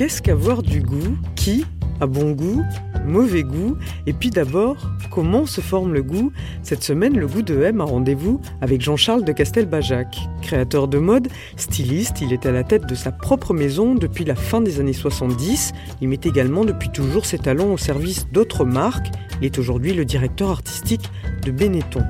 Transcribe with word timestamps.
Qu'est-ce 0.00 0.22
qu'avoir 0.22 0.62
du 0.62 0.80
goût 0.80 1.18
Qui 1.36 1.66
a 2.00 2.06
bon 2.06 2.30
goût 2.30 2.62
Mauvais 3.04 3.42
goût? 3.42 3.76
Et 4.06 4.14
puis 4.14 4.30
d'abord, 4.30 4.78
comment 5.10 5.44
se 5.44 5.60
forme 5.60 5.92
le 5.92 6.02
goût? 6.02 6.32
Cette 6.62 6.82
semaine, 6.82 7.18
le 7.18 7.26
goût 7.26 7.42
de 7.42 7.62
M 7.62 7.82
a 7.82 7.84
rendez-vous 7.84 8.40
avec 8.62 8.80
Jean-Charles 8.80 9.24
de 9.26 9.32
Castelbajac. 9.32 10.16
Créateur 10.40 10.88
de 10.88 10.96
mode, 10.96 11.28
styliste, 11.56 12.22
il 12.22 12.32
est 12.32 12.46
à 12.46 12.50
la 12.50 12.64
tête 12.64 12.86
de 12.86 12.94
sa 12.94 13.12
propre 13.12 13.52
maison 13.52 13.94
depuis 13.94 14.24
la 14.24 14.36
fin 14.36 14.62
des 14.62 14.80
années 14.80 14.94
70. 14.94 15.72
Il 16.00 16.08
met 16.08 16.20
également 16.24 16.64
depuis 16.64 16.88
toujours 16.88 17.26
ses 17.26 17.38
talents 17.38 17.70
au 17.70 17.76
service 17.76 18.26
d'autres 18.32 18.64
marques. 18.64 19.10
Il 19.42 19.44
est 19.44 19.58
aujourd'hui 19.58 19.92
le 19.92 20.06
directeur 20.06 20.48
artistique 20.48 21.10
de 21.44 21.50
Benetton. 21.50 22.04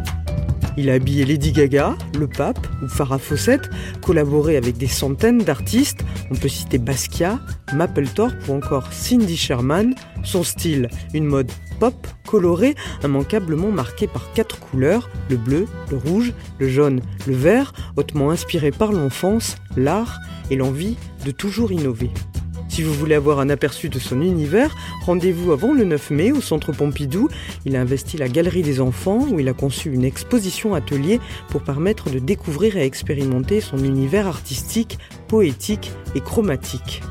Il 0.77 0.89
a 0.89 0.95
habillé 0.95 1.25
Lady 1.25 1.53
Gaga, 1.53 1.97
Le 2.19 2.27
Pape 2.27 2.67
ou 2.83 2.89
Farah 2.89 3.19
Fawcett, 3.19 3.69
collaboré 4.01 4.57
avec 4.57 4.77
des 4.77 4.87
centaines 4.87 5.39
d'artistes. 5.39 6.05
On 6.31 6.35
peut 6.35 6.49
citer 6.49 6.79
Basquiat, 6.79 7.41
Mapplethorpe 7.75 8.49
ou 8.49 8.55
encore 8.55 8.93
Cindy 8.93 9.37
Sherman. 9.37 9.95
Son 10.23 10.43
style, 10.43 10.89
une 11.13 11.25
mode 11.25 11.51
pop, 11.81 12.07
colorée, 12.27 12.75
immanquablement 13.03 13.71
marquée 13.71 14.07
par 14.07 14.33
quatre 14.33 14.59
couleurs, 14.61 15.11
le 15.29 15.37
bleu, 15.37 15.67
le 15.91 15.97
rouge, 15.97 16.33
le 16.59 16.69
jaune, 16.69 17.01
le 17.27 17.35
vert, 17.35 17.73
hautement 17.97 18.31
inspiré 18.31 18.71
par 18.71 18.93
l'enfance, 18.93 19.57
l'art 19.77 20.19
et 20.51 20.57
l'envie 20.57 20.97
de 21.25 21.31
toujours 21.31 21.73
innover. 21.73 22.11
Si 22.81 22.87
vous 22.87 22.95
voulez 22.95 23.15
avoir 23.15 23.41
un 23.41 23.51
aperçu 23.51 23.91
de 23.91 23.99
son 23.99 24.23
univers, 24.23 24.75
rendez-vous 25.05 25.53
avant 25.53 25.75
le 25.75 25.85
9 25.85 26.13
mai 26.13 26.33
au 26.33 26.41
Centre 26.41 26.73
Pompidou. 26.73 27.29
Il 27.67 27.77
a 27.77 27.81
investi 27.83 28.17
la 28.17 28.27
Galerie 28.27 28.63
des 28.63 28.81
Enfants 28.81 29.27
où 29.31 29.39
il 29.39 29.51
a 29.51 29.53
conçu 29.53 29.93
une 29.93 30.03
exposition 30.03 30.75
atelier 30.75 31.21
pour 31.51 31.61
permettre 31.61 32.09
de 32.09 32.19
découvrir 32.19 32.79
et 32.79 32.87
expérimenter 32.87 33.61
son 33.61 33.85
univers 33.85 34.27
artistique, 34.27 34.99
poétique 35.29 35.93
et 36.15 36.23
chromatique. 36.23 37.03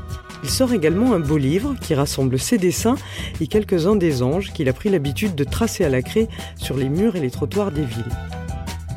Il 0.42 0.50
sort 0.50 0.72
également 0.72 1.14
un 1.14 1.20
beau 1.20 1.38
livre 1.38 1.76
qui 1.80 1.94
rassemble 1.94 2.40
ses 2.40 2.58
dessins 2.58 2.96
et 3.40 3.46
quelques-uns 3.46 3.94
des 3.94 4.24
anges 4.24 4.52
qu'il 4.52 4.68
a 4.68 4.72
pris 4.72 4.88
l'habitude 4.88 5.36
de 5.36 5.44
tracer 5.44 5.84
à 5.84 5.88
la 5.88 6.02
craie 6.02 6.26
sur 6.56 6.76
les 6.76 6.88
murs 6.88 7.14
et 7.14 7.20
les 7.20 7.30
trottoirs 7.30 7.70
des 7.70 7.84
villes. 7.84 8.39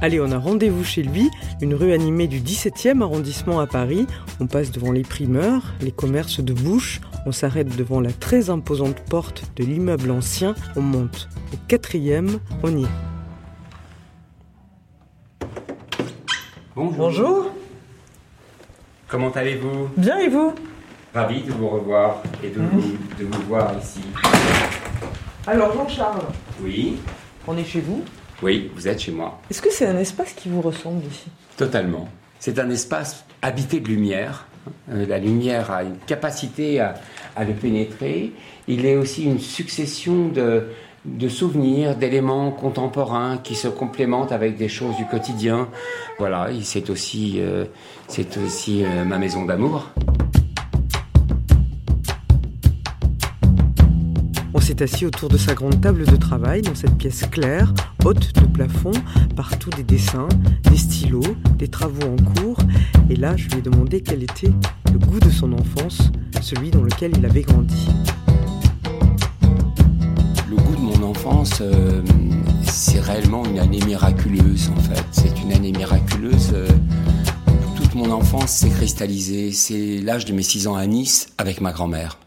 Allez, 0.03 0.19
on 0.19 0.31
a 0.33 0.37
rendez-vous 0.37 0.83
chez 0.83 1.01
lui, 1.01 1.31
une 1.61 1.73
rue 1.73 1.93
animée 1.93 2.27
du 2.27 2.41
17e 2.41 3.01
arrondissement 3.01 3.61
à 3.61 3.67
Paris. 3.67 4.05
On 4.41 4.47
passe 4.47 4.69
devant 4.69 4.91
les 4.91 5.03
primeurs, 5.03 5.73
les 5.79 5.93
commerces 5.93 6.41
de 6.41 6.51
bouche, 6.51 6.99
on 7.25 7.31
s'arrête 7.31 7.73
devant 7.77 8.01
la 8.01 8.11
très 8.11 8.49
imposante 8.49 8.99
porte 9.09 9.45
de 9.55 9.63
l'immeuble 9.63 10.11
ancien, 10.11 10.55
on 10.75 10.81
monte 10.81 11.29
au 11.53 11.57
quatrième, 11.69 12.39
on 12.63 12.75
y 12.75 12.83
est. 12.83 12.87
Bonjour. 16.75 16.97
Bonjour, 16.97 17.51
Comment 19.07 19.31
allez-vous? 19.31 19.87
Bien 19.95 20.17
et 20.17 20.27
vous? 20.27 20.53
Ravi 21.13 21.43
de 21.43 21.53
vous 21.53 21.69
revoir 21.69 22.21
et 22.43 22.49
de, 22.49 22.59
vous, 22.59 22.97
de 23.17 23.23
vous 23.23 23.41
voir 23.47 23.71
ici. 23.81 24.01
Alors 25.47 25.73
Jean-Charles, 25.73 26.25
Oui, 26.61 26.97
on 27.47 27.55
est 27.55 27.63
chez 27.63 27.79
vous? 27.79 28.03
Oui, 28.43 28.69
vous 28.75 28.87
êtes 28.87 28.99
chez 28.99 29.11
moi. 29.11 29.39
Est-ce 29.49 29.61
que 29.61 29.71
c'est 29.71 29.87
un 29.87 29.97
espace 29.97 30.33
qui 30.33 30.49
vous 30.49 30.61
ressemble 30.61 31.03
ici? 31.05 31.27
Totalement. 31.57 32.07
C'est 32.39 32.59
un 32.59 32.69
espace 32.69 33.23
habité 33.41 33.79
de 33.79 33.87
lumière. 33.87 34.45
Euh, 34.91 35.05
La 35.07 35.17
lumière 35.17 35.71
a 35.71 35.83
une 35.83 35.97
capacité 36.05 36.79
à, 36.79 36.93
à 37.35 37.43
le 37.43 37.53
pénétrer. 37.53 38.31
Il 38.67 38.85
est 38.85 38.95
aussi 38.97 39.23
une 39.23 39.39
succession 39.39 40.27
de, 40.27 40.67
de 41.05 41.27
souvenirs, 41.29 41.95
d'éléments 41.95 42.51
contemporains 42.51 43.37
qui 43.37 43.55
se 43.55 43.67
complémentent 43.67 44.31
avec 44.31 44.57
des 44.57 44.69
choses 44.69 44.95
du 44.97 45.05
quotidien. 45.05 45.69
Voilà, 46.19 46.49
c'est 46.61 46.89
aussi, 46.89 47.35
euh, 47.39 47.65
aussi 48.45 48.83
euh, 48.83 49.03
ma 49.05 49.17
maison 49.17 49.45
d'amour. 49.45 49.89
S'est 54.73 54.83
assis 54.83 55.05
autour 55.05 55.29
de 55.29 55.37
sa 55.37 55.53
grande 55.53 55.79
table 55.81 56.03
de 56.05 56.15
travail 56.15 56.63
dans 56.63 56.73
cette 56.73 56.97
pièce 56.97 57.25
claire, 57.29 57.71
haute 58.05 58.33
de 58.33 58.45
plafond, 58.47 58.93
partout 59.35 59.69
des 59.69 59.83
dessins, 59.83 60.27
des 60.63 60.77
stylos, 60.77 61.35
des 61.57 61.67
travaux 61.67 62.07
en 62.07 62.15
cours. 62.33 62.57
Et 63.09 63.15
là, 63.15 63.35
je 63.37 63.49
lui 63.49 63.59
ai 63.59 63.61
demandé 63.61 64.01
quel 64.01 64.23
était 64.23 64.51
le 64.91 64.97
goût 64.97 65.19
de 65.19 65.29
son 65.29 65.53
enfance, 65.53 66.11
celui 66.41 66.71
dans 66.71 66.81
lequel 66.81 67.11
il 67.15 67.23
avait 67.25 67.43
grandi. 67.43 67.87
Le 70.49 70.55
goût 70.55 70.75
de 70.75 70.81
mon 70.81 71.07
enfance, 71.07 71.59
euh, 71.61 72.01
c'est 72.63 72.99
réellement 72.99 73.45
une 73.45 73.59
année 73.59 73.79
miraculeuse 73.85 74.71
en 74.75 74.79
fait. 74.79 75.05
C'est 75.11 75.39
une 75.43 75.51
année 75.51 75.71
miraculeuse. 75.71 76.51
euh, 76.53 76.67
toute 77.75 77.93
mon 77.93 78.11
enfance 78.11 78.49
s'est 78.49 78.69
cristallisée. 78.69 79.51
C'est 79.51 79.99
l'âge 79.99 80.25
de 80.25 80.33
mes 80.33 80.41
6 80.41 80.67
ans 80.67 80.75
à 80.75 80.87
Nice 80.87 81.27
avec 81.37 81.61
ma 81.61 81.73
grand-mère. 81.73 82.17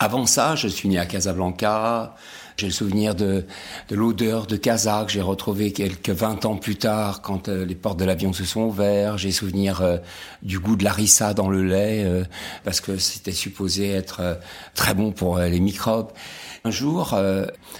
Avant 0.00 0.26
ça, 0.26 0.54
je 0.54 0.68
suis 0.68 0.88
né 0.88 0.96
à 0.96 1.06
Casablanca. 1.06 2.14
J'ai 2.56 2.66
le 2.66 2.72
souvenir 2.72 3.16
de, 3.16 3.44
de 3.88 3.96
l'odeur 3.96 4.46
de 4.46 4.54
casa 4.54 5.02
que 5.04 5.10
j'ai 5.10 5.20
retrouvé 5.20 5.72
quelques 5.72 6.10
20 6.10 6.44
ans 6.44 6.54
plus 6.54 6.76
tard 6.76 7.20
quand 7.20 7.48
euh, 7.48 7.64
les 7.64 7.74
portes 7.74 7.98
de 7.98 8.04
l'avion 8.04 8.32
se 8.32 8.44
sont 8.44 8.60
ouvertes. 8.60 9.18
J'ai 9.18 9.32
souvenir 9.32 9.80
euh, 9.80 9.96
du 10.42 10.60
goût 10.60 10.76
de 10.76 10.84
l'arissa 10.84 11.34
dans 11.34 11.48
le 11.48 11.64
lait 11.64 12.04
euh, 12.04 12.22
parce 12.62 12.80
que 12.80 12.96
c'était 12.96 13.32
supposé 13.32 13.90
être 13.90 14.20
euh, 14.20 14.34
très 14.74 14.94
bon 14.94 15.10
pour 15.10 15.40
les 15.40 15.58
microbes. 15.58 16.12
Un 16.64 16.70
jour, 16.70 17.16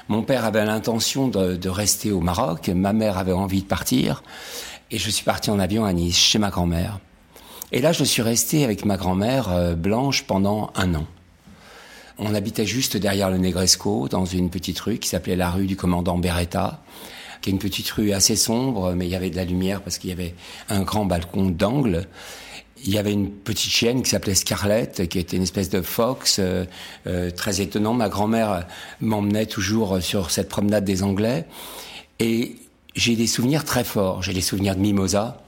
mon 0.09 0.23
père 0.23 0.45
avait 0.45 0.65
l'intention 0.65 1.29
de, 1.29 1.57
de 1.57 1.69
rester 1.69 2.11
au 2.11 2.21
Maroc. 2.21 2.69
Ma 2.69 2.93
mère 2.93 3.19
avait 3.19 3.33
envie 3.33 3.63
de 3.63 3.67
partir. 3.67 4.23
Et 4.91 4.99
je 4.99 5.11
suis 5.11 5.25
parti 5.25 5.51
en 5.51 5.59
avion 5.59 5.85
à 5.85 5.93
Nice, 5.93 6.17
chez 6.17 6.39
ma 6.39 6.51
grand-mère. 6.51 6.99
Et 7.71 7.81
là, 7.81 7.93
je 7.93 8.05
suis 8.05 8.23
resté 8.23 8.65
avec 8.65 8.85
ma 8.85 8.97
grand-mère 8.97 9.77
blanche 9.77 10.25
pendant 10.25 10.71
un 10.75 10.95
an. 10.95 11.07
On 12.19 12.35
habitait 12.35 12.67
juste 12.67 12.97
derrière 12.97 13.31
le 13.31 13.39
Negresco, 13.39 14.09
dans 14.09 14.25
une 14.25 14.51
petite 14.51 14.81
rue 14.81 14.99
qui 14.99 15.09
s'appelait 15.09 15.37
la 15.37 15.51
rue 15.51 15.67
du 15.67 15.77
commandant 15.77 16.19
Beretta, 16.19 16.83
qui 17.41 17.51
est 17.51 17.53
une 17.53 17.61
petite 17.61 17.89
rue 17.91 18.13
assez 18.13 18.35
sombre, 18.35 18.93
mais 18.95 19.07
il 19.07 19.11
y 19.11 19.15
avait 19.15 19.31
de 19.31 19.37
la 19.37 19.45
lumière 19.45 19.83
parce 19.83 19.99
qu'il 19.99 20.11
y 20.11 20.13
avait 20.13 20.35
un 20.69 20.83
grand 20.83 21.05
balcon 21.05 21.47
d'angle. 21.51 22.09
Il 22.85 22.93
y 22.93 22.99
avait 22.99 23.13
une 23.13 23.31
petite 23.31 23.71
chienne 23.71 24.03
qui 24.03 24.11
s'appelait 24.11 24.35
Scarlett, 24.35 25.09
qui 25.09 25.21
était 25.21 25.37
une 25.37 25.45
espèce 25.45 25.71
de 25.71 25.81
fox, 25.81 26.39
euh, 26.41 26.65
euh, 27.07 27.31
très 27.31 27.61
étonnant. 27.61 27.95
Ma 27.95 28.09
grand-mère 28.09 28.67
m'emmenait 29.01 29.47
toujours 29.47 30.03
sur 30.03 30.33
cette 30.33 30.49
promenade 30.49 30.85
des 30.85 31.05
Anglais. 31.05 31.47
Et 32.19 32.57
j'ai 32.97 33.15
des 33.15 33.29
souvenirs 33.29 33.65
très 33.65 33.85
forts. 33.85 34.25
J'ai 34.25 34.33
des 34.33 34.41
souvenirs 34.41 34.75
de 34.75 34.81
Mimosa. 34.81 35.41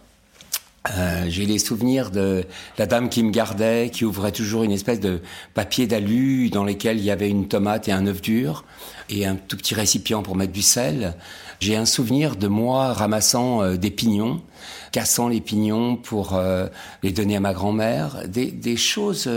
Euh, 0.89 1.27
j'ai 1.29 1.45
les 1.45 1.59
souvenirs 1.59 2.11
de 2.11 2.47
la 2.79 2.87
dame 2.87 3.11
qui 3.11 3.23
me 3.23 3.31
gardait, 3.31 3.91
qui 3.93 4.07
ouvrait 4.07 4.33
toujours 4.33 4.63
une 4.63 4.73
espèce 4.73 4.99
de 4.99 5.21
papier 5.53 5.87
d'alu 5.87 6.49
dans 6.49 6.65
lequel 6.65 6.99
il 6.99 7.05
y 7.05 7.11
avait 7.11 7.29
une 7.29 7.49
tomate 7.49 7.89
et 7.89 7.93
un 7.93 8.07
œuf 8.07 8.23
dur 8.23 8.65
et 9.11 9.27
un 9.27 9.37
tout 9.37 9.59
petit 9.59 9.75
récipient 9.75 10.23
pour 10.23 10.37
mettre 10.37 10.53
du 10.53 10.63
sel. 10.63 11.15
J'ai 11.61 11.77
un 11.77 11.85
souvenir 11.85 12.37
de 12.37 12.49
moi 12.49 12.95
ramassant 12.95 13.63
euh, 13.63 13.77
des 13.77 13.91
pignons, 13.91 14.41
cassant 14.91 15.29
les 15.29 15.43
pignons 15.43 15.97
pour 15.97 16.35
euh, 16.35 16.69
les 17.03 17.13
donner 17.13 17.37
à 17.37 17.41
ma 17.41 17.53
grand-mère, 17.53 18.27
des, 18.27 18.51
des 18.51 18.79
choses 18.79 19.29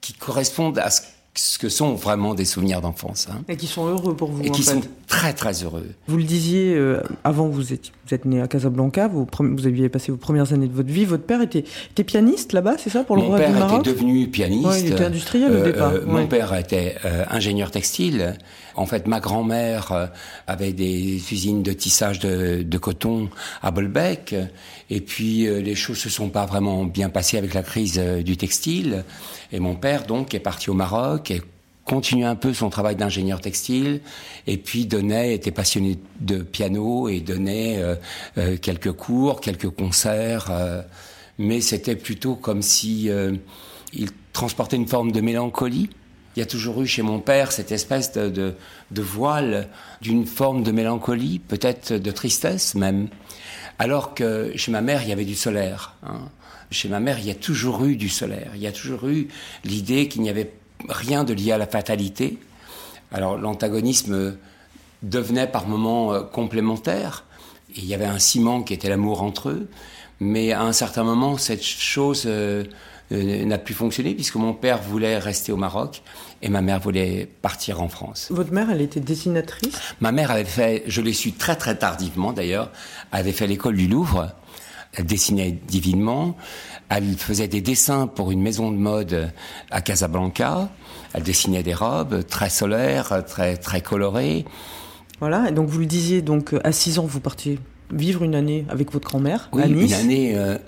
qui 0.00 0.12
correspondent 0.12 0.78
à 0.78 0.90
ce, 0.90 1.02
ce 1.34 1.58
que 1.58 1.68
sont 1.68 1.94
vraiment 1.94 2.34
des 2.34 2.44
souvenirs 2.44 2.80
d'enfance 2.80 3.28
hein, 3.30 3.42
Et 3.48 3.56
qui 3.56 3.68
sont 3.68 3.86
heureux 3.86 4.16
pour 4.16 4.30
vous, 4.32 4.42
et 4.42 4.48
en 4.50 4.52
qui 4.52 4.62
fait. 4.62 4.72
sont 4.72 4.80
très 5.06 5.32
très 5.32 5.62
heureux. 5.62 5.86
Vous 6.08 6.16
le 6.16 6.24
disiez, 6.24 6.74
euh, 6.74 7.00
avant 7.22 7.46
vous 7.48 7.72
êtes, 7.72 7.92
vous 8.06 8.14
êtes 8.14 8.24
né 8.24 8.40
à 8.40 8.48
Casablanca, 8.48 9.06
vous, 9.08 9.26
vous 9.38 9.66
aviez 9.66 9.88
passé 9.88 10.10
vos 10.10 10.18
premières 10.18 10.52
années 10.52 10.66
de 10.66 10.74
votre 10.74 10.90
vie. 10.90 11.04
Votre 11.04 11.24
père 11.24 11.40
était, 11.40 11.64
était 11.92 12.04
pianiste 12.04 12.52
là-bas, 12.52 12.74
c'est 12.78 12.90
ça, 12.90 13.04
pour 13.04 13.16
le 13.16 13.22
Mon 13.22 13.36
père 13.36 13.52
du 13.52 13.58
Maroc 13.58 13.80
était 13.80 13.92
devenu 13.92 14.28
pianiste. 14.28 14.66
Ouais, 14.66 14.80
il 14.80 14.92
était 14.92 15.04
industriel 15.04 15.52
au 15.56 15.62
départ, 15.62 15.92
Mon 16.06 16.14
ouais. 16.16 16.26
père 16.26 16.54
était 16.54 16.96
euh, 17.04 17.24
ingénieur 17.30 17.70
textile. 17.70 18.36
En 18.74 18.86
fait, 18.86 19.06
ma 19.08 19.18
grand-mère 19.20 19.92
euh, 19.92 20.06
avait 20.46 20.72
des 20.72 21.20
usines 21.32 21.62
de 21.62 21.72
tissage 21.72 22.20
de, 22.20 22.62
de 22.62 22.78
coton 22.78 23.28
à 23.62 23.70
Bolbec. 23.70 24.34
Et 24.90 25.00
puis, 25.00 25.46
euh, 25.46 25.60
les 25.60 25.74
choses 25.74 25.98
se 25.98 26.08
sont 26.08 26.28
pas 26.28 26.46
vraiment 26.46 26.84
bien 26.84 27.08
passées 27.10 27.38
avec 27.38 27.54
la 27.54 27.62
crise 27.62 27.96
euh, 27.98 28.22
du 28.22 28.36
textile. 28.36 29.04
Et 29.52 29.58
mon 29.60 29.74
père, 29.74 30.06
donc, 30.06 30.32
est 30.32 30.40
parti 30.40 30.70
au 30.70 30.74
Maroc 30.74 31.27
et 31.30 31.42
continuait 31.88 32.26
un 32.26 32.36
peu 32.36 32.52
son 32.52 32.68
travail 32.68 32.96
d'ingénieur 32.96 33.40
textile 33.40 34.02
et 34.46 34.58
puis 34.58 34.84
donnait, 34.84 35.34
était 35.34 35.50
passionné 35.50 35.98
de 36.20 36.42
piano 36.42 37.08
et 37.08 37.20
donnait 37.20 37.78
euh, 37.78 37.94
euh, 38.36 38.56
quelques 38.58 38.92
cours, 38.92 39.40
quelques 39.40 39.70
concerts. 39.70 40.48
euh, 40.50 40.82
mais 41.38 41.60
c'était 41.60 41.96
plutôt 41.96 42.34
comme 42.34 42.62
si 42.62 43.08
il 43.92 44.08
transportait 44.32 44.74
une 44.74 44.88
forme 44.88 45.12
de 45.12 45.20
mélancolie. 45.20 45.88
Il 46.34 46.40
y 46.40 46.42
a 46.42 46.46
toujours 46.46 46.82
eu 46.82 46.86
chez 46.88 47.02
mon 47.02 47.20
père 47.20 47.52
cette 47.52 47.70
espèce 47.70 48.10
de, 48.10 48.54
de, 48.90 49.02
voile 49.02 49.68
d'une 50.00 50.26
forme 50.26 50.64
de 50.64 50.72
mélancolie, 50.72 51.38
peut-être 51.38 51.92
de 51.92 52.10
tristesse 52.10 52.74
même. 52.74 53.06
Alors 53.78 54.14
que 54.14 54.50
chez 54.56 54.72
ma 54.72 54.80
mère, 54.80 55.04
il 55.04 55.10
y 55.10 55.12
avait 55.12 55.24
du 55.24 55.36
solaire. 55.36 55.94
Hein. 56.02 56.28
Chez 56.72 56.88
ma 56.88 56.98
mère, 56.98 57.20
il 57.20 57.26
y 57.26 57.30
a 57.30 57.36
toujours 57.36 57.84
eu 57.84 57.94
du 57.94 58.08
solaire. 58.08 58.50
Il 58.56 58.60
y 58.60 58.66
a 58.66 58.72
toujours 58.72 59.06
eu 59.06 59.28
l'idée 59.64 60.08
qu'il 60.08 60.22
n'y 60.22 60.30
avait 60.30 60.50
rien 60.88 61.24
de 61.24 61.32
lié 61.32 61.52
à 61.52 61.58
la 61.58 61.66
fatalité. 61.66 62.38
Alors 63.12 63.36
l'antagonisme 63.36 64.36
devenait 65.02 65.46
par 65.46 65.66
moments 65.66 66.12
euh, 66.12 66.22
complémentaire. 66.22 67.24
Et 67.74 67.80
il 67.80 67.86
y 67.86 67.94
avait 67.94 68.06
un 68.06 68.18
ciment 68.18 68.62
qui 68.62 68.74
était 68.74 68.88
l'amour 68.88 69.22
entre 69.22 69.50
eux. 69.50 69.68
Mais 70.20 70.52
à 70.52 70.62
un 70.62 70.72
certain 70.72 71.04
moment, 71.04 71.36
cette 71.36 71.62
chose 71.62 72.24
euh, 72.26 72.64
euh, 73.12 73.44
n'a 73.44 73.58
plus 73.58 73.74
fonctionné 73.74 74.14
puisque 74.14 74.34
mon 74.34 74.52
père 74.52 74.82
voulait 74.82 75.18
rester 75.18 75.52
au 75.52 75.56
Maroc 75.56 76.02
et 76.42 76.48
ma 76.48 76.60
mère 76.60 76.80
voulait 76.80 77.28
partir 77.42 77.80
en 77.80 77.88
France. 77.88 78.28
Votre 78.30 78.52
mère, 78.52 78.70
elle 78.70 78.80
était 78.80 79.00
dessinatrice? 79.00 79.78
Ma 80.00 80.12
mère 80.12 80.30
avait 80.30 80.44
fait, 80.44 80.82
je 80.86 81.00
l'ai 81.00 81.12
su 81.12 81.32
très 81.32 81.56
très 81.56 81.76
tardivement 81.76 82.32
d'ailleurs, 82.32 82.70
avait 83.12 83.32
fait 83.32 83.46
l'école 83.46 83.76
du 83.76 83.86
Louvre. 83.86 84.32
Elle 84.94 85.06
dessinait 85.06 85.52
divinement. 85.52 86.36
Elle 86.88 87.16
faisait 87.16 87.48
des 87.48 87.60
dessins 87.60 88.06
pour 88.06 88.30
une 88.30 88.40
maison 88.40 88.70
de 88.70 88.76
mode 88.76 89.30
à 89.70 89.80
Casablanca. 89.80 90.68
Elle 91.12 91.22
dessinait 91.22 91.62
des 91.62 91.74
robes 91.74 92.26
très 92.26 92.50
solaires, 92.50 93.24
très 93.26 93.56
très 93.56 93.80
colorées. 93.80 94.44
Voilà. 95.20 95.48
Et 95.48 95.52
donc 95.52 95.68
vous 95.68 95.80
le 95.80 95.86
disiez, 95.86 96.22
donc 96.22 96.54
à 96.64 96.72
6 96.72 96.98
ans, 96.98 97.06
vous 97.06 97.20
partiez 97.20 97.58
vivre 97.92 98.22
une 98.22 98.34
année 98.34 98.64
avec 98.68 98.92
votre 98.92 99.08
grand-mère 99.08 99.48
oui, 99.52 99.62
à 99.62 99.68
Nice. 99.68 99.90
Une 99.90 99.94
année. 99.94 100.36
Euh, 100.36 100.58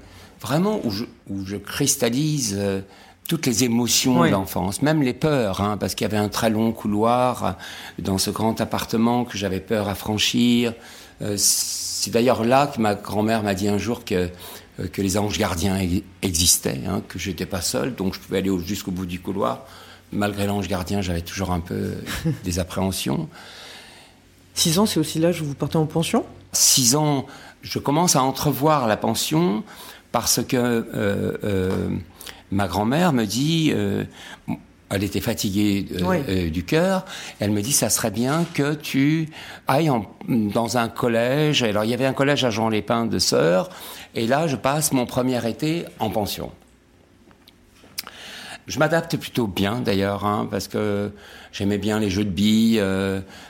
vraiment 0.40 0.80
où 0.84 0.90
je, 0.90 1.04
où 1.28 1.44
je 1.44 1.56
cristallise 1.56 2.56
euh, 2.58 2.80
toutes 3.28 3.46
les 3.46 3.62
émotions 3.64 4.24
de 4.24 4.28
l'enfance, 4.28 4.82
même 4.82 5.02
les 5.02 5.12
peurs, 5.12 5.60
hein, 5.60 5.76
parce 5.76 5.94
qu'il 5.94 6.04
y 6.04 6.10
avait 6.10 6.16
un 6.16 6.28
très 6.28 6.50
long 6.50 6.72
couloir 6.72 7.56
dans 7.98 8.18
ce 8.18 8.30
grand 8.30 8.60
appartement 8.60 9.24
que 9.24 9.38
j'avais 9.38 9.60
peur 9.60 9.88
à 9.88 9.94
franchir. 9.94 10.74
Euh, 11.22 11.34
c'est 11.36 12.10
d'ailleurs 12.10 12.44
là 12.44 12.66
que 12.66 12.80
ma 12.80 12.94
grand-mère 12.94 13.42
m'a 13.42 13.54
dit 13.54 13.68
un 13.68 13.78
jour 13.78 14.04
que, 14.04 14.14
euh, 14.14 14.28
que 14.92 15.02
les 15.02 15.18
anges 15.18 15.38
gardiens 15.38 15.78
existaient, 16.22 16.80
hein, 16.86 17.02
que 17.08 17.18
j'étais 17.18 17.46
pas 17.46 17.60
seul, 17.60 17.94
donc 17.94 18.14
je 18.14 18.20
pouvais 18.20 18.38
aller 18.38 18.50
jusqu'au 18.64 18.90
bout 18.90 19.06
du 19.06 19.20
couloir. 19.20 19.66
Malgré 20.12 20.46
l'ange 20.46 20.66
gardien, 20.68 21.02
j'avais 21.02 21.20
toujours 21.20 21.52
un 21.52 21.60
peu 21.60 21.94
des 22.44 22.58
appréhensions. 22.58 23.28
Six 24.54 24.78
ans, 24.78 24.86
c'est 24.86 25.00
aussi 25.00 25.18
l'âge 25.18 25.40
où 25.40 25.44
vous 25.44 25.54
partez 25.54 25.76
en 25.76 25.86
pension? 25.86 26.24
Six 26.52 26.96
ans, 26.96 27.26
je 27.62 27.78
commence 27.78 28.16
à 28.16 28.22
entrevoir 28.22 28.86
la 28.86 28.96
pension 28.96 29.62
parce 30.12 30.42
que 30.42 30.56
euh, 30.56 31.36
euh, 31.44 31.88
ma 32.50 32.66
grand-mère 32.66 33.12
me 33.12 33.24
dit, 33.24 33.70
euh, 33.72 34.04
elle 34.90 35.04
était 35.04 35.20
fatiguée 35.20 35.86
du 36.50 36.64
cœur, 36.64 37.04
elle 37.38 37.52
me 37.52 37.62
dit 37.62 37.72
ça 37.72 37.90
serait 37.90 38.10
bien 38.10 38.44
que 38.54 38.74
tu 38.74 39.28
ailles 39.68 39.92
dans 40.28 40.78
un 40.78 40.88
collège. 40.88 41.62
Alors 41.62 41.84
il 41.84 41.90
y 41.90 41.94
avait 41.94 42.06
un 42.06 42.12
collège 42.12 42.44
à 42.44 42.50
Jean-Lépin 42.50 43.06
de 43.06 43.20
Sœurs, 43.20 43.70
et 44.14 44.26
là 44.26 44.46
je 44.46 44.56
passe 44.56 44.92
mon 44.92 45.06
premier 45.06 45.46
été 45.48 45.84
en 45.98 46.10
pension. 46.10 46.50
Je 48.66 48.78
m'adapte 48.78 49.16
plutôt 49.16 49.48
bien 49.48 49.80
d'ailleurs, 49.80 50.24
hein, 50.24 50.46
parce 50.48 50.68
que 50.68 51.10
j'aimais 51.50 51.78
bien 51.78 51.98
les 51.98 52.08
jeux 52.08 52.24
de 52.24 52.30
billes. 52.30 52.80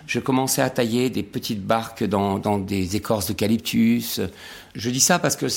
je 0.06 0.18
commençais 0.18 0.62
à 0.62 0.70
tailler 0.70 1.10
des 1.10 1.22
petites 1.22 1.62
barques 1.62 2.04
dans, 2.04 2.38
dans 2.38 2.58
des 2.58 2.96
écorces 2.96 3.26
d'eucalyptus. 3.26 4.20
Je 4.74 4.90
dis 4.90 5.00
ça 5.00 5.18
parce 5.18 5.36
que 5.36 5.48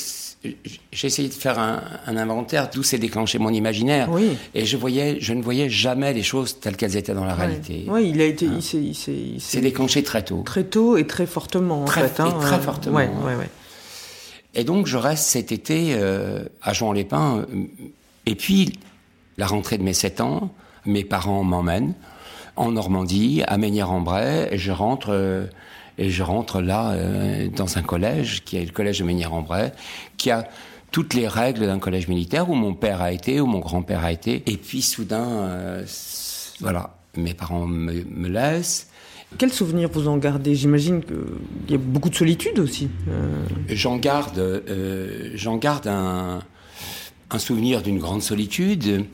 j'ai 0.92 1.08
essayé 1.08 1.30
de 1.30 1.34
faire 1.34 1.58
un, 1.58 1.82
inventaire 2.18 2.70
d'où 2.74 2.84
s'est 2.84 2.98
déclenché 2.98 3.40
mon 3.40 3.52
imaginaire. 3.52 4.10
Et 4.54 4.66
je 4.66 4.78
voyais, 4.78 5.18
je 5.22 5.34
ne 5.34 5.42
voyais 5.42 5.70
jamais 5.70 6.14
les 6.14 6.24
choses 6.24 6.60
telles 6.60 6.76
qu'elles 6.76 6.98
étaient 6.98 7.14
dans 7.14 7.26
la 7.26 7.36
réalité. 7.36 7.86
Oui, 7.88 8.12
il 8.14 8.22
a 8.22 8.26
été, 8.26 8.48
hein. 8.48 8.60
il 8.74 9.42
s'est 9.42 9.62
déclenché 9.62 10.04
très 10.04 10.24
tôt. 10.24 10.42
Très 10.46 10.66
tôt 10.66 10.98
et 10.98 11.08
très 11.08 11.26
fortement, 11.26 11.86
très, 11.86 12.08
fait. 12.08 12.22
Hein, 12.22 12.36
très 12.42 12.60
fortement. 12.60 12.98
Ouais, 12.98 13.06
hein. 13.06 13.46
Et 14.56 14.64
donc, 14.64 14.86
je 14.86 14.98
reste 14.98 15.26
cet 15.26 15.52
été 15.52 15.94
euh, 15.94 16.46
à 16.62 16.74
Jean-les-Pins. 16.74 17.40
Euh, 17.40 17.66
et 18.26 18.36
puis, 18.36 18.80
la 19.38 19.48
rentrée 19.48 19.78
de 19.78 19.84
mes 19.84 19.94
7 19.94 20.22
ans, 20.22 20.54
mes 20.86 21.04
parents 21.04 21.44
m'emmènent 21.44 21.94
en 22.56 22.72
Normandie, 22.72 23.42
à 23.48 23.58
Ménière-en-Bray, 23.58 24.48
et 24.52 24.58
je 24.60 24.72
rentre 24.72 25.10
euh, 25.10 25.48
et 25.98 26.10
je 26.10 26.24
rentre 26.24 26.60
là 26.60 26.96
dans 27.56 27.78
un 27.78 27.84
collège, 27.84 28.44
qui 28.44 28.58
est 28.58 28.66
le 28.66 28.72
collège 28.72 28.98
de 28.98 29.04
Ménière-en-Bray, 29.04 29.72
qui 30.18 30.32
a 30.32 30.48
toutes 30.90 31.14
les 31.14 31.28
règles 31.28 31.68
d'un 31.68 31.78
collège 31.78 32.08
militaire 32.08 32.50
où 32.50 32.56
mon 32.56 32.74
père 32.74 33.04
a 33.04 33.12
été, 33.12 33.40
où 33.40 33.46
mon 33.46 33.60
grand-père 33.60 34.04
a 34.04 34.12
été. 34.12 34.42
Et 34.48 34.58
puis 34.58 34.82
soudain, 34.82 35.84
voilà, 36.60 36.96
mes 37.16 37.36
parents 37.36 37.68
me, 37.68 38.04
me 38.10 38.28
laissent. 38.28 38.90
Quels 39.38 39.54
souvenirs 39.54 39.90
vous 39.92 40.08
en 40.08 40.18
gardez? 40.18 40.56
J'imagine 40.56 41.04
qu'il 41.04 41.72
y 41.72 41.76
a 41.76 41.78
beaucoup 41.78 42.10
de 42.10 42.16
solitude 42.16 42.60
aussi. 42.60 42.90
Euh... 43.10 43.46
J'en 43.70 43.98
garde, 43.98 44.38
euh, 44.40 45.32
j'en 45.36 45.58
garde 45.58 45.88
un, 45.88 46.42
un 47.30 47.40
souvenir 47.40 47.82
d'une 47.82 48.00
grande 48.00 48.22
solitude. 48.22 49.06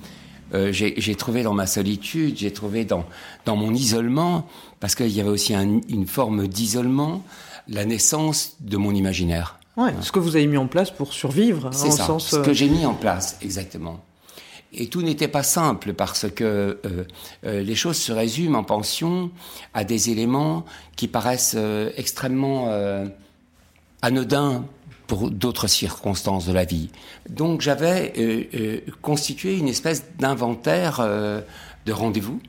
Euh, 0.53 0.71
j'ai 0.71 1.15
trouvé 1.15 1.43
dans 1.43 1.53
ma 1.53 1.67
solitude, 1.67 2.37
j'ai 2.37 2.51
trouvé 2.51 2.83
dans, 2.83 3.05
dans 3.45 3.55
mon 3.55 3.73
isolement, 3.73 4.47
parce 4.79 4.95
qu'il 4.95 5.09
y 5.09 5.21
avait 5.21 5.29
aussi 5.29 5.53
une 5.53 6.07
forme 6.07 6.47
d'isolement, 6.47 7.23
la 7.67 7.85
naissance 7.85 8.55
de 8.59 8.77
mon 8.77 8.93
imaginaire. 8.95 9.59
Ouais, 9.77 9.93
ce 10.01 10.11
que 10.11 10.19
vous 10.19 10.35
avez 10.35 10.47
mis 10.47 10.57
en 10.57 10.67
place 10.67 10.91
pour 10.91 11.13
survivre. 11.13 11.69
C'est 11.71 11.91
ça, 11.91 12.05
sens, 12.05 12.31
ce 12.31 12.35
que 12.37 12.49
euh, 12.49 12.53
j'ai 12.53 12.67
mis 12.67 12.85
en 12.85 12.95
place, 12.95 13.37
exactement. 13.41 14.03
Et 14.71 14.87
tout 14.87 15.01
n'était 15.01 15.27
pas 15.27 15.43
simple 15.43 15.93
parce 15.93 16.29
que 16.29 16.79
euh, 16.85 17.03
euh, 17.45 17.61
les 17.61 17.75
choses 17.75 17.97
se 17.97 18.11
résument 18.11 18.59
en 18.59 18.63
pension 18.63 19.31
à 19.73 19.83
des 19.83 20.11
éléments 20.11 20.63
qui 20.95 21.07
paraissent 21.07 21.55
euh, 21.57 21.91
extrêmement 21.97 22.71
anodins 24.01 24.65
pour 25.07 25.31
d'autres 25.31 25.67
circonstances 25.67 26.45
de 26.45 26.53
la 26.53 26.65
vie. 26.65 26.89
Donc 27.29 27.61
j'avais 27.61 28.83
constitué 29.01 29.57
une 29.57 29.67
espèce 29.67 30.05
d'inventaire 30.19 31.01
de 31.01 31.91
rendez-vous. 31.91 32.39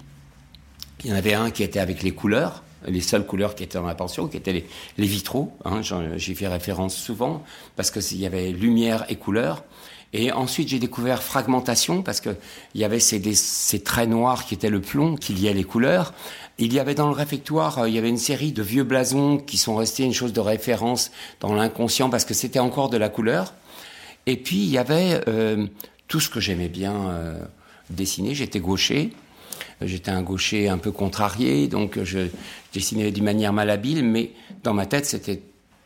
Il 1.02 1.11
y 1.11 1.12
en 1.12 1.17
avait 1.17 1.32
un 1.32 1.50
qui 1.50 1.62
était 1.62 1.81
avec 1.81 2.02
les 2.02 2.12
couleurs, 2.12 2.62
les 2.87 3.00
seules 3.00 3.25
couleurs 3.25 3.55
qui 3.55 3.64
étaient 3.64 3.78
dans 3.78 3.87
la 3.87 3.94
pension, 3.94 4.28
qui 4.28 4.37
étaient 4.37 4.64
les, 4.99 5.06
vitraux. 5.06 5.56
Hein, 5.64 5.81
J'y 6.17 6.34
fais 6.34 6.49
référence 6.49 6.94
souvent 6.94 7.43
parce 7.76 7.90
qu'il 7.90 8.19
y 8.19 8.26
avait 8.26 8.50
lumière 8.50 9.06
et 9.08 9.17
couleur. 9.17 9.64
Et 10.12 10.32
ensuite, 10.32 10.68
j'ai 10.68 10.81
découvert 10.81 11.22
fragmentation 11.22 12.02
parce 12.02 12.20
que 12.20 12.31
il 12.74 12.81
y 12.81 12.84
avait 12.84 12.98
ces, 12.98 13.34
ces 13.34 13.81
traits 13.81 14.08
noirs 14.08 14.44
qui 14.44 14.55
étaient 14.55 14.70
le 14.70 14.81
plomb 14.81 15.14
qui 15.17 15.34
liaient 15.34 15.55
les 15.55 15.64
couleurs. 15.64 16.12
Il 16.58 16.72
y 16.74 16.81
avait 16.81 16.94
dans 16.94 17.06
le 17.06 17.14
réfectoire, 17.14 17.79
euh, 17.79 17.88
il 17.88 17.94
y 17.94 17.98
avait 17.98 18.08
une 18.08 18.19
série 18.19 18.52
de 18.52 18.62
vieux 18.62 18.82
blasons 18.82 19.38
qui 19.38 19.56
sont 19.56 19.76
restés 19.76 20.02
une 20.02 20.12
chose 20.12 20.32
de 20.32 20.40
référence 20.40 21.10
dans 21.38 21.55
l'inconscient 21.55 22.10
parce 22.10 22.24
que 22.24 22.34
c'était 22.34 22.58
encore 22.58 22.90
de 22.90 22.96
la 22.96 23.08
couleur. 23.08 23.55
Et 24.26 24.36
puis 24.36 24.58
il 24.58 24.70
y 24.70 24.79
avait 24.79 25.20
euh, 25.29 25.67
tout 26.08 26.20
ce 26.20 26.29
que 26.29 26.40
j'aimais 26.40 26.69
bien 26.69 27.08
euh, 27.08 27.38
dessiner. 27.88 28.34
J'étais 28.34 28.60
gaucher. 28.60 29.12
J'étais 29.82 30.10
un 30.10 30.22
gaucher 30.22 30.69
un 30.69 30.76
peu 30.76 30.90
contrarié, 30.90 31.67
donc 31.67 31.98
je 32.02 32.29
dessinais 32.74 33.10
d'une 33.10 33.24
manière 33.24 33.52
malhabile, 33.52 34.05
mais 34.05 34.32
dans 34.62 34.74
ma 34.74 34.84
tête, 34.84 35.06
c'était 35.06 35.40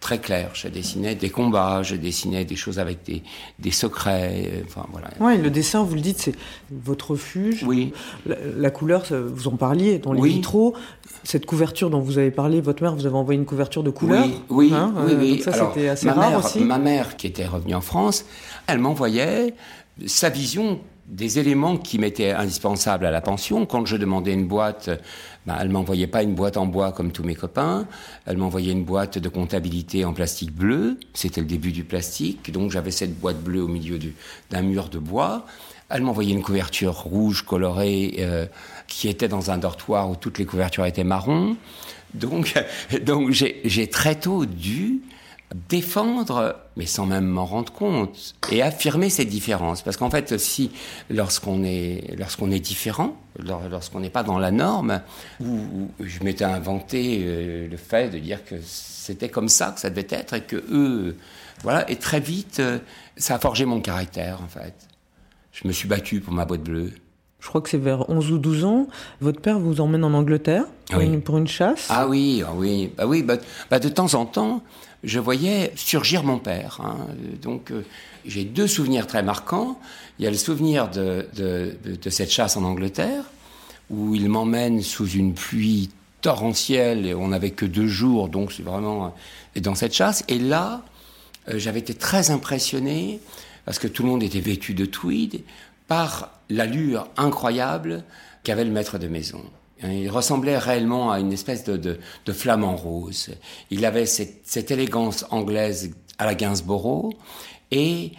très 0.04 0.18
clair. 0.18 0.50
Je 0.52 0.68
dessinais 0.68 1.14
des 1.14 1.30
combats, 1.30 1.82
je 1.82 1.96
dessinais 1.96 2.44
des 2.44 2.56
choses 2.56 2.78
avec 2.78 3.02
des, 3.04 3.22
des 3.58 3.70
secrets. 3.70 4.50
Euh, 4.52 4.62
enfin, 4.66 4.86
voilà. 4.92 5.08
Ouais, 5.18 5.38
le 5.38 5.48
dessin, 5.48 5.82
vous 5.82 5.94
le 5.94 6.02
dites, 6.02 6.18
c'est 6.18 6.34
votre 6.70 7.12
refuge. 7.12 7.64
Oui. 7.66 7.94
La, 8.26 8.70
couleur, 8.70 9.04
vous 9.10 9.48
en 9.48 9.56
parliez 9.56 9.98
dans 9.98 10.12
les 10.12 10.28
vitraux. 10.28 10.74
Cette 11.22 11.46
couverture 11.46 11.88
dont 11.88 12.00
vous 12.00 12.18
avez 12.18 12.30
parlé, 12.30 12.60
votre 12.60 12.82
mère 12.82 12.94
vous 12.94 13.06
avez 13.06 13.16
envoyé 13.16 13.40
une 13.40 13.46
couverture 13.46 13.82
de 13.82 13.88
couleur. 13.88 14.26
Oui, 14.26 14.34
oui, 14.50 14.72
hein, 14.74 14.92
oui. 14.94 15.12
Euh, 15.12 15.18
oui. 15.18 15.30
donc 15.30 15.42
ça, 15.42 15.52
c'était 15.52 15.88
assez 15.88 16.10
rare 16.10 16.28
mère, 16.30 16.44
aussi. 16.44 16.60
Ma 16.60 16.78
mère, 16.78 17.16
qui 17.16 17.26
était 17.26 17.46
revenue 17.46 17.74
en 17.74 17.80
France, 17.80 18.26
elle 18.66 18.80
m'envoyait 18.80 19.54
sa 20.04 20.28
vision 20.28 20.80
des 21.06 21.38
éléments 21.38 21.78
qui 21.78 21.98
m'étaient 21.98 22.32
indispensables 22.32 23.06
à 23.06 23.10
la 23.10 23.22
pension. 23.22 23.64
Quand 23.64 23.86
je 23.86 23.96
demandais 23.96 24.34
une 24.34 24.46
boîte, 24.46 24.90
ben, 25.46 25.56
elle 25.60 25.68
m'envoyait 25.68 26.06
pas 26.06 26.22
une 26.22 26.34
boîte 26.34 26.56
en 26.56 26.66
bois 26.66 26.92
comme 26.92 27.12
tous 27.12 27.22
mes 27.22 27.34
copains. 27.34 27.86
Elle 28.26 28.38
m'envoyait 28.38 28.72
une 28.72 28.84
boîte 28.84 29.18
de 29.18 29.28
comptabilité 29.28 30.04
en 30.04 30.12
plastique 30.12 30.52
bleu. 30.52 30.98
C'était 31.12 31.40
le 31.40 31.46
début 31.46 31.72
du 31.72 31.84
plastique. 31.84 32.50
Donc 32.50 32.70
j'avais 32.70 32.90
cette 32.90 33.18
boîte 33.18 33.42
bleue 33.42 33.62
au 33.62 33.68
milieu 33.68 33.98
d'un 34.50 34.62
mur 34.62 34.88
de 34.88 34.98
bois. 34.98 35.44
Elle 35.90 36.02
m'envoyait 36.02 36.32
une 36.32 36.42
couverture 36.42 36.94
rouge 36.94 37.42
colorée 37.42 38.14
euh, 38.18 38.46
qui 38.88 39.08
était 39.08 39.28
dans 39.28 39.50
un 39.50 39.58
dortoir 39.58 40.10
où 40.10 40.16
toutes 40.16 40.38
les 40.38 40.46
couvertures 40.46 40.86
étaient 40.86 41.04
marron. 41.04 41.56
Donc, 42.14 42.54
donc 43.02 43.30
j'ai 43.30 43.86
très 43.88 44.14
tôt 44.14 44.46
dû 44.46 45.02
défendre, 45.68 46.56
mais 46.76 46.86
sans 46.86 47.06
même 47.06 47.26
m'en 47.26 47.46
rendre 47.46 47.72
compte, 47.72 48.34
et 48.50 48.60
affirmer 48.60 49.08
cette 49.08 49.28
différence. 49.28 49.82
Parce 49.82 49.96
qu'en 49.96 50.10
fait, 50.10 50.36
si 50.36 50.72
lorsqu'on 51.10 51.62
est, 51.62 52.16
lorsqu'on 52.18 52.50
est 52.50 52.60
différent, 52.60 53.16
lorsqu'on 53.38 54.00
n'est 54.00 54.10
pas 54.10 54.24
dans 54.24 54.38
la 54.38 54.50
norme, 54.50 55.00
où, 55.40 55.88
je 56.00 56.24
m'étais 56.24 56.44
inventé 56.44 57.22
euh, 57.24 57.68
le 57.68 57.76
fait 57.76 58.10
de 58.10 58.18
dire 58.18 58.44
que 58.44 58.56
c'était 58.60 59.28
comme 59.28 59.48
ça 59.48 59.70
que 59.70 59.80
ça 59.80 59.90
devait 59.90 60.06
être, 60.10 60.34
et 60.34 60.42
que 60.42 60.56
eux, 60.70 61.16
voilà, 61.62 61.88
et 61.88 61.96
très 61.96 62.20
vite, 62.20 62.58
euh, 62.58 62.78
ça 63.16 63.36
a 63.36 63.38
forgé 63.38 63.64
mon 63.64 63.80
caractère, 63.80 64.40
en 64.42 64.48
fait. 64.48 64.74
Je 65.52 65.68
me 65.68 65.72
suis 65.72 65.86
battu 65.86 66.20
pour 66.20 66.32
ma 66.32 66.44
boîte 66.44 66.64
bleue 66.64 66.92
je 67.44 67.50
crois 67.50 67.60
que 67.60 67.68
c'est 67.68 67.76
vers 67.76 68.08
11 68.08 68.32
ou 68.32 68.38
12 68.38 68.64
ans, 68.64 68.86
votre 69.20 69.38
père 69.38 69.58
vous 69.58 69.82
emmène 69.82 70.02
en 70.02 70.14
Angleterre 70.14 70.64
pour, 70.90 71.36
une, 71.36 71.46
chasse. 71.46 71.88
Ah 71.90 72.08
oui, 72.08 72.42
ah 72.42 72.52
oui, 72.56 72.90
bah 72.96 73.04
oui, 73.06 73.22
bah, 73.22 73.36
bah, 73.70 73.78
de 73.78 73.90
temps 73.90 74.14
en 74.14 74.24
temps, 74.24 74.62
je 75.04 75.18
voyais 75.18 75.72
surgir 75.76 76.24
mon 76.24 76.38
père. 76.38 76.80
Hein. 76.82 77.06
Donc 77.42 77.70
euh, 77.70 77.84
j'ai 78.24 78.44
deux 78.44 78.66
souvenirs 78.66 79.06
très 79.06 79.22
marquants. 79.22 79.78
Il 80.18 80.24
y 80.24 80.28
a 80.28 80.30
le 80.30 80.36
souvenir 80.36 80.90
de, 80.90 81.26
de, 81.36 81.76
de, 81.84 82.10
cette 82.10 82.30
chasse 82.30 82.56
en 82.56 82.64
Angleterre, 82.64 83.24
où 83.90 84.14
il 84.14 84.28
m'emmène 84.28 84.82
sous 84.82 85.08
une 85.08 85.34
pluie 85.34 85.90
torrentielle, 86.20 87.06
et 87.06 87.14
on 87.14 87.28
n'avait 87.28 87.50
que 87.50 87.66
deux 87.66 87.86
jours, 87.86 88.28
donc 88.28 88.52
c'est 88.52 88.62
vraiment 88.62 89.14
et 89.54 89.60
dans 89.60 89.74
cette 89.74 89.94
chasse. 89.94 90.24
Et 90.28 90.38
là, 90.38 90.82
euh, 91.48 91.58
j'avais 91.58 91.80
été 91.80 91.94
très 91.94 92.30
impressionné 92.30 93.20
parce 93.64 93.78
que 93.78 93.88
tout 93.88 94.02
le 94.02 94.08
monde 94.08 94.22
était 94.22 94.40
vêtu 94.40 94.74
de 94.74 94.86
tweed 94.86 95.42
par 95.86 96.30
l'allure 96.48 97.08
incroyable 97.16 98.04
qu'avait 98.42 98.64
le 98.64 98.70
maître 98.70 98.98
de 98.98 99.08
maison. 99.08 99.42
Il 99.84 100.10
ressemblait 100.10 100.58
réellement 100.58 101.10
à 101.10 101.20
une 101.20 101.32
espèce 101.32 101.64
de, 101.64 101.76
de, 101.76 102.32
flamant 102.32 102.76
rose. 102.76 103.30
Il 103.70 103.84
avait 103.84 104.06
cette, 104.06 104.70
élégance 104.70 105.26
anglaise 105.30 105.90
à 106.18 106.26
la 106.26 106.34
Gainsborough 106.34 107.14
et, 107.70 108.12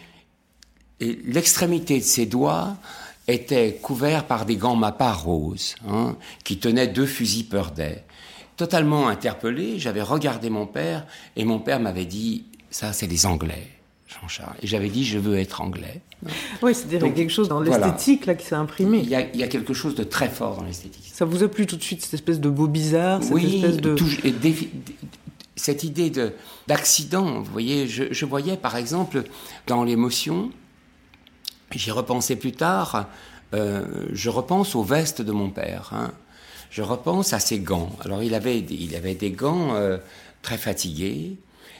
l'extrémité 0.99 1.99
de 1.99 2.03
ses 2.03 2.25
doigts 2.25 2.77
était 3.27 3.79
couvert 3.81 4.25
par 4.25 4.45
des 4.45 4.55
gants 4.55 4.77
mappa 4.77 5.11
roses 5.11 5.75
hein, 5.87 6.15
qui 6.43 6.57
tenaient 6.57 6.87
deux 6.87 7.05
fusils 7.05 7.47
Purday. 7.47 8.05
Totalement 8.55 9.09
interpellé, 9.09 9.77
j'avais 9.77 10.01
regardé 10.01 10.49
mon 10.49 10.67
père 10.67 11.05
et 11.35 11.43
mon 11.43 11.59
père 11.59 11.81
m'avait 11.81 12.05
dit 12.05 12.45
ça 12.69 12.93
c'est 12.93 13.07
des 13.07 13.25
Anglais. 13.25 13.74
Jean-Charles. 14.21 14.55
Et 14.61 14.67
j'avais 14.67 14.89
dit, 14.89 15.03
je 15.03 15.17
veux 15.17 15.37
être 15.37 15.61
anglais. 15.61 16.01
Oui, 16.61 16.73
c'est-à-dire 16.73 17.13
quelque 17.13 17.31
chose 17.31 17.49
dans 17.49 17.59
l'esthétique 17.59 18.25
là 18.25 18.35
qui 18.35 18.45
s'est 18.45 18.55
imprimé. 18.55 18.99
Il 18.99 19.09
y, 19.09 19.15
a, 19.15 19.47
quelque 19.47 19.73
chose 19.73 19.95
de 19.95 20.03
très 20.03 20.29
fort 20.29 20.57
dans 20.57 20.63
l'esthétique. 20.63 21.11
Ça 21.13 21.25
vous 21.25 21.43
a 21.43 21.47
plu 21.47 21.65
tout 21.65 21.77
de 21.77 21.83
suite 21.83 22.01
cette 22.01 22.13
espèce 22.13 22.39
de 22.39 22.49
beau 22.49 22.67
bizarre, 22.67 23.23
cette 23.23 23.33
oui, 23.33 23.55
espèce 23.55 23.77
de 23.77 23.95
cette 25.55 25.83
idée 25.83 26.11
d'accident. 26.67 27.41
Vous 27.41 27.51
voyez, 27.51 27.87
je, 27.87 28.25
voyais 28.25 28.57
par 28.57 28.75
exemple 28.75 29.23
dans 29.67 29.83
l'émotion, 29.83 30.51
j'y 31.71 31.91
repensais 31.91 32.35
plus 32.35 32.53
tard. 32.53 33.07
Euh, 33.53 33.85
je 34.11 34.29
repense 34.29 34.75
aux 34.75 34.83
vestes 34.83 35.21
de 35.21 35.31
mon 35.31 35.49
père. 35.49 35.91
Hein. 35.93 36.11
Je 36.71 36.81
repense 36.81 37.31
à 37.33 37.39
ses 37.39 37.59
gants. 37.59 37.91
Alors 38.03 38.23
il 38.23 38.33
avait, 38.33 38.59
il 38.59 38.95
avait 38.95 39.15
des 39.15 39.31
gants 39.31 39.75
euh, 39.75 39.97
très 40.41 40.57
fatigués 40.57 41.37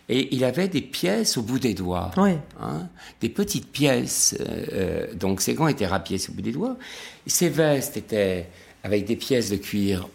et 0.08 0.36
il 0.36 0.44
avait 0.44 0.68
des 0.68 0.82
pièces 0.82 1.38
au 1.38 1.42
bout 1.42 1.58
des 1.58 1.74
doigts, 1.74 2.12
hein, 2.18 2.88
des 3.22 3.30
petites 3.30 3.72
pièces. 3.72 4.38
Euh, 4.40 4.66
euh, 4.74 5.08
donc 5.16 5.42
ses 5.42 5.56
gants 5.56 5.68
étaient 5.68 5.88
rapiés 5.88 6.20
au 6.30 6.34
bout 6.34 6.44
des 6.44 6.52
doigts. 6.52 6.78
Ses 7.26 7.50
vestes 7.50 7.98
étaient 7.98 8.48
avec 8.84 9.06
des 9.06 9.16
pièces 9.16 9.50
de 9.50 9.56
cuir 9.56 10.08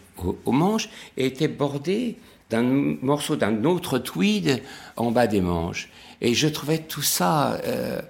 aux, 0.45 0.51
manches 0.51 0.89
et 1.17 1.25
étaient 1.25 1.49
bordées 1.49 2.15
d'un 2.49 2.63
morceau 2.63 3.35
d'un 3.35 3.65
autre 3.65 3.97
tweed 3.97 4.61
en 4.95 5.11
bas 5.11 5.27
des 5.27 5.41
manches. 5.41 5.89
Et 6.21 6.33
je 6.35 6.47
trouvais 6.47 6.77
tout 6.77 7.01
ça 7.01 7.59
euh, 7.65 8.01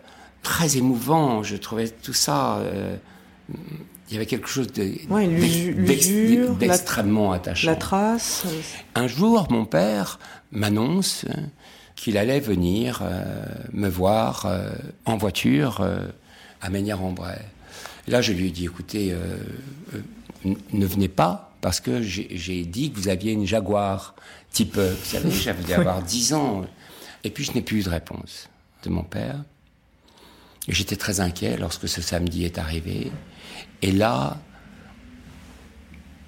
très 0.43 0.77
émouvant. 0.77 1.41
Je 1.41 1.55
trouvais 1.55 1.87
tout 1.87 2.13
ça. 2.13 2.61
il 3.49 4.13
y 4.13 4.17
avait 4.17 4.27
quelque 4.27 4.49
chose 4.49 4.67
d'extrêmement 6.59 7.31
attachant. 7.31 7.67
La 7.67 7.75
trace. 7.75 8.45
Un 8.93 9.07
jour, 9.07 9.47
mon 9.49 9.65
père 9.65 10.19
m'annonce 10.51 11.25
qu'il 12.01 12.17
allait 12.17 12.39
venir 12.39 13.01
euh, 13.03 13.45
me 13.73 13.87
voir 13.87 14.47
euh, 14.47 14.71
en 15.05 15.17
voiture 15.17 15.81
euh, 15.81 16.07
à 16.59 16.71
Ménière-en-Bray. 16.71 17.37
Là, 18.07 18.23
je 18.23 18.33
lui 18.33 18.47
ai 18.47 18.49
dit, 18.49 18.65
écoutez, 18.65 19.15
ne 20.43 20.85
venez 20.87 21.07
pas, 21.07 21.53
parce 21.61 21.79
que 21.79 22.01
j'ai 22.01 22.65
dit 22.65 22.91
que 22.91 22.97
vous 22.97 23.07
aviez 23.07 23.33
une 23.33 23.45
Jaguar 23.45 24.15
type, 24.51 24.77
vous 24.77 25.05
savez, 25.05 25.29
j'avais 25.29 25.73
avoir 25.75 26.01
10 26.01 26.33
ans. 26.33 26.65
Et 27.23 27.29
puis, 27.29 27.43
je 27.43 27.51
n'ai 27.51 27.61
plus 27.61 27.81
eu 27.81 27.83
de 27.83 27.89
réponse 27.89 28.49
de 28.81 28.89
mon 28.89 29.03
père. 29.03 29.43
J'étais 30.67 30.95
très 30.95 31.19
inquiet 31.19 31.55
lorsque 31.57 31.87
ce 31.87 32.01
samedi 32.01 32.45
est 32.45 32.57
arrivé. 32.57 33.11
Et 33.83 33.91
là, 33.91 34.39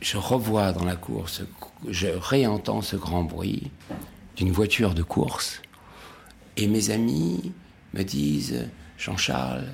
je 0.01 0.17
revois 0.17 0.71
dans 0.71 0.85
la 0.85 0.95
course, 0.95 1.41
je 1.89 2.07
réentends 2.07 2.83
ce 2.83 2.95
grand 2.95 3.23
bruit 3.23 3.71
d'une 4.35 4.51
voiture 4.51 4.93
de 4.93 5.03
course. 5.03 5.61
Et 6.57 6.67
mes 6.67 6.89
amis 6.89 7.51
me 7.93 8.03
disent, 8.03 8.69
Jean-Charles, 8.97 9.67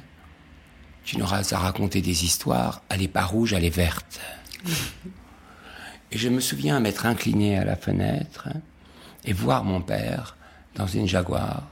tu 1.03 1.17
n'auras 1.17 1.53
à 1.53 1.57
raconter 1.57 2.01
des 2.01 2.23
histoires, 2.23 2.83
elle 2.89 3.01
est 3.01 3.07
pas 3.07 3.25
rouge, 3.25 3.53
elle 3.53 3.65
est 3.65 3.69
verte. 3.69 4.19
et 6.11 6.17
je 6.17 6.29
me 6.29 6.39
souviens 6.39 6.79
m'être 6.79 7.05
incliné 7.05 7.57
à 7.57 7.65
la 7.65 7.75
fenêtre 7.75 8.49
et 9.25 9.33
voir 9.33 9.63
mon 9.63 9.81
père 9.81 10.37
dans 10.75 10.87
une 10.87 11.07
Jaguar 11.07 11.67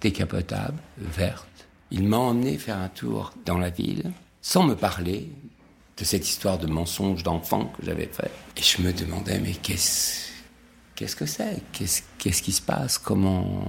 décapotable, 0.00 0.78
verte. 0.98 1.66
Il 1.90 2.04
m'a 2.04 2.18
emmené 2.18 2.58
faire 2.58 2.78
un 2.78 2.88
tour 2.88 3.32
dans 3.46 3.58
la 3.58 3.70
ville, 3.70 4.12
sans 4.42 4.64
me 4.64 4.74
parler 4.74 5.30
de 5.96 6.04
cette 6.04 6.28
histoire 6.28 6.58
de 6.58 6.66
mensonge 6.66 7.22
d'enfant 7.22 7.66
que 7.66 7.86
j'avais 7.86 8.10
fait. 8.12 8.30
Et 8.56 8.62
je 8.62 8.82
me 8.82 8.92
demandais, 8.92 9.38
mais 9.40 9.52
qu'est-ce 9.52 10.33
qu'est-ce 10.94 11.16
que 11.16 11.26
c'est? 11.26 11.62
Qu'est-ce, 11.72 12.42
qui 12.42 12.52
se 12.52 12.62
passe? 12.62 12.98
Comment 12.98 13.66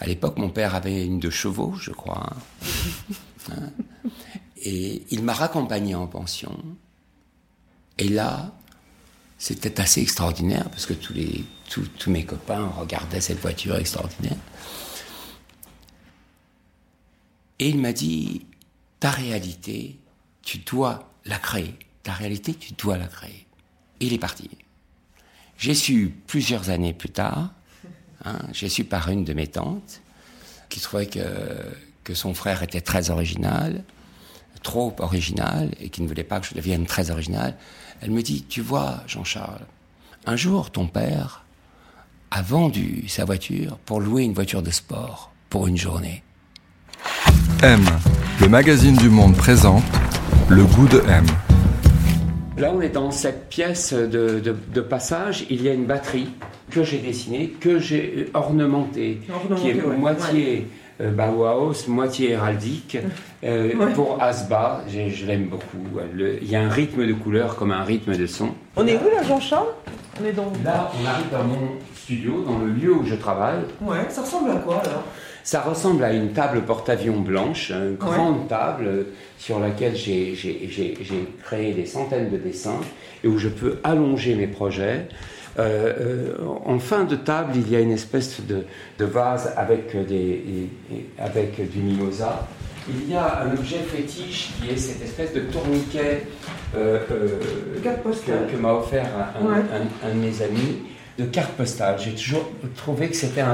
À 0.00 0.06
l'époque, 0.06 0.38
mon 0.38 0.50
père 0.50 0.74
avait 0.74 1.04
une 1.04 1.20
de 1.20 1.30
chevaux, 1.30 1.74
je 1.74 1.92
crois. 1.92 2.30
Hein. 2.30 2.66
Hein. 3.48 3.70
Et 4.56 5.04
il 5.12 5.22
m'a 5.22 5.32
raccompagné 5.32 5.94
en 5.94 6.08
pension. 6.08 6.58
Et 7.96 8.08
là, 8.08 8.52
c'était 9.38 9.80
assez 9.80 10.02
extraordinaire 10.02 10.68
parce 10.68 10.84
que 10.84 10.94
tous, 10.94 11.12
les, 11.12 11.44
tous, 11.70 11.86
tous 11.96 12.10
mes 12.10 12.24
copains 12.24 12.66
regardaient 12.76 13.20
cette 13.20 13.38
voiture 13.38 13.76
extraordinaire. 13.76 14.38
Et 17.60 17.68
il 17.68 17.78
m'a 17.78 17.92
dit, 17.92 18.46
ta 18.98 19.10
réalité, 19.10 20.00
tu 20.42 20.58
dois 20.58 21.12
la 21.24 21.38
créer. 21.38 21.74
Ta 22.02 22.12
réalité, 22.12 22.54
tu 22.54 22.72
dois 22.72 22.98
la 22.98 23.06
créer. 23.06 23.46
Et 24.00 24.06
il 24.06 24.12
est 24.12 24.18
parti. 24.18 24.50
J'ai 25.58 25.74
su 25.74 26.12
plusieurs 26.26 26.70
années 26.70 26.92
plus 26.92 27.08
tard, 27.08 27.50
hein, 28.24 28.38
j'ai 28.52 28.68
su 28.68 28.84
par 28.84 29.08
une 29.08 29.24
de 29.24 29.32
mes 29.32 29.46
tantes, 29.46 30.02
qui 30.68 30.80
trouvait 30.80 31.06
que, 31.06 31.20
que 32.04 32.14
son 32.14 32.34
frère 32.34 32.62
était 32.62 32.80
très 32.80 33.10
original, 33.10 33.82
trop 34.62 34.94
original, 34.98 35.70
et 35.80 35.88
qui 35.88 36.02
ne 36.02 36.08
voulait 36.08 36.24
pas 36.24 36.40
que 36.40 36.46
je 36.46 36.54
devienne 36.54 36.86
très 36.86 37.10
original. 37.10 37.56
Elle 38.00 38.10
me 38.10 38.22
dit, 38.22 38.44
tu 38.48 38.60
vois, 38.60 39.02
Jean-Charles, 39.06 39.64
un 40.26 40.36
jour, 40.36 40.70
ton 40.70 40.88
père 40.88 41.44
a 42.30 42.42
vendu 42.42 43.08
sa 43.08 43.24
voiture 43.24 43.78
pour 43.78 44.00
louer 44.00 44.24
une 44.24 44.34
voiture 44.34 44.62
de 44.62 44.70
sport 44.70 45.32
pour 45.48 45.68
une 45.68 45.76
journée. 45.76 46.22
M, 47.62 47.84
le 48.40 48.48
magazine 48.48 48.96
du 48.96 49.08
monde 49.08 49.36
présente 49.36 49.84
le 50.48 50.64
goût 50.64 50.88
de 50.88 51.00
M. 51.08 51.24
Là, 52.58 52.72
on 52.74 52.80
est 52.80 52.88
dans 52.88 53.10
cette 53.10 53.48
pièce 53.48 53.92
de, 53.92 54.80
passage. 54.80 55.44
Il 55.50 55.62
y 55.62 55.68
a 55.68 55.74
une 55.74 55.84
batterie 55.84 56.28
que 56.70 56.84
j'ai 56.84 56.98
dessinée, 56.98 57.48
que 57.60 57.78
j'ai 57.78 58.30
ornementée, 58.32 59.20
qui 59.56 59.70
est 59.70 59.74
moitié 59.74 60.66
euh, 61.02 61.10
Bauhaus, 61.10 61.86
moitié 61.88 62.30
héraldique. 62.30 62.98
Euh, 63.44 63.92
pour 63.94 64.20
Asba, 64.20 64.82
je 64.88 65.24
l'aime 65.24 65.48
beaucoup. 65.48 65.76
il 66.18 66.50
y 66.50 66.56
a 66.56 66.62
un 66.62 66.68
rythme 66.68 67.06
de 67.06 67.12
couleur 67.12 67.54
comme 67.54 67.70
un 67.70 67.84
rythme 67.84 68.16
de 68.16 68.26
son. 68.26 68.48
On 68.74 68.84
est 68.84 68.96
où 68.96 69.14
là, 69.14 69.22
Jean-Charles? 69.22 69.68
On 70.20 70.24
est 70.24 70.32
dans. 70.32 70.50
Là, 70.64 70.90
on 71.00 71.06
arrive 71.06 71.30
dans 71.30 71.44
mon 71.44 71.68
studio, 71.94 72.42
dans 72.44 72.58
le 72.58 72.72
lieu 72.72 72.92
où 72.92 73.04
je 73.04 73.14
travaille. 73.14 73.60
Ouais, 73.82 74.06
ça 74.08 74.22
ressemble 74.22 74.50
à 74.50 74.56
quoi 74.56 74.80
alors? 74.82 75.04
Ça 75.46 75.60
ressemble 75.60 76.02
à 76.02 76.12
une 76.12 76.32
table 76.32 76.62
porte-avions 76.62 77.20
blanche, 77.20 77.70
une 77.70 77.94
grande 77.94 78.48
table 78.48 79.06
sur 79.38 79.60
laquelle 79.60 79.94
j'ai 79.94 80.34
créé 81.44 81.72
des 81.72 81.86
centaines 81.86 82.30
de 82.30 82.36
dessins 82.36 82.80
et 83.22 83.28
où 83.28 83.38
je 83.38 83.48
peux 83.48 83.78
allonger 83.84 84.34
mes 84.34 84.48
projets. 84.48 85.06
Euh, 85.58 85.92
euh, 86.00 86.34
en 86.64 86.80
fin 86.80 87.04
de 87.04 87.14
table, 87.14 87.52
il 87.54 87.70
y 87.70 87.76
a 87.76 87.80
une 87.80 87.92
espèce 87.92 88.40
de, 88.40 89.04
vase 89.04 89.54
avec, 89.56 89.96
des, 90.08 90.68
avec 91.16 91.70
du 91.70 91.78
mimosa. 91.78 92.48
Il 92.88 93.08
y 93.08 93.14
a 93.14 93.42
un 93.42 93.52
objet 93.52 93.78
fétiche 93.78 94.50
qui 94.60 94.70
est 94.70 94.76
cette 94.76 95.02
espèce 95.02 95.32
de 95.32 95.40
tourniquet 95.42 96.26
euh, 96.76 96.98
que, 97.08 98.56
m'a 98.56 98.72
offert 98.72 99.06
un, 99.40 100.08
un, 100.08 100.12
de 100.12 100.18
mes 100.18 100.42
amis 100.42 100.78
de 101.16 101.24
carte 101.24 101.52
postale. 101.52 101.96
J'ai 102.00 102.14
toujours 102.14 102.50
trouvé 102.74 103.08
que 103.08 103.16
c'était 103.16 103.44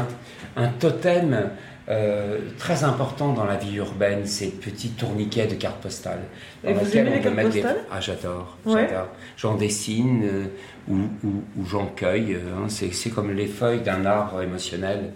un 0.56 0.68
totem 0.80 1.50
euh, 1.88 2.38
très 2.58 2.84
important 2.84 3.32
dans 3.32 3.44
la 3.44 3.56
vie 3.56 3.76
urbaine, 3.76 4.24
ces 4.26 4.48
petits 4.50 4.90
tourniquets 4.90 5.46
de 5.46 5.54
cartes 5.54 5.80
postales. 5.82 6.20
Dans 6.62 6.70
Et 6.70 6.72
vous 6.74 6.84
lesquels 6.84 7.06
aimez 7.06 7.10
les 7.10 7.16
on 7.16 7.18
peut 7.18 7.24
cartes 7.24 7.36
mettre 7.36 7.50
des- 7.50 7.60
postales 7.62 7.84
Ah, 7.90 8.00
j'adore. 8.00 8.56
Ouais. 8.66 8.86
j'adore. 8.88 9.08
J'en 9.36 9.54
dessine 9.56 10.22
euh, 10.24 10.44
ou, 10.88 10.96
ou- 11.24 11.42
ou 11.58 11.66
j'en 11.66 11.86
cueille. 11.86 12.34
euh, 12.34 12.56
hein. 12.56 12.66
C'est 12.68 12.92
c'est 12.92 13.10
comme 13.10 13.32
les 13.32 13.46
feuilles 13.46 13.80
d'un 13.80 14.04
arbre 14.06 14.42
émotionnel. 14.42 15.12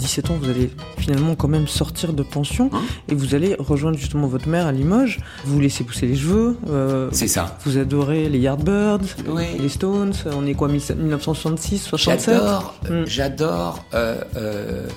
17 0.00 0.30
ans, 0.30 0.38
vous 0.40 0.48
allez 0.48 0.70
finalement 0.98 1.34
quand 1.36 1.48
même 1.48 1.68
sortir 1.68 2.12
de 2.12 2.22
pension 2.22 2.70
Hein 2.72 2.82
et 3.08 3.14
vous 3.14 3.34
allez 3.34 3.54
rejoindre 3.58 3.98
justement 3.98 4.26
votre 4.26 4.48
mère 4.48 4.66
à 4.66 4.72
Limoges. 4.72 5.18
Vous 5.44 5.60
laissez 5.60 5.84
pousser 5.84 6.06
les 6.06 6.16
cheveux. 6.16 6.56
euh, 6.68 7.08
C'est 7.12 7.28
ça. 7.28 7.58
Vous 7.64 7.78
adorez 7.78 8.28
les 8.28 8.38
Yardbirds, 8.38 9.00
Oui. 9.28 9.44
les 9.58 9.68
Stones. 9.68 10.12
On 10.34 10.46
est 10.46 10.54
quoi, 10.54 10.68
1966, 10.68 11.78
67 11.84 12.34
J'adore, 12.34 12.74
j'adore 13.06 13.84
euh, 13.94 14.22
euh, 14.36 14.88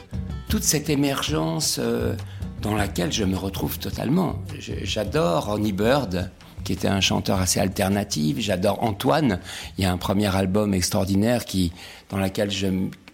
toute 0.50 0.64
cette 0.64 0.90
émergence 0.90 1.80
euh, 1.82 2.14
dans 2.62 2.76
laquelle 2.76 3.12
je 3.12 3.24
me 3.24 3.36
retrouve 3.36 3.78
totalement. 3.80 4.36
J'adore 4.84 5.46
Ronnie 5.48 5.74
Bird, 5.74 6.30
qui 6.64 6.74
était 6.74 6.88
un 6.88 7.02
chanteur 7.02 7.42
assez 7.42 7.60
alternatif. 7.60 8.38
J'adore 8.40 8.82
Antoine. 8.84 9.40
Il 9.78 9.84
y 9.84 9.86
a 9.88 9.92
un 9.92 9.98
premier 9.98 10.34
album 10.34 10.74
extraordinaire 10.74 11.44
qui, 11.46 11.72
dans 12.10 12.18
lequel 12.18 12.50
je 12.52 12.68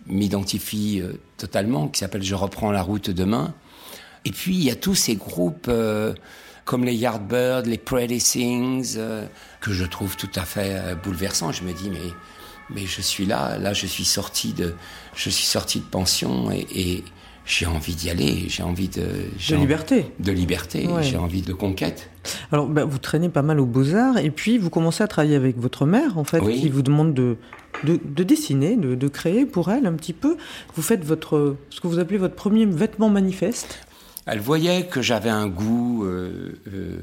m'identifie 0.07 1.01
euh, 1.01 1.13
totalement, 1.39 1.87
qui 1.87 1.99
s'appelle 1.99 2.23
Je 2.23 2.35
reprends 2.35 2.71
la 2.71 2.83
route 2.83 3.09
demain. 3.09 3.53
Et 4.25 4.31
puis 4.31 4.53
il 4.53 4.63
y 4.63 4.69
a 4.69 4.75
tous 4.75 4.95
ces 4.95 5.15
groupes 5.15 5.67
euh, 5.69 6.13
comme 6.65 6.83
les 6.83 6.93
Yardbirds, 6.93 7.63
les 7.63 7.77
Pretty 7.77 8.19
Things, 8.19 8.95
euh, 8.97 9.25
que 9.61 9.71
je 9.71 9.85
trouve 9.85 10.17
tout 10.17 10.29
à 10.35 10.43
fait 10.43 10.77
euh, 10.77 10.95
bouleversants. 10.95 11.51
Je 11.51 11.63
me 11.63 11.73
dis 11.73 11.89
mais 11.89 12.11
mais 12.69 12.85
je 12.85 13.01
suis 13.01 13.25
là, 13.25 13.57
là 13.57 13.73
je 13.73 13.87
suis 13.87 14.05
sorti 14.05 14.53
de 14.53 14.75
je 15.15 15.29
suis 15.29 15.45
sorti 15.45 15.79
de 15.79 15.85
pension 15.85 16.51
et, 16.51 16.67
et 16.75 17.03
j'ai 17.49 17.65
envie 17.65 17.95
d'y 17.95 18.11
aller, 18.11 18.45
j'ai 18.47 18.61
envie 18.61 18.89
de 18.89 19.01
De 19.49 19.55
liberté. 19.55 20.05
de 20.19 20.31
liberté, 20.31 20.85
Ouais. 20.87 21.01
j'ai 21.01 21.17
envie 21.17 21.41
de 21.41 21.51
conquête. 21.53 22.09
Alors, 22.51 22.67
bah, 22.67 22.85
vous 22.85 22.99
traînez 22.99 23.27
pas 23.29 23.41
mal 23.41 23.59
aux 23.59 23.65
Beaux-Arts 23.65 24.19
et 24.19 24.29
puis 24.29 24.59
vous 24.59 24.69
commencez 24.69 25.01
à 25.03 25.07
travailler 25.07 25.35
avec 25.35 25.57
votre 25.57 25.87
mère, 25.87 26.19
en 26.19 26.23
fait, 26.23 26.39
Oui. 26.41 26.61
qui 26.61 26.69
vous 26.69 26.83
demande 26.83 27.15
de, 27.15 27.37
de, 27.83 27.99
de 28.05 28.23
dessiner, 28.23 28.75
de, 28.75 28.93
de 28.93 29.07
créer 29.07 29.47
pour 29.47 29.71
elle 29.71 29.87
un 29.87 29.93
petit 29.93 30.13
peu. 30.13 30.37
Vous 30.75 30.83
faites 30.83 31.03
votre, 31.03 31.55
ce 31.71 31.81
que 31.81 31.87
vous 31.87 31.97
appelez 31.97 32.19
votre 32.19 32.35
premier 32.35 32.67
vêtement 32.67 33.09
manifeste. 33.09 33.79
Elle 34.27 34.39
voyait 34.41 34.85
que 34.85 35.01
j'avais 35.01 35.31
un 35.31 35.47
goût. 35.47 36.03
euh, 36.05 36.53
euh, 36.71 36.97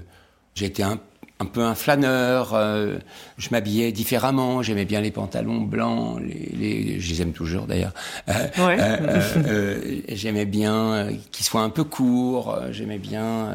J'étais 0.55 0.85
un, 0.85 1.01
un 1.39 1.45
peu 1.45 1.61
un 1.63 1.75
flâneur. 1.75 2.55
euh, 2.55 2.97
je 3.39 3.49
m'habillais 3.51 3.93
différemment. 3.93 4.63
J'aimais 4.63 4.85
bien 4.87 5.01
les 5.01 5.11
pantalons 5.11 5.61
blancs. 5.61 6.21
Les, 6.23 6.51
les, 6.57 7.01
je 7.01 7.09
les 7.11 7.23
aime 7.23 7.33
toujours 7.33 7.67
d'ailleurs. 7.67 7.93
Euh, 8.29 8.33
Ouais. 8.59 8.79
euh, 8.81 8.97
euh, 9.03 9.21
euh, 9.47 10.01
J'aimais 10.09 10.47
bien 10.47 11.09
qu'ils 11.33 11.45
soient 11.45 11.61
un 11.63 11.71
peu 11.71 11.85
courts. 11.85 12.59
J'aimais 12.71 12.99
bien 12.99 13.53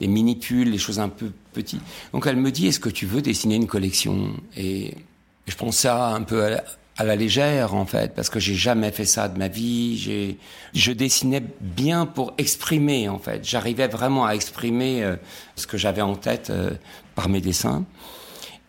des 0.00 0.08
mini 0.08 0.36
pulls, 0.36 0.70
les 0.70 0.78
choses 0.78 1.00
un 1.00 1.08
peu 1.08 1.30
petites. 1.52 1.80
Donc 2.12 2.26
elle 2.26 2.36
me 2.36 2.50
dit 2.50 2.66
Est-ce 2.66 2.80
que 2.80 2.90
tu 2.90 3.06
veux 3.06 3.22
dessiner 3.22 3.54
une 3.56 3.66
collection? 3.66 4.34
Et 4.56 4.94
je 5.46 5.56
prends 5.56 5.72
ça 5.72 6.08
un 6.08 6.22
peu 6.22 6.44
à 6.44 6.50
la, 6.50 6.64
à 6.98 7.04
la 7.04 7.16
légère 7.16 7.74
en 7.74 7.86
fait, 7.86 8.14
parce 8.14 8.28
que 8.28 8.38
j'ai 8.38 8.54
jamais 8.54 8.90
fait 8.90 9.06
ça 9.06 9.26
de 9.28 9.38
ma 9.38 9.48
vie. 9.48 9.96
J'ai, 9.96 10.36
je 10.74 10.92
dessinais 10.92 11.42
bien 11.60 12.04
pour 12.04 12.34
exprimer 12.36 13.08
en 13.08 13.18
fait. 13.18 13.40
J'arrivais 13.42 13.88
vraiment 13.88 14.26
à 14.26 14.32
exprimer 14.34 15.02
euh, 15.02 15.16
ce 15.56 15.66
que 15.66 15.78
j'avais 15.78 16.02
en 16.02 16.14
tête 16.14 16.50
euh, 16.50 16.70
par 17.14 17.28
mes 17.28 17.40
dessins. 17.40 17.84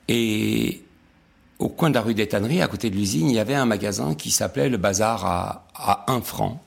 Et 0.08 0.84
au 1.60 1.70
coin 1.70 1.90
de 1.90 1.96
la 1.96 2.02
rue 2.02 2.14
des 2.14 2.28
Tanneries, 2.28 2.62
à 2.62 2.68
côté 2.68 2.90
de 2.90 2.96
l'usine, 2.96 3.30
il 3.30 3.36
y 3.36 3.40
avait 3.40 3.56
un 3.56 3.66
magasin 3.66 4.16
qui 4.16 4.32
s'appelait 4.32 4.70
le 4.70 4.78
Bazar 4.78 5.26
à, 5.26 5.68
à 5.76 6.12
1 6.12 6.22
franc. 6.22 6.64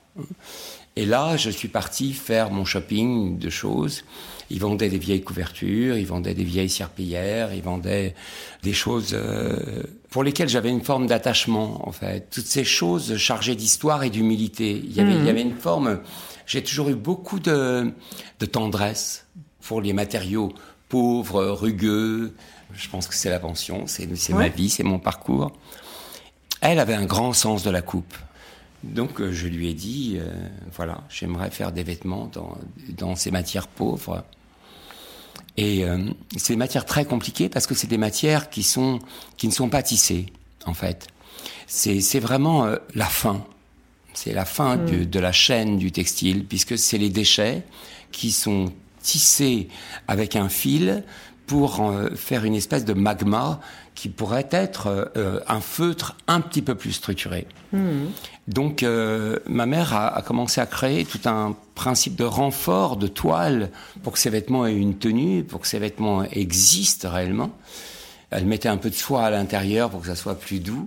Et 0.95 1.05
là, 1.05 1.37
je 1.37 1.51
suis 1.51 1.67
parti 1.67 2.11
faire 2.13 2.49
mon 2.49 2.65
shopping 2.65 3.37
de 3.37 3.51
choses. 3.51 4.03
Ils 4.49 4.59
vendaient 4.59 4.89
des 4.89 4.97
vieilles 4.97 5.21
couvertures, 5.21 5.95
ils 5.97 6.07
vendaient 6.07 6.33
des 6.33 6.43
vieilles 6.43 6.69
serpillières, 6.69 7.53
ils 7.53 7.61
vendaient 7.61 8.15
des 8.63 8.73
choses 8.73 9.11
euh, 9.13 9.83
pour 10.09 10.23
lesquelles 10.23 10.49
j'avais 10.49 10.69
une 10.71 10.81
forme 10.81 11.05
d'attachement, 11.05 11.87
en 11.87 11.91
fait. 11.91 12.29
Toutes 12.31 12.47
ces 12.47 12.63
choses 12.63 13.17
chargées 13.17 13.55
d'histoire 13.55 14.03
et 14.03 14.09
d'humilité. 14.09 14.81
Il 14.83 14.95
y 14.95 14.99
avait, 14.99 15.13
il 15.13 15.25
y 15.25 15.29
avait 15.29 15.43
une 15.43 15.55
forme. 15.55 15.99
J'ai 16.47 16.63
toujours 16.63 16.89
eu 16.89 16.95
beaucoup 16.95 17.39
de, 17.39 17.91
de 18.39 18.45
tendresse 18.47 19.27
pour 19.61 19.81
les 19.81 19.93
matériaux 19.93 20.53
pauvres, 20.89 21.43
rugueux. 21.45 22.35
Je 22.73 22.89
pense 22.89 23.07
que 23.07 23.15
c'est 23.15 23.29
la 23.29 23.39
pension, 23.39 23.85
c'est 23.87 24.07
ma 24.29 24.49
vie, 24.49 24.69
c'est 24.69 24.83
mon 24.83 24.99
parcours. 24.99 25.51
Elle 26.61 26.79
avait 26.79 26.95
un 26.95 27.05
grand 27.05 27.33
sens 27.33 27.63
de 27.63 27.69
la 27.69 27.81
coupe. 27.81 28.15
Donc 28.83 29.19
euh, 29.19 29.31
je 29.31 29.47
lui 29.47 29.69
ai 29.69 29.73
dit, 29.73 30.17
euh, 30.17 30.27
voilà, 30.75 31.03
j'aimerais 31.09 31.49
faire 31.49 31.71
des 31.71 31.83
vêtements 31.83 32.29
dans, 32.31 32.57
dans 32.89 33.15
ces 33.15 33.31
matières 33.31 33.67
pauvres. 33.67 34.23
Et 35.57 35.83
euh, 35.83 35.97
c'est 36.37 36.53
des 36.53 36.57
matières 36.57 36.85
très 36.85 37.03
compliquées 37.03 37.49
parce 37.49 37.65
que 37.65 37.73
c'est 37.73 37.87
des 37.87 37.97
matières 37.97 38.49
qui, 38.49 38.63
sont, 38.63 38.99
qui 39.37 39.47
ne 39.47 39.51
sont 39.51 39.69
pas 39.69 39.81
tissées, 39.81 40.27
en 40.65 40.75
fait. 40.75 41.07
C'est 41.65 42.19
vraiment 42.19 42.65
euh, 42.65 42.77
la 42.93 43.07
fin. 43.07 43.43
C'est 44.13 44.33
la 44.33 44.45
fin 44.45 44.77
de, 44.77 45.03
de 45.03 45.19
la 45.19 45.31
chaîne 45.31 45.77
du 45.77 45.91
textile, 45.91 46.45
puisque 46.45 46.77
c'est 46.77 46.97
les 46.97 47.09
déchets 47.09 47.63
qui 48.11 48.31
sont 48.31 48.71
tissés 49.07 49.69
avec 50.07 50.35
un 50.35 50.49
fil 50.49 51.03
pour 51.45 51.79
euh, 51.79 52.09
faire 52.15 52.43
une 52.43 52.55
espèce 52.55 52.83
de 52.83 52.93
magma 52.93 53.61
qui 53.95 54.09
pourrait 54.09 54.49
être 54.51 55.11
euh, 55.15 55.39
un 55.47 55.61
feutre 55.61 56.17
un 56.27 56.41
petit 56.41 56.61
peu 56.61 56.75
plus 56.75 56.91
structuré. 56.91 57.47
Donc 58.47 58.83
euh, 58.83 59.39
ma 59.47 59.65
mère 59.65 59.93
a, 59.93 60.07
a 60.13 60.21
commencé 60.21 60.59
à 60.59 60.65
créer 60.65 61.05
tout 61.05 61.21
un 61.25 61.55
principe 61.73 62.15
de 62.15 62.25
renfort 62.25 62.97
de 62.97 63.07
toile 63.07 63.71
pour 64.03 64.13
que 64.13 64.19
ces 64.19 64.29
vêtements 64.29 64.67
aient 64.67 64.75
une 64.75 64.97
tenue, 64.97 65.43
pour 65.43 65.61
que 65.61 65.67
ces 65.67 65.79
vêtements 65.79 66.23
existent 66.25 67.09
réellement. 67.09 67.51
Elle 68.29 68.45
mettait 68.45 68.69
un 68.69 68.77
peu 68.77 68.89
de 68.89 68.95
soie 68.95 69.23
à 69.23 69.29
l'intérieur 69.29 69.89
pour 69.89 70.01
que 70.01 70.07
ça 70.07 70.15
soit 70.15 70.37
plus 70.37 70.59
doux. 70.59 70.85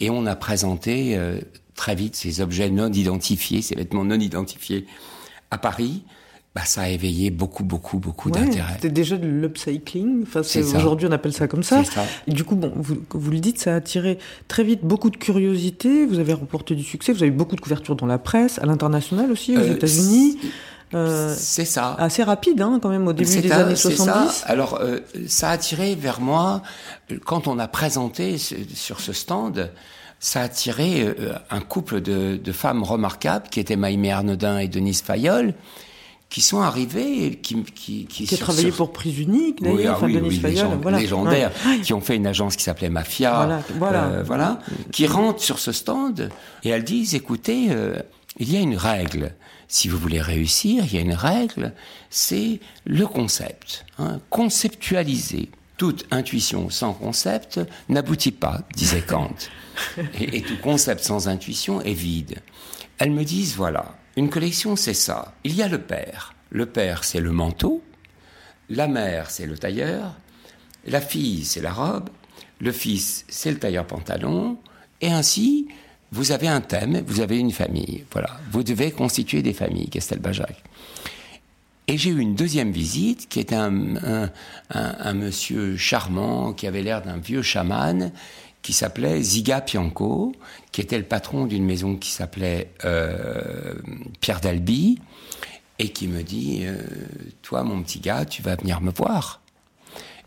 Et 0.00 0.10
on 0.10 0.26
a 0.26 0.34
présenté 0.34 1.16
euh, 1.16 1.38
très 1.76 1.94
vite 1.94 2.16
ces 2.16 2.40
objets 2.40 2.70
non 2.70 2.92
identifiés, 2.92 3.62
ces 3.62 3.76
vêtements 3.76 4.04
non 4.04 4.18
identifiés 4.18 4.86
à 5.52 5.58
Paris. 5.58 6.02
Bah, 6.54 6.62
ça 6.66 6.82
a 6.82 6.88
éveillé 6.88 7.30
beaucoup, 7.30 7.64
beaucoup, 7.64 7.98
beaucoup 7.98 8.28
Ouais, 8.30 8.40
d'intérêt. 8.40 8.74
C'était 8.74 8.90
déjà 8.90 9.16
de 9.16 9.26
l'upcycling. 9.26 10.22
Enfin, 10.24 10.40
aujourd'hui, 10.76 11.08
on 11.08 11.12
appelle 11.12 11.32
ça 11.32 11.48
comme 11.48 11.62
ça. 11.62 11.82
C'est 11.82 11.92
ça. 11.92 12.04
Du 12.28 12.44
coup, 12.44 12.56
bon, 12.56 12.70
vous, 12.76 12.96
vous 13.10 13.30
le 13.30 13.38
dites, 13.38 13.58
ça 13.58 13.72
a 13.72 13.76
attiré 13.76 14.18
très 14.48 14.62
vite 14.62 14.80
beaucoup 14.82 15.08
de 15.08 15.16
curiosité. 15.16 16.04
Vous 16.04 16.18
avez 16.18 16.34
remporté 16.34 16.74
du 16.74 16.82
succès. 16.82 17.12
Vous 17.14 17.22
avez 17.22 17.28
eu 17.28 17.34
beaucoup 17.34 17.56
de 17.56 17.60
couvertures 17.62 17.96
dans 17.96 18.04
la 18.06 18.18
presse, 18.18 18.58
à 18.58 18.66
l'international 18.66 19.30
aussi, 19.32 19.56
aux 19.56 19.60
Euh, 19.60 19.72
États-Unis. 19.74 20.38
Euh, 20.94 21.34
C'est 21.38 21.64
ça. 21.64 21.94
assez 21.94 22.22
rapide, 22.22 22.60
hein, 22.60 22.78
quand 22.82 22.90
même, 22.90 23.06
au 23.08 23.14
début 23.14 23.40
des 23.40 23.50
un- 23.50 23.60
années 23.60 23.76
c'est 23.76 23.90
70. 23.94 24.30
Ça. 24.40 24.46
Alors, 24.46 24.78
euh, 24.82 24.98
ça 25.26 25.48
a 25.48 25.52
attiré 25.52 25.94
vers 25.94 26.20
moi, 26.20 26.60
quand 27.24 27.48
on 27.48 27.58
a 27.58 27.66
présenté 27.66 28.36
sur 28.36 29.00
ce 29.00 29.14
stand, 29.14 29.70
ça 30.20 30.42
a 30.42 30.44
attiré 30.44 31.02
euh, 31.02 31.32
un 31.50 31.60
couple 31.60 32.02
de, 32.02 32.36
de 32.36 32.52
femmes 32.52 32.82
remarquables, 32.82 33.46
qui 33.50 33.58
étaient 33.58 33.76
Maïmé 33.76 34.12
Arnaudin 34.12 34.58
et 34.58 34.68
Denise 34.68 35.00
Fayol, 35.00 35.54
qui 36.32 36.40
sont 36.40 36.60
arrivées, 36.62 37.26
et 37.26 37.36
qui, 37.36 37.62
qui, 37.62 38.06
qui, 38.06 38.24
Qui 38.26 38.34
a 38.34 38.38
travaillé 38.38 38.68
sur- 38.68 38.76
pour 38.78 38.92
Prise 38.92 39.18
Unique, 39.18 39.62
d'ailleurs, 39.62 39.76
oui, 39.76 39.86
ah 39.86 39.94
enfin, 39.96 40.06
oui, 40.06 40.14
Denis 40.14 40.28
oui, 40.30 40.38
Fayol, 40.38 40.54
légend- 40.66 40.78
voilà. 40.80 40.98
légendaire, 40.98 41.52
Ouais. 41.66 41.80
qui 41.80 41.92
ont 41.92 42.00
fait 42.00 42.16
une 42.16 42.26
agence 42.26 42.56
qui 42.56 42.62
s'appelait 42.64 42.88
Mafia, 42.88 43.34
Voilà, 43.36 43.62
voilà. 43.78 44.04
euh, 44.06 44.22
voilà, 44.24 44.58
qui 44.92 45.06
rentrent 45.06 45.42
sur 45.42 45.58
ce 45.58 45.72
stand 45.72 46.30
et 46.64 46.70
elles 46.70 46.84
disent, 46.84 47.14
écoutez, 47.14 47.66
euh, 47.70 47.96
il 48.38 48.50
y 48.50 48.56
a 48.56 48.60
une 48.60 48.76
règle. 48.76 49.34
Si 49.68 49.88
vous 49.88 49.98
voulez 49.98 50.20
réussir, 50.20 50.84
il 50.86 50.94
y 50.94 50.98
a 50.98 51.00
une 51.02 51.14
règle, 51.14 51.72
c'est 52.10 52.60
le 52.84 53.06
concept. 53.06 53.84
Hein, 53.98 54.18
conceptualiser. 54.30 55.50
Toute 55.76 56.06
intuition 56.10 56.70
sans 56.70 56.92
concept 56.92 57.60
n'aboutit 57.88 58.30
pas, 58.32 58.60
disait 58.76 59.02
Kant. 59.02 59.34
et, 60.20 60.38
et 60.38 60.42
tout 60.42 60.56
concept 60.62 61.02
sans 61.02 61.28
intuition 61.28 61.80
est 61.82 61.94
vide. 61.94 62.36
Elles 62.98 63.10
me 63.10 63.24
disent, 63.24 63.54
voilà, 63.56 63.96
une 64.16 64.30
collection 64.30 64.76
c'est 64.76 64.94
ça. 64.94 65.34
Il 65.44 65.54
y 65.54 65.62
a 65.62 65.68
le 65.68 65.80
père. 65.80 66.34
Le 66.50 66.66
père 66.66 67.04
c'est 67.04 67.20
le 67.20 67.32
manteau, 67.32 67.82
la 68.72 68.88
mère, 68.88 69.30
c'est 69.30 69.46
le 69.46 69.58
tailleur. 69.58 70.14
La 70.86 71.02
fille, 71.02 71.44
c'est 71.44 71.60
la 71.60 71.72
robe. 71.72 72.08
Le 72.58 72.72
fils, 72.72 73.26
c'est 73.28 73.50
le 73.50 73.58
tailleur 73.58 73.86
pantalon. 73.86 74.56
Et 75.02 75.10
ainsi, 75.10 75.68
vous 76.10 76.32
avez 76.32 76.48
un 76.48 76.62
thème, 76.62 77.02
vous 77.06 77.20
avez 77.20 77.38
une 77.38 77.52
famille. 77.52 78.04
Voilà. 78.12 78.30
Vous 78.50 78.62
devez 78.62 78.90
constituer 78.90 79.42
des 79.42 79.52
familles, 79.52 79.90
Castelbajac. 79.90 80.56
Et 81.88 81.98
j'ai 81.98 82.10
eu 82.10 82.18
une 82.20 82.34
deuxième 82.34 82.70
visite 82.70 83.28
qui 83.28 83.40
était 83.40 83.56
un, 83.56 84.30
un, 84.70 85.14
monsieur 85.14 85.76
charmant 85.76 86.54
qui 86.54 86.66
avait 86.66 86.82
l'air 86.82 87.02
d'un 87.02 87.18
vieux 87.18 87.42
chaman 87.42 88.12
qui 88.62 88.72
s'appelait 88.72 89.20
Ziga 89.22 89.60
Pianco, 89.60 90.32
qui 90.70 90.80
était 90.80 90.98
le 90.98 91.04
patron 91.04 91.46
d'une 91.46 91.64
maison 91.64 91.96
qui 91.96 92.10
s'appelait 92.10 92.72
euh, 92.84 93.74
Pierre 94.20 94.40
d'Albi 94.40 94.98
et 95.78 95.90
qui 95.90 96.08
me 96.08 96.22
dit 96.22 96.62
euh, 96.62 96.76
Toi, 97.42 97.64
mon 97.64 97.82
petit 97.82 98.00
gars, 98.00 98.24
tu 98.24 98.40
vas 98.40 98.56
venir 98.56 98.80
me 98.80 98.92
voir. 98.92 99.40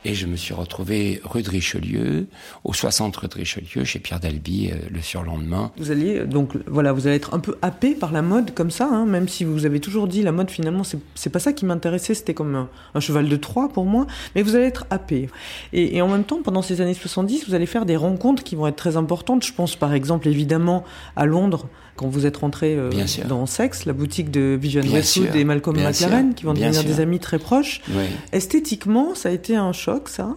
Et 0.08 0.14
je 0.14 0.28
me 0.28 0.36
suis 0.36 0.54
retrouvé 0.54 1.20
rue 1.24 1.42
de 1.42 1.50
Richelieu, 1.50 2.28
au 2.64 2.74
60 2.74 3.18
rue 3.18 3.28
de 3.28 3.34
Richelieu, 3.34 3.84
chez 3.84 3.98
Pierre 3.98 4.20
Dalby, 4.20 4.70
euh, 4.72 4.76
le 4.92 5.02
surlendemain. 5.02 5.72
Vous 5.78 5.90
allez 5.90 6.26
donc 6.26 6.54
voilà, 6.68 6.94
vous 6.94 7.08
allez 7.08 7.16
être 7.16 7.34
un 7.34 7.40
peu 7.40 7.58
happé 7.64 7.96
par 7.96 8.12
la 8.12 8.22
mode 8.22 8.54
comme 8.54 8.70
ça, 8.70 8.88
hein, 8.88 9.08
même 9.08 9.28
si 9.28 9.44
vous 9.44 9.66
avez 9.66 9.80
toujours 9.80 10.08
dit 10.08 10.22
la 10.22 10.32
mode 10.32 10.52
finalement 10.52 10.84
c'est 11.16 11.30
pas 11.32 11.40
ça 11.40 11.54
qui 11.54 11.66
m'intéressait, 11.66 12.14
c'était 12.14 12.36
comme 12.36 12.68
un, 12.94 13.00
cheval 13.00 13.28
de 13.28 13.36
Troie 13.36 13.68
pour 13.70 13.86
moi, 13.86 14.06
mais 14.36 14.44
vous 14.44 14.56
allez 14.56 14.66
être 14.66 14.86
happé. 14.92 15.28
Et, 15.74 16.00
en 16.04 16.08
même 16.08 16.24
temps, 16.24 16.42
pendant 16.44 16.62
ces 16.62 16.82
années 16.82 16.94
70, 16.94 17.48
vous 17.48 17.56
allez 17.56 17.66
faire 17.66 17.88
des 17.88 17.96
rencontres 17.96 18.44
qui 18.44 18.56
vont 18.56 18.68
être 18.68 18.76
très 18.76 18.98
importantes. 18.98 19.44
Je 19.44 19.54
pense 19.54 19.76
par 19.76 19.94
exemple 19.94 20.28
évidemment 20.28 20.84
à 21.16 21.26
Londres 21.26 21.68
quand 21.96 22.08
vous 22.08 22.26
êtes 22.26 22.38
rentré 22.38 22.76
euh, 22.76 22.92
dans 23.28 23.46
Sex, 23.46 23.86
la 23.86 23.94
boutique 23.94 24.32
de 24.32 24.58
Vivian 24.60 24.84
Westwood 24.84 25.36
et 25.36 25.44
Malcolm 25.44 25.78
McLaren, 25.78 26.34
qui 26.34 26.44
vont 26.44 26.54
devenir 26.54 26.84
des 26.84 27.00
amis 27.00 27.20
très 27.20 27.40
proches. 27.40 27.82
Esthétiquement, 28.32 29.16
ça 29.16 29.30
a 29.30 29.32
été 29.32 29.56
un 29.56 29.72
choc, 29.72 30.10
ça? 30.10 30.36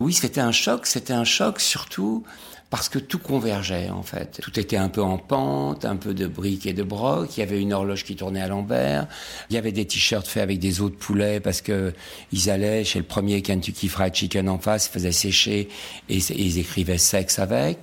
Oui, 0.00 0.12
c'était 0.12 0.40
un 0.40 0.52
choc. 0.52 0.86
C'était 0.86 1.12
un 1.12 1.24
choc 1.24 1.60
surtout 1.60 2.24
parce 2.70 2.88
que 2.88 2.98
tout 2.98 3.18
convergeait 3.18 3.90
en 3.90 4.02
fait. 4.02 4.40
Tout 4.42 4.58
était 4.58 4.78
un 4.78 4.88
peu 4.88 5.02
en 5.02 5.18
pente, 5.18 5.84
un 5.84 5.96
peu 5.96 6.14
de 6.14 6.26
briques 6.26 6.66
et 6.66 6.72
de 6.72 6.82
broc. 6.82 7.36
Il 7.36 7.40
y 7.40 7.42
avait 7.42 7.60
une 7.60 7.72
horloge 7.72 8.02
qui 8.02 8.16
tournait 8.16 8.40
à 8.40 8.48
l'envers. 8.48 9.06
Il 9.50 9.54
y 9.54 9.58
avait 9.58 9.72
des 9.72 9.84
t-shirts 9.84 10.26
faits 10.26 10.42
avec 10.42 10.58
des 10.58 10.80
os 10.80 10.90
de 10.90 10.96
poulet 10.96 11.38
parce 11.38 11.60
que 11.60 11.92
ils 12.32 12.50
allaient 12.50 12.82
chez 12.82 12.98
le 12.98 13.04
premier 13.04 13.42
Kentucky 13.42 13.88
Fried 13.88 14.14
Chicken 14.14 14.48
en 14.48 14.58
face, 14.58 14.86
ils 14.86 14.92
faisaient 14.92 15.12
sécher 15.12 15.68
et, 16.08 16.16
ils 16.16 16.58
écrivaient 16.58 16.98
sexe 16.98 17.38
avec. 17.38 17.78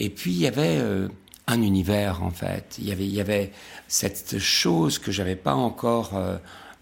Et 0.00 0.08
puis 0.08 0.32
il 0.32 0.40
y 0.40 0.46
avait 0.46 0.78
euh, 0.80 1.08
un 1.46 1.62
univers 1.62 2.22
en 2.22 2.30
fait. 2.30 2.76
Il 2.78 2.88
y 2.88 2.92
avait, 2.92 3.06
il 3.06 3.14
y 3.14 3.20
avait 3.20 3.52
cette 3.88 4.38
chose 4.38 4.98
que 4.98 5.12
j'avais 5.12 5.36
pas 5.36 5.54
encore 5.54 6.16
euh, 6.16 6.36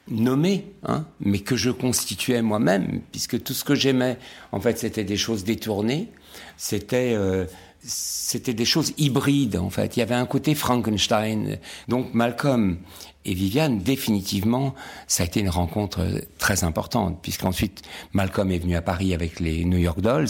nommée, 0.08 0.72
hein, 0.86 1.06
mais 1.20 1.40
que 1.40 1.56
je 1.56 1.70
constituais 1.70 2.42
moi-même, 2.42 3.00
puisque 3.12 3.42
tout 3.42 3.54
ce 3.54 3.64
que 3.64 3.74
j'aimais, 3.74 4.18
en 4.52 4.60
fait, 4.60 4.78
c'était 4.78 5.04
des 5.04 5.16
choses 5.16 5.44
détournées. 5.44 6.08
C'était 6.56 7.14
euh, 7.14 7.46
c'était 7.82 8.54
des 8.54 8.64
choses 8.64 8.92
hybrides 8.98 9.56
en 9.56 9.70
fait. 9.70 9.96
Il 9.96 10.00
y 10.00 10.02
avait 10.02 10.14
un 10.14 10.26
côté 10.26 10.54
Frankenstein. 10.54 11.58
Donc 11.88 12.12
Malcolm 12.12 12.78
et 13.24 13.34
Viviane, 13.34 13.78
définitivement, 13.78 14.74
ça 15.06 15.22
a 15.22 15.26
été 15.26 15.40
une 15.40 15.48
rencontre 15.48 16.06
très 16.38 16.64
importante, 16.64 17.18
puisqu'ensuite 17.22 17.82
Malcolm 18.12 18.50
est 18.50 18.58
venu 18.58 18.76
à 18.76 18.82
Paris 18.82 19.14
avec 19.14 19.40
les 19.40 19.64
New 19.64 19.78
York 19.78 20.00
Dolls, 20.00 20.28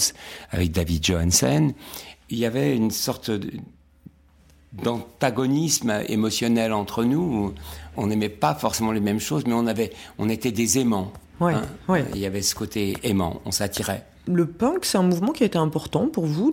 avec 0.51 0.73
David 0.73 1.05
Johansen. 1.05 1.73
Il 2.31 2.39
y 2.39 2.47
avait 2.47 2.77
une 2.77 2.91
sorte 2.91 3.31
de, 3.31 3.51
d'antagonisme 4.73 6.03
émotionnel 6.09 6.73
entre 6.73 7.05
nous. 7.05 7.53
On 7.97 8.07
n'aimait 8.07 8.29
pas 8.29 8.55
forcément 8.55 8.93
les 8.93 9.01
mêmes 9.01 9.21
choses, 9.21 9.45
mais 9.47 9.55
on 9.55 9.67
avait, 9.67 9.93
on 10.19 10.29
était 10.29 10.53
des 10.53 10.79
aimants. 10.79 11.13
Ouais, 11.41 11.55
hein. 11.55 12.05
Il 12.15 12.21
y 12.21 12.27
avait 12.27 12.43
ce 12.43 12.55
côté 12.55 12.97
aimant, 13.03 13.41
on 13.45 13.51
s'attirait. 13.51 14.07
Le 14.27 14.47
punk, 14.47 14.85
c'est 14.85 14.99
un 14.99 15.03
mouvement 15.03 15.33
qui 15.33 15.43
a 15.43 15.47
été 15.47 15.59
important 15.59 16.07
pour 16.07 16.27
vous. 16.27 16.53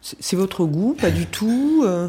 C'est 0.00 0.36
votre 0.36 0.64
goût, 0.64 0.96
pas 0.98 1.10
du 1.10 1.26
tout. 1.26 1.82
Euh? 1.84 2.08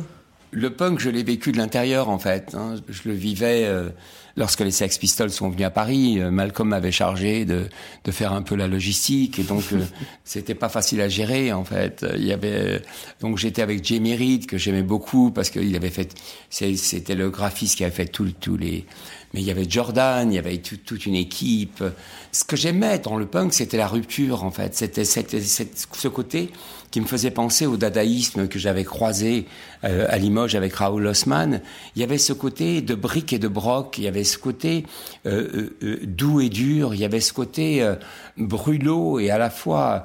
Le 0.53 0.69
punk, 0.69 0.99
je 0.99 1.09
l'ai 1.09 1.23
vécu 1.23 1.51
de 1.51 1.57
l'intérieur 1.57 2.09
en 2.09 2.19
fait. 2.19 2.55
Hein. 2.55 2.75
Je 2.87 3.01
le 3.05 3.13
vivais 3.13 3.65
euh, 3.65 3.89
lorsque 4.37 4.61
les 4.61 4.71
Sex 4.71 4.97
Pistols 4.97 5.31
sont 5.31 5.49
venus 5.49 5.65
à 5.65 5.69
Paris. 5.69 6.19
Euh, 6.19 6.31
Malcolm 6.31 6.69
m'avait 6.69 6.91
chargé 6.91 7.45
de, 7.45 7.67
de 8.03 8.11
faire 8.11 8.33
un 8.33 8.41
peu 8.41 8.55
la 8.55 8.67
logistique 8.67 9.39
et 9.39 9.43
donc 9.43 9.63
euh, 9.73 9.83
c'était 10.23 10.55
pas 10.55 10.69
facile 10.69 11.01
à 11.01 11.09
gérer 11.09 11.51
en 11.51 11.63
fait. 11.63 12.05
Il 12.15 12.25
y 12.25 12.33
avait 12.33 12.81
donc 13.19 13.37
j'étais 13.37 13.61
avec 13.61 13.83
Jamie 13.83 14.15
Reed 14.15 14.45
que 14.45 14.57
j'aimais 14.57 14.83
beaucoup 14.83 15.31
parce 15.31 15.49
qu'il 15.49 15.75
avait 15.75 15.89
fait 15.89 16.13
c'était 16.49 17.15
le 17.15 17.29
graphiste 17.29 17.77
qui 17.77 17.83
avait 17.83 17.93
fait 17.93 18.07
tous 18.07 18.57
les 18.57 18.85
mais 19.33 19.41
il 19.41 19.47
y 19.47 19.51
avait 19.51 19.67
Jordan, 19.67 20.31
il 20.31 20.35
y 20.35 20.37
avait 20.37 20.57
toute 20.59 21.07
une 21.07 21.15
équipe. 21.15 21.83
Ce 22.31 22.43
que 22.43 22.55
j'aimais 22.55 22.99
dans 22.99 23.17
le 23.17 23.25
punk, 23.25 23.53
c'était 23.53 23.77
la 23.77 23.87
rupture, 23.87 24.43
en 24.43 24.51
fait. 24.51 24.75
C'était 24.75 25.03
ce 25.05 26.07
côté 26.07 26.51
qui 26.93 27.01
me 27.01 27.07
faisait 27.07 27.31
penser 27.31 27.65
au 27.65 27.75
dadaïsme 27.75 28.47
que 28.47 28.59
j'avais 28.59 28.83
croisé 28.83 29.47
euh, 29.83 30.05
à 30.09 30.19
Limoges 30.19 30.53
avec 30.53 30.75
Raoul 30.75 31.07
Osman. 31.07 31.59
Il 31.95 31.99
y 31.99 32.03
avait 32.03 32.19
ce 32.19 32.33
côté 32.33 32.83
de 32.83 32.93
briques 32.93 33.33
et 33.33 33.39
de 33.39 33.47
broc, 33.47 33.97
il 33.97 34.03
y 34.03 34.07
avait 34.07 34.23
ce 34.23 34.37
côté 34.37 34.85
euh, 35.25 35.71
euh, 35.81 35.99
doux 36.03 36.39
et 36.39 36.49
dur, 36.49 36.93
il 36.93 36.99
y 36.99 37.03
avait 37.03 37.19
ce 37.19 37.33
côté 37.33 37.83
brûlot 38.37 39.19
et 39.19 39.31
à 39.31 39.39
la 39.39 39.49
fois 39.49 40.03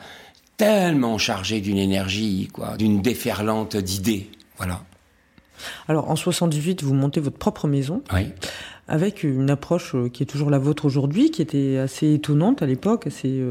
tellement 0.56 1.18
chargé 1.18 1.60
d'une 1.60 1.76
énergie, 1.76 2.48
quoi, 2.54 2.78
d'une 2.78 3.02
déferlante 3.02 3.76
d'idées. 3.76 4.30
Voilà. 4.56 4.82
Alors 5.88 6.10
en 6.10 6.16
78, 6.16 6.82
vous 6.82 6.94
montez 6.94 7.20
votre 7.20 7.36
propre 7.36 7.68
maison. 7.68 8.02
Oui 8.14 8.28
avec 8.90 9.22
une 9.22 9.50
approche 9.50 9.94
qui 10.14 10.22
est 10.22 10.26
toujours 10.26 10.48
la 10.48 10.58
vôtre 10.58 10.86
aujourd'hui, 10.86 11.30
qui 11.30 11.42
était 11.42 11.76
assez 11.76 12.14
étonnante 12.14 12.62
à 12.62 12.66
l'époque, 12.66 13.06
assez 13.06 13.44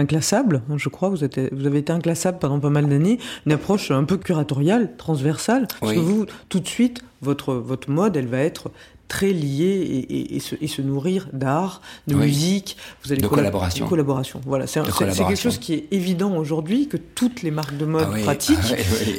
inclassable, 0.00 0.62
hein, 0.70 0.74
je 0.76 0.88
crois. 0.88 1.08
Vous, 1.08 1.24
êtes, 1.24 1.38
vous 1.52 1.66
avez 1.66 1.78
été 1.78 1.92
inclassable 1.92 2.38
pendant 2.38 2.58
pas 2.58 2.70
mal 2.70 2.88
d'années. 2.88 3.18
Une 3.46 3.52
approche 3.52 3.90
un 3.90 4.04
peu 4.04 4.16
curatoriale, 4.16 4.96
transversale. 4.96 5.68
Parce 5.80 5.92
que 5.92 5.98
vous, 5.98 6.26
tout 6.48 6.60
de 6.60 6.68
suite, 6.68 7.02
votre, 7.22 7.54
votre 7.54 7.90
mode, 7.90 8.16
elle 8.16 8.26
va 8.26 8.38
être 8.38 8.70
très 9.10 9.32
liés 9.32 10.06
et, 10.08 10.36
et, 10.36 10.40
se, 10.40 10.54
et 10.60 10.68
se, 10.68 10.80
nourrir 10.80 11.28
d'art, 11.32 11.82
de 12.06 12.14
musique. 12.14 12.76
Vous 13.02 13.10
allez 13.10 13.20
de 13.20 13.26
collaboration. 13.26 13.84
De 13.84 13.90
collaboration. 13.90 14.40
Voilà, 14.46 14.68
c'est 14.68 14.82
quelque 14.82 15.34
chose 15.34 15.58
qui 15.58 15.74
est 15.74 15.88
évident 15.90 16.36
aujourd'hui 16.36 16.86
que 16.86 16.96
toutes 16.96 17.42
les 17.42 17.50
marques 17.50 17.76
de 17.76 17.86
mode 17.86 18.06
ah 18.14 18.18
pratiquent, 18.22 18.58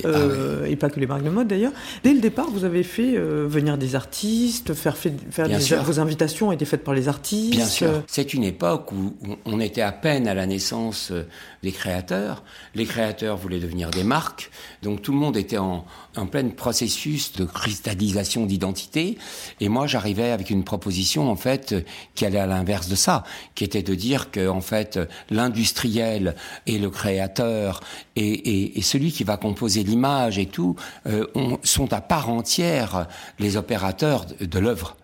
ah 0.06 0.08
euh, 0.08 0.66
et 0.66 0.78
pas 0.78 0.90
que 0.90 1.00
les 1.02 1.08
marques 1.08 1.24
de 1.24 1.30
mode 1.30 1.50
d'ailleurs. 1.50 1.74
Dès 2.06 2.14
le 2.14 2.22
départ, 2.22 2.50
vous 2.50 2.64
avez 2.64 2.84
fait 2.84 3.18
euh, 3.18 3.46
venir 3.50 3.78
des 3.78 3.96
artistes, 3.96 4.74
faire, 4.74 4.96
fait, 4.96 5.14
faire 5.30 5.50
des, 5.50 5.58
vos 5.58 6.00
invitations 6.00 6.54
étaient 6.54 6.64
faites 6.64 6.86
par 6.86 6.94
les 6.94 7.10
artistes. 7.10 7.52
Bien 7.52 7.66
sûr. 7.66 8.04
C'est 8.08 8.34
une 8.34 8.46
époque 8.46 8.94
où 8.94 9.14
on 9.44 9.60
était 9.60 9.82
à 9.82 9.92
peine 9.92 10.26
à 10.26 10.34
la 10.34 10.46
naissance 10.46 11.12
euh, 11.12 11.28
des 11.64 11.74
créateurs. 11.74 12.44
Les 12.76 12.86
créateurs 12.86 13.36
voulaient 13.36 13.60
devenir 13.60 13.92
des 13.92 14.06
marques, 14.06 14.52
donc 14.84 15.02
tout 15.02 15.12
le 15.12 15.18
monde 15.18 15.36
était 15.36 15.58
en, 15.58 15.86
en 16.17 16.26
plein 16.26 16.50
processus 16.50 17.34
de 17.34 17.45
cristallisation 17.45 18.45
d'identité. 18.45 19.17
Et 19.60 19.69
moi, 19.69 19.88
j'arrivais 19.88 20.32
avec 20.32 20.50
une 20.50 20.63
proposition 20.63 21.30
en 21.30 21.36
fait 21.36 21.76
qui 22.15 22.26
allait 22.26 22.39
à 22.39 22.47
l'inverse 22.47 22.88
de 22.88 22.95
ça, 22.95 23.24
qui 23.56 23.63
était 23.63 23.84
de 23.84 23.95
dire 23.95 24.32
que 24.32 24.47
en 24.47 24.62
fait 24.62 25.00
l'industriel 25.30 26.36
et 26.67 26.80
le 26.80 26.89
créateur 26.89 27.82
et, 28.15 28.78
et, 28.78 28.82
celui 28.82 29.12
qui 29.12 29.24
va 29.24 29.38
composer 29.38 29.84
l'image 29.84 30.38
et 30.38 30.47
tout 30.47 30.76
euh, 31.08 31.26
sont 31.63 31.93
à 31.93 32.02
part 32.02 32.30
entière 32.30 33.08
les 33.39 33.56
opérateurs 33.56 34.26
de, 34.26 34.45
de 34.45 34.60
l'œuvre. 34.60 34.97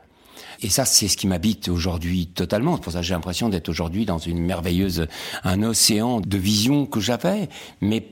Et 0.61 0.69
ça, 0.69 0.85
c'est 0.85 1.07
ce 1.07 1.17
qui 1.17 1.27
m'habite 1.27 1.69
aujourd'hui 1.69 2.27
totalement. 2.27 2.75
C'est 2.75 2.83
pour 2.83 2.93
ça 2.93 2.99
que 2.99 3.05
j'ai 3.05 3.13
l'impression 3.13 3.49
d'être 3.49 3.69
aujourd'hui 3.69 4.05
dans 4.05 4.17
une 4.17 4.39
merveilleuse, 4.39 5.07
un 5.43 5.61
océan 5.63 6.19
de 6.19 6.37
visions 6.37 6.85
que 6.85 6.99
j'avais. 6.99 7.47
Mais 7.79 8.07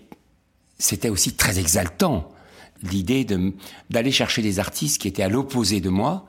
c'était 0.78 1.10
aussi 1.10 1.34
très 1.34 1.58
exaltant 1.60 2.30
l'idée 2.92 3.26
d'aller 3.90 4.12
chercher 4.12 4.42
des 4.42 4.60
artistes 4.60 5.02
qui 5.02 5.08
étaient 5.08 5.24
à 5.24 5.30
l'opposé 5.30 5.82
de 5.82 5.90
moi. 5.90 6.26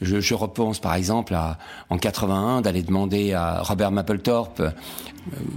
Je, 0.00 0.18
je, 0.20 0.34
repense 0.34 0.80
par 0.80 0.94
exemple 0.94 1.34
à 1.34 1.58
en 1.90 1.98
81 1.98 2.62
d'aller 2.62 2.82
demander 2.82 3.34
à 3.34 3.62
Robert 3.62 3.90
Mapplethorpe 3.90 4.60
euh, 4.60 4.70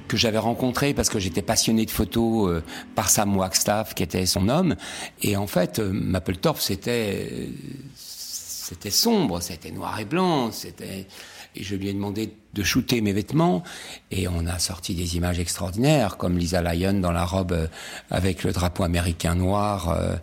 que 0.09 0.17
j'avais 0.17 0.37
rencontré 0.37 0.93
parce 0.93 1.09
que 1.09 1.17
j'étais 1.17 1.41
passionné 1.41 1.85
de 1.85 1.91
photos 1.91 2.49
euh, 2.49 2.63
par 2.93 3.09
Sam 3.09 3.37
Wagstaff 3.37 3.95
qui 3.95 4.03
était 4.03 4.25
son 4.25 4.49
homme 4.49 4.75
et 5.21 5.37
en 5.37 5.47
fait 5.47 5.79
euh, 5.79 5.91
Mapplethorpe 5.93 6.59
c'était 6.59 7.49
c'était 7.95 8.89
sombre, 8.89 9.41
c'était 9.41 9.71
noir 9.71 9.99
et 9.99 10.05
blanc, 10.05 10.51
c'était 10.51 11.07
et 11.55 11.63
je 11.63 11.75
lui 11.75 11.89
ai 11.89 11.93
demandé 11.93 12.33
de 12.53 12.63
shooter 12.63 13.01
mes 13.01 13.13
vêtements 13.13 13.63
et 14.09 14.27
on 14.27 14.45
a 14.47 14.59
sorti 14.59 14.95
des 14.95 15.15
images 15.15 15.39
extraordinaires 15.39 16.17
comme 16.17 16.37
Lisa 16.37 16.61
Lyon 16.61 16.99
dans 16.99 17.11
la 17.11 17.25
robe 17.25 17.51
euh, 17.53 17.67
avec 18.09 18.43
le 18.43 18.51
drapeau 18.51 18.83
américain 18.83 19.35
noir. 19.35 19.89
Euh. 19.89 20.15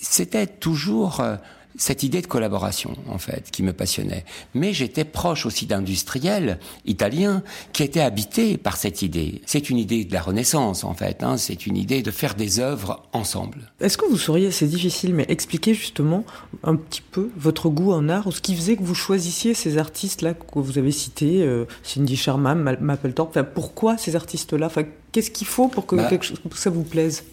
C'était 0.00 0.46
toujours 0.46 1.20
euh, 1.20 1.36
cette 1.78 2.02
idée 2.02 2.22
de 2.22 2.26
collaboration, 2.26 2.94
en 3.08 3.18
fait, 3.18 3.50
qui 3.50 3.62
me 3.62 3.72
passionnait. 3.72 4.24
Mais 4.54 4.72
j'étais 4.72 5.04
proche 5.04 5.46
aussi 5.46 5.66
d'industriels 5.66 6.58
italiens 6.84 7.42
qui 7.72 7.82
étaient 7.82 8.00
habités 8.00 8.56
par 8.56 8.76
cette 8.76 9.02
idée. 9.02 9.40
C'est 9.46 9.70
une 9.70 9.78
idée 9.78 10.04
de 10.04 10.12
la 10.12 10.22
Renaissance, 10.22 10.84
en 10.84 10.94
fait. 10.94 11.22
Hein. 11.22 11.36
C'est 11.36 11.66
une 11.66 11.76
idée 11.76 12.02
de 12.02 12.10
faire 12.10 12.34
des 12.34 12.60
œuvres 12.60 13.02
ensemble. 13.12 13.72
Est-ce 13.80 13.98
que 13.98 14.06
vous 14.06 14.18
sauriez, 14.18 14.50
c'est 14.50 14.66
difficile, 14.66 15.14
mais 15.14 15.26
expliquer 15.28 15.74
justement 15.74 16.24
un 16.62 16.76
petit 16.76 17.02
peu 17.02 17.30
votre 17.36 17.68
goût 17.68 17.92
en 17.92 18.08
art, 18.08 18.26
ou 18.26 18.32
ce 18.32 18.40
qui 18.40 18.54
faisait 18.54 18.76
que 18.76 18.82
vous 18.82 18.94
choisissiez 18.94 19.54
ces 19.54 19.78
artistes-là 19.78 20.34
que 20.34 20.58
vous 20.58 20.78
avez 20.78 20.92
cités, 20.92 21.42
euh, 21.42 21.64
Cindy 21.82 22.16
Sherman, 22.16 22.76
Mapplethorpe. 22.80 23.30
Enfin, 23.30 23.44
pourquoi 23.44 23.98
ces 23.98 24.16
artistes-là? 24.16 24.66
Enfin, 24.66 24.84
Qu'est-ce 25.16 25.30
qu'il 25.30 25.46
faut 25.46 25.68
pour 25.68 25.86
que, 25.86 25.96
bah, 25.96 26.08
quelque 26.10 26.26
chose, 26.26 26.38
pour 26.40 26.50
que 26.50 26.58
ça 26.58 26.68
vous 26.68 26.82
plaise? 26.82 27.24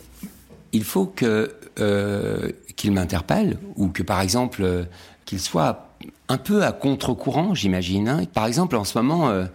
Il 0.71 0.85
faut 0.85 1.05
que 1.05 1.51
euh, 1.81 2.49
qu'il 2.75 2.91
m'interpelle 2.91 3.57
ou 3.75 3.89
que 3.89 4.03
par 4.03 4.21
exemple 4.21 4.63
euh, 4.63 4.83
qu'il 5.25 5.39
soit 5.39 5.89
un 6.27 6.37
peu 6.37 6.63
à 6.63 6.71
contre-courant, 6.71 7.53
j'imagine. 7.53 8.09
Hein. 8.09 8.23
Par 8.33 8.45
exemple, 8.45 8.75
en 8.75 8.83
ce 8.83 8.97
moment, 8.97 9.29
euh, 9.29 9.45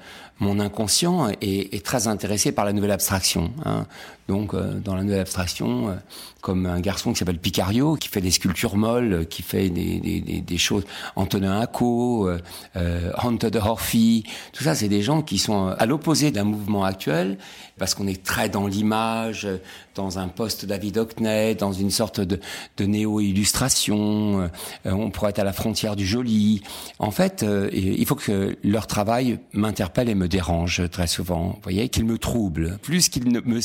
mon 0.41 0.61
inconscient 0.61 1.29
est, 1.41 1.85
très 1.85 2.07
intéressé 2.09 2.53
par 2.53 2.65
la 2.65 2.73
nouvelle 2.73 2.91
abstraction. 2.91 3.53
Hein. 3.65 3.87
Donc, 4.29 4.53
euh, 4.53 4.79
dans 4.79 4.95
la 4.95 5.05
nouvelle 5.05 5.21
abstraction, 5.21 5.89
euh, 5.89 5.95
comme 6.43 6.67
un 6.67 6.81
garçon 6.81 7.13
qui 7.13 7.19
s'appelle 7.19 7.39
Picario, 7.39 7.97
qui 7.97 8.09
fait 8.09 8.21
des 8.21 8.31
sculptures 8.31 8.77
molles, 8.77 9.27
qui 9.29 9.41
fait 9.41 9.71
des, 9.71 10.01
des, 10.01 10.21
des, 10.21 10.59
choses, 10.59 10.85
Antonin 11.17 11.59
Acco, 11.61 12.29
euh, 12.29 12.39
euh 12.77 13.11
Hunter 13.23 13.51
de 13.51 13.59
Horphy, 13.59 14.25
tout 14.53 14.65
ça, 14.65 14.75
c'est 14.75 14.89
des 14.89 15.01
gens 15.01 15.23
qui 15.23 15.39
sont 15.39 15.69
à 15.69 15.87
l'opposé 15.87 16.31
d'un 16.31 16.45
mouvement 16.45 16.85
actuel, 16.85 17.39
parce 17.79 17.95
qu'on 17.95 18.07
est 18.07 18.23
très 18.23 18.51
dans 18.51 18.67
l'image, 18.67 19.49
dans 19.95 20.19
un 20.19 20.29
poste 20.29 20.67
David 20.67 20.99
Hockney, 20.99 21.55
dans 21.55 21.73
une 21.73 21.91
sorte 21.91 22.21
de, 22.21 22.39
de 22.77 22.85
néo-illustration, 22.85 24.51
on 24.85 25.11
pourrait 25.11 25.31
être 25.31 25.39
à 25.39 25.45
la 25.45 25.53
frontière 25.53 25.97
du 25.97 26.07
joli. 26.07 26.63
En 26.99 27.11
fait, 27.11 27.45
il 27.73 28.05
faut 28.07 28.15
que 28.15 28.57
leur 28.65 28.87
travail 28.87 29.39
m'interpelle 29.53 30.09
et 30.09 30.15
me 30.15 30.29
dérange 30.29 30.83
très 30.91 31.07
souvent, 31.07 31.51
vous 31.51 31.63
voyez, 31.63 31.89
qu'il 31.89 32.05
me 32.05 32.19
trouble, 32.19 32.79
plus 32.83 33.09
qu'il 33.09 33.33
ne 33.33 33.41
me 33.41 33.61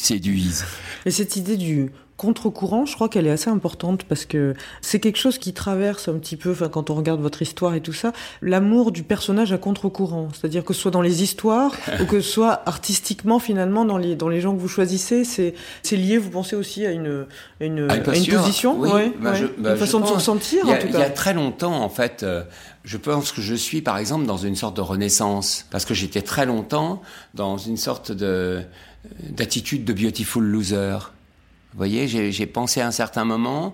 séduise. 0.54 0.78
Et 1.06 1.12
cette 1.12 1.36
idée 1.36 1.58
du 1.58 1.92
contre-courant, 2.18 2.86
je 2.86 2.94
crois 2.96 3.10
qu'elle 3.10 3.28
est 3.28 3.32
assez 3.32 3.50
importante 3.50 4.04
parce 4.04 4.26
que 4.26 4.54
c'est 4.82 5.00
quelque 5.00 5.18
chose 5.18 5.38
qui 5.38 5.52
traverse 5.54 6.08
un 6.08 6.14
petit 6.14 6.38
peu, 6.38 6.52
enfin, 6.52 6.70
quand 6.70 6.90
on 6.90 6.96
regarde 6.96 7.20
votre 7.20 7.42
histoire 7.42 7.74
et 7.74 7.82
tout 7.82 7.94
ça, 7.94 8.14
l'amour 8.42 8.92
du 8.92 9.04
personnage 9.04 9.52
à 9.52 9.58
contre-courant. 9.58 10.30
C'est-à-dire 10.32 10.64
que 10.64 10.74
ce 10.74 10.82
soit 10.82 10.92
dans 10.92 11.02
les 11.02 11.24
histoires 11.24 11.76
ou 12.02 12.06
que 12.06 12.22
ce 12.22 12.30
soit 12.30 12.62
artistiquement, 12.66 13.40
finalement, 13.40 13.84
dans 13.84 13.98
les, 13.98 14.16
dans 14.16 14.30
les 14.30 14.42
gens 14.42 14.56
que 14.56 14.60
vous 14.60 14.68
choisissez, 14.68 15.26
c'est, 15.26 15.54
c'est 15.82 15.98
lié, 15.98 16.18
vous 16.18 16.30
pensez 16.30 16.56
aussi 16.56 16.86
à 16.86 16.92
une, 16.92 17.26
une, 17.60 17.90
à 17.90 17.98
une, 17.98 18.04
position, 18.04 18.80
oui, 18.80 19.12
bah, 19.20 19.34
bah, 19.58 19.72
une 19.72 19.78
façon 19.78 20.00
de 20.00 20.06
se 20.06 20.14
ressentir, 20.14 20.68
en 20.68 20.78
tout 20.78 20.88
cas. 20.88 20.94
Il 20.94 21.00
y 21.00 21.04
a 21.04 21.10
très 21.10 21.34
longtemps, 21.34 21.82
en 21.84 21.90
fait, 21.90 22.24
euh, 22.24 22.44
je 22.86 22.98
pense 22.98 23.32
que 23.32 23.42
je 23.42 23.56
suis, 23.56 23.82
par 23.82 23.98
exemple, 23.98 24.26
dans 24.26 24.38
une 24.38 24.56
sorte 24.56 24.78
de 24.78 24.82
renaissance 24.82 25.66
parce 25.72 25.84
que 25.84 25.94
j'étais 25.94 26.22
très 26.22 26.46
longtemps 26.46 27.02
dans 27.34 27.58
une 27.58 27.78
sorte 27.78 28.12
de, 28.12 28.62
d'attitude 29.30 29.86
de 29.86 29.94
beautiful 29.94 30.44
loser. 30.44 30.98
Vous 31.74 31.78
voyez, 31.78 32.08
j'ai 32.08 32.46
pensé 32.46 32.82
à 32.82 32.88
un 32.88 32.92
certain 32.92 33.26
moment 33.26 33.74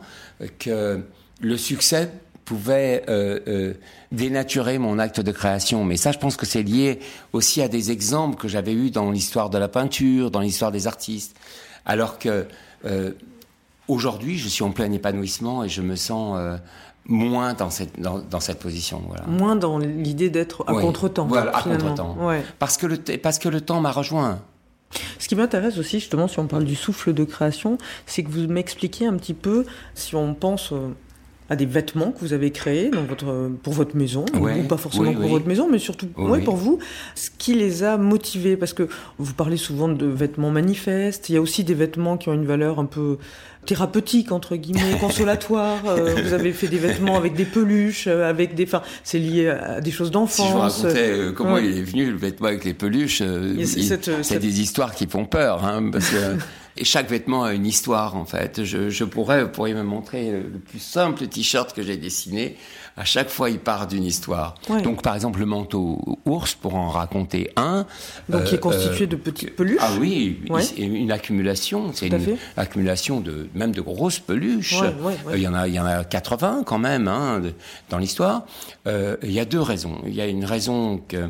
que 0.59 1.01
le 1.41 1.57
succès 1.57 2.09
pouvait 2.49 3.03
euh, 3.09 3.39
euh, 3.47 3.73
dénaturer 4.11 4.79
mon 4.79 4.97
acte 4.97 5.19
de 5.19 5.31
création. 5.31 5.85
Mais 5.85 5.97
ça, 5.97 6.11
je 6.11 6.17
pense 6.17 6.35
que 6.35 6.47
c'est 6.47 6.63
lié 6.63 6.99
aussi 7.31 7.61
à 7.61 7.67
des 7.67 7.91
exemples 7.91 8.37
que 8.37 8.47
j'avais 8.47 8.73
eus 8.73 8.89
dans 8.89 9.11
l'histoire 9.11 9.51
de 9.51 9.59
la 9.59 9.67
peinture, 9.67 10.31
dans 10.31 10.39
l'histoire 10.39 10.71
des 10.71 10.87
artistes. 10.87 11.37
Alors 11.85 12.17
que 12.17 12.47
euh, 12.85 13.11
aujourd'hui, 13.87 14.39
je 14.39 14.47
suis 14.47 14.63
en 14.63 14.71
plein 14.71 14.91
épanouissement 14.91 15.63
et 15.63 15.69
je 15.69 15.83
me 15.83 15.95
sens 15.95 16.39
moins 17.05 17.53
dans 17.53 17.69
cette, 17.69 17.99
dans, 17.99 18.17
dans, 18.17 18.39
cette 18.39 18.57
position. 18.57 19.03
Voilà. 19.07 19.27
Moins 19.27 19.55
dans 19.55 19.77
l'idée 19.77 20.31
d'être 20.31 20.63
à 20.67 20.73
contre-temps. 20.73 21.27
Voilà, 21.27 21.55
à 21.55 21.61
contre-temps. 21.61 22.17
Ouais. 22.19 22.43
Parce, 22.57 22.77
que 22.77 22.87
le 22.87 22.97
parce 22.97 23.37
que 23.37 23.49
le 23.49 23.61
temps 23.61 23.79
m'a 23.79 23.91
rejoint. 23.91 24.41
Ce 25.29 25.35
qui 25.35 25.39
m'intéresse 25.39 25.77
aussi, 25.77 25.99
justement, 25.99 26.27
si 26.27 26.39
on 26.39 26.47
parle 26.47 26.63
du 26.63 26.73
souffle 26.73 27.13
de 27.13 27.23
création, 27.23 27.77
c'est 28.07 28.23
que 28.23 28.31
vous 28.31 28.47
m'expliquiez 28.47 29.05
un 29.05 29.15
petit 29.15 29.35
peu, 29.35 29.63
si 29.93 30.15
on 30.15 30.33
pense 30.33 30.71
euh, 30.71 30.87
à 31.51 31.55
des 31.55 31.67
vêtements 31.67 32.11
que 32.11 32.19
vous 32.21 32.33
avez 32.33 32.49
créés 32.49 32.89
dans 32.89 33.03
votre, 33.03 33.51
pour 33.61 33.73
votre 33.73 33.95
maison, 33.95 34.25
ou 34.33 34.63
pas 34.63 34.77
forcément 34.77 35.13
pour 35.13 35.29
votre 35.29 35.45
maison, 35.47 35.69
mais 35.69 35.77
surtout 35.77 36.07
ouais, 36.17 36.41
pour 36.41 36.55
vous, 36.55 36.79
ce 37.13 37.29
qui 37.37 37.53
les 37.53 37.83
a 37.83 37.97
motivés? 37.97 38.57
Parce 38.57 38.73
que 38.73 38.87
vous 39.19 39.35
parlez 39.35 39.57
souvent 39.57 39.87
de 39.87 40.07
vêtements 40.07 40.49
manifestes, 40.49 41.29
il 41.29 41.35
y 41.35 41.37
a 41.37 41.41
aussi 41.41 41.63
des 41.63 41.75
vêtements 41.75 42.17
qui 42.17 42.29
ont 42.29 42.33
une 42.33 42.47
valeur 42.47 42.79
un 42.79 42.85
peu 42.85 43.19
thérapeutique 43.65 44.31
entre 44.31 44.55
guillemets, 44.55 44.97
consolatoire. 44.99 45.79
Euh, 45.85 46.15
vous 46.23 46.33
avez 46.33 46.53
fait 46.53 46.67
des 46.67 46.77
vêtements 46.77 47.17
avec 47.17 47.33
des 47.33 47.45
peluches, 47.45 48.07
euh, 48.07 48.29
avec 48.29 48.55
des, 48.55 48.65
enfin, 48.65 48.81
c'est 49.03 49.19
lié 49.19 49.49
à 49.49 49.81
des 49.81 49.91
choses 49.91 50.11
d'enfance. 50.11 50.35
Si 50.35 50.47
je 50.47 50.53
vous 50.53 50.59
racontais 50.59 51.11
euh, 51.11 51.31
comment 51.31 51.57
il 51.57 51.77
est 51.77 51.83
venu 51.83 52.09
le 52.09 52.17
vêtement 52.17 52.47
avec 52.47 52.63
les 52.63 52.73
peluches, 52.73 53.21
c'est 54.23 54.39
des 54.39 54.61
histoires 54.61 54.95
qui 54.95 55.07
font 55.07 55.25
peur, 55.25 55.65
hein, 55.65 55.89
parce 55.91 56.09
que 56.09 56.37
et 56.77 56.85
chaque 56.85 57.09
vêtement 57.09 57.43
a 57.43 57.53
une 57.53 57.65
histoire 57.65 58.15
en 58.15 58.25
fait. 58.25 58.63
Je, 58.63 58.89
je 58.89 59.03
pourrais, 59.03 59.43
vous 59.43 59.49
pourriez 59.49 59.73
me 59.73 59.83
montrer 59.83 60.31
le 60.31 60.59
plus 60.59 60.79
simple 60.79 61.27
t-shirt 61.27 61.73
que 61.73 61.81
j'ai 61.81 61.97
dessiné 61.97 62.57
à 62.99 63.05
chaque 63.05 63.29
fois, 63.29 63.49
il 63.49 63.59
part 63.59 63.87
d'une 63.87 64.03
histoire. 64.03 64.55
Donc, 64.83 65.01
par 65.01 65.15
exemple, 65.15 65.39
le 65.39 65.45
manteau 65.45 66.19
ours, 66.25 66.53
pour 66.53 66.75
en 66.75 66.89
raconter 66.89 67.49
un. 67.55 67.85
Donc, 68.27 68.43
qui 68.43 68.55
est 68.55 68.57
euh, 68.57 68.61
constitué 68.61 69.07
de 69.07 69.15
petites 69.15 69.55
peluches. 69.55 69.79
Ah 69.81 69.91
oui, 70.01 70.41
une 70.77 71.11
accumulation. 71.11 71.91
C'est 71.93 72.07
une 72.07 72.37
accumulation 72.57 73.21
de 73.21 73.47
même 73.55 73.71
de 73.71 73.79
grosses 73.79 74.19
peluches. 74.19 74.81
Euh, 74.81 75.37
il 75.37 75.41
y 75.41 75.47
en 75.47 75.53
a, 75.53 75.69
il 75.69 75.73
y 75.73 75.79
en 75.79 75.85
a 75.85 76.03
80 76.03 76.63
quand 76.65 76.77
même 76.77 77.07
hein, 77.07 77.41
dans 77.89 77.99
l'histoire. 77.99 78.45
Euh, 78.85 79.15
il 79.23 79.31
y 79.31 79.39
a 79.39 79.45
deux 79.45 79.61
raisons. 79.61 80.01
Il 80.05 80.13
y 80.13 80.19
a 80.19 80.27
une 80.27 80.43
raison 80.43 80.97
que 81.07 81.29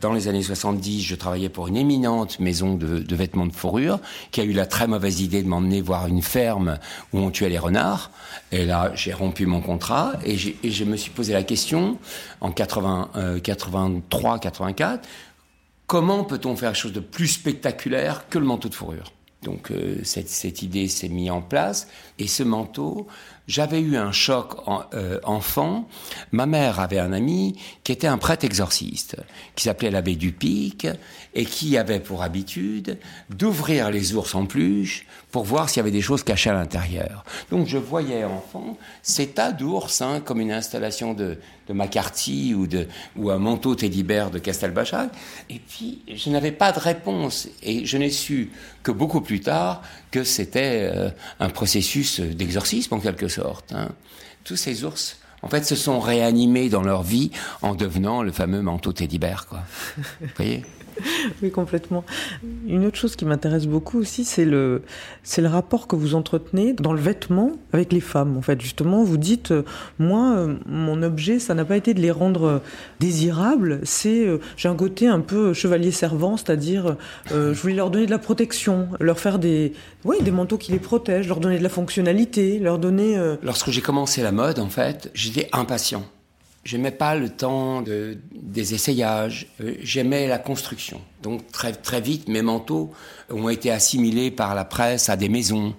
dans 0.00 0.12
les 0.12 0.28
années 0.28 0.42
70, 0.42 1.02
je 1.02 1.14
travaillais 1.14 1.48
pour 1.48 1.68
une 1.68 1.76
éminente 1.76 2.38
maison 2.38 2.74
de, 2.74 3.14
vêtements 3.14 3.46
de 3.46 3.52
fourrure 3.52 3.98
qui 4.30 4.40
a 4.40 4.44
eu 4.44 4.52
la 4.52 4.66
très 4.66 4.86
mauvaise 4.86 5.20
idée 5.22 5.42
de 5.42 5.48
m'emmener 5.48 5.80
voir 5.80 6.06
une 6.06 6.20
ferme 6.20 6.78
où 7.12 7.18
on 7.18 7.30
tuait 7.30 7.48
les 7.48 7.58
renards. 7.58 8.10
Et 8.52 8.66
là, 8.66 8.92
j'ai 8.94 9.12
rompu 9.12 9.46
mon 9.46 9.60
contrat 9.60 10.12
et 10.24 10.36
je 10.36 10.84
me 10.84 10.96
suis 10.96 11.10
posé 11.10 11.32
la 11.32 11.42
question 11.42 11.98
en 12.42 12.50
80, 12.50 13.40
83, 13.42 14.38
84, 14.38 15.08
comment 15.86 16.24
peut-on 16.24 16.56
faire 16.56 16.72
quelque 16.72 16.82
chose 16.82 16.92
de 16.92 17.00
plus 17.00 17.28
spectaculaire 17.28 18.28
que 18.28 18.38
le 18.38 18.44
manteau 18.44 18.68
de 18.68 18.74
fourrure? 18.74 19.12
Donc 19.44 19.70
euh, 19.70 20.00
cette, 20.02 20.62
idée 20.62 20.88
s'est 20.88 21.08
mise 21.08 21.30
en 21.30 21.42
place 21.42 21.86
et 22.18 22.26
ce 22.26 22.42
manteau, 22.42 23.06
j'avais 23.46 23.80
eu 23.80 23.96
un 23.96 24.12
choc 24.12 24.56
en, 24.66 24.82
euh, 24.94 25.20
enfant. 25.24 25.88
Ma 26.32 26.46
mère 26.46 26.80
avait 26.80 26.98
un 26.98 27.12
ami 27.12 27.56
qui 27.82 27.92
était 27.92 28.06
un 28.06 28.18
prêtre 28.18 28.44
exorciste, 28.44 29.16
qui 29.54 29.64
s'appelait 29.64 29.90
l'abbé 29.90 30.16
Dupic, 30.16 30.86
et 31.34 31.44
qui 31.44 31.76
avait 31.76 32.00
pour 32.00 32.22
habitude 32.22 32.98
d'ouvrir 33.30 33.90
les 33.90 34.14
ours 34.14 34.34
en 34.34 34.46
pluche 34.46 35.06
pour 35.30 35.44
voir 35.44 35.68
s'il 35.68 35.78
y 35.78 35.80
avait 35.80 35.90
des 35.90 36.00
choses 36.00 36.22
cachées 36.22 36.50
à 36.50 36.54
l'intérieur. 36.54 37.24
Donc 37.50 37.66
je 37.66 37.76
voyais 37.76 38.24
enfant 38.24 38.78
ces 39.02 39.28
tas 39.28 39.52
d'ours, 39.52 40.00
hein, 40.00 40.20
comme 40.24 40.40
une 40.40 40.52
installation 40.52 41.12
de, 41.12 41.38
de 41.66 41.72
McCarthy 41.72 42.54
ou, 42.54 42.66
de, 42.66 42.86
ou 43.16 43.30
un 43.30 43.38
manteau 43.38 43.74
Teddy 43.74 44.04
de 44.04 44.38
Castelbajac. 44.38 45.10
Et 45.50 45.58
puis 45.58 46.02
je 46.14 46.30
n'avais 46.30 46.52
pas 46.52 46.72
de 46.72 46.78
réponse, 46.78 47.48
et 47.62 47.84
je 47.84 47.96
n'ai 47.98 48.10
su 48.10 48.52
que 48.84 48.92
beaucoup 48.92 49.20
plus 49.20 49.40
tard 49.40 49.82
que 50.14 50.22
c'était 50.22 50.92
euh, 50.94 51.10
un 51.40 51.48
processus 51.48 52.20
d'exorcisme 52.20 52.94
en 52.94 53.00
quelque 53.00 53.26
sorte. 53.26 53.72
Hein. 53.72 53.88
Tous 54.44 54.54
ces 54.54 54.84
ours, 54.84 55.16
en 55.42 55.48
fait, 55.48 55.64
se 55.64 55.74
sont 55.74 55.98
réanimés 55.98 56.68
dans 56.68 56.82
leur 56.82 57.02
vie 57.02 57.32
en 57.62 57.74
devenant 57.74 58.22
le 58.22 58.30
fameux 58.30 58.62
manteau 58.62 58.92
Teddy 58.92 59.18
Bear, 59.18 59.48
quoi. 59.48 59.64
Vous 59.96 60.28
voyez? 60.36 60.62
oui, 61.42 61.50
complètement. 61.50 62.04
Une 62.66 62.86
autre 62.86 62.96
chose 62.96 63.16
qui 63.16 63.24
m'intéresse 63.24 63.66
beaucoup 63.66 63.98
aussi, 63.98 64.24
c'est 64.24 64.44
le, 64.44 64.82
c'est 65.22 65.42
le 65.42 65.48
rapport 65.48 65.86
que 65.86 65.96
vous 65.96 66.14
entretenez 66.14 66.72
dans 66.72 66.92
le 66.92 67.00
vêtement 67.00 67.52
avec 67.72 67.92
les 67.92 68.00
femmes. 68.00 68.36
En 68.36 68.42
fait, 68.42 68.60
justement, 68.60 69.04
vous 69.04 69.16
dites, 69.16 69.50
euh, 69.50 69.62
moi, 69.98 70.34
euh, 70.36 70.54
mon 70.66 71.02
objet, 71.02 71.38
ça 71.38 71.54
n'a 71.54 71.64
pas 71.64 71.76
été 71.76 71.94
de 71.94 72.00
les 72.00 72.10
rendre 72.10 72.44
euh, 72.44 72.58
désirables. 73.00 73.80
C'est, 73.84 74.26
j'ai 74.56 74.68
un 74.68 74.76
côté 74.76 75.06
un 75.06 75.20
peu 75.20 75.52
chevalier 75.52 75.90
servant, 75.90 76.36
c'est-à-dire, 76.36 76.96
je 77.30 77.52
voulais 77.52 77.74
leur 77.74 77.90
donner 77.90 78.06
de 78.06 78.10
la 78.10 78.18
protection, 78.18 78.88
leur 79.00 79.18
faire 79.18 79.38
des, 79.38 79.72
des 80.20 80.30
manteaux 80.30 80.58
qui 80.58 80.72
les 80.72 80.78
protègent, 80.78 81.28
leur 81.28 81.40
donner 81.40 81.58
de 81.58 81.62
la 81.62 81.68
fonctionnalité, 81.68 82.58
leur 82.58 82.78
donner. 82.78 83.16
Lorsque 83.42 83.70
j'ai 83.70 83.80
commencé 83.80 84.22
la 84.22 84.32
mode, 84.32 84.58
en 84.58 84.68
fait, 84.68 85.10
j'étais 85.14 85.48
impatient. 85.52 86.04
J'aimais 86.64 86.90
pas 86.90 87.14
le 87.14 87.28
temps 87.28 87.82
de, 87.82 88.16
des 88.32 88.72
essayages, 88.72 89.48
euh, 89.60 89.74
j'aimais 89.82 90.26
la 90.26 90.38
construction. 90.38 91.00
Donc 91.22 91.50
très, 91.52 91.72
très 91.72 92.00
vite, 92.00 92.26
mes 92.28 92.40
manteaux 92.40 92.90
ont 93.30 93.50
été 93.50 93.70
assimilés 93.70 94.30
par 94.30 94.54
la 94.54 94.64
presse 94.64 95.10
à 95.10 95.16
des 95.16 95.28
maisons, 95.28 95.74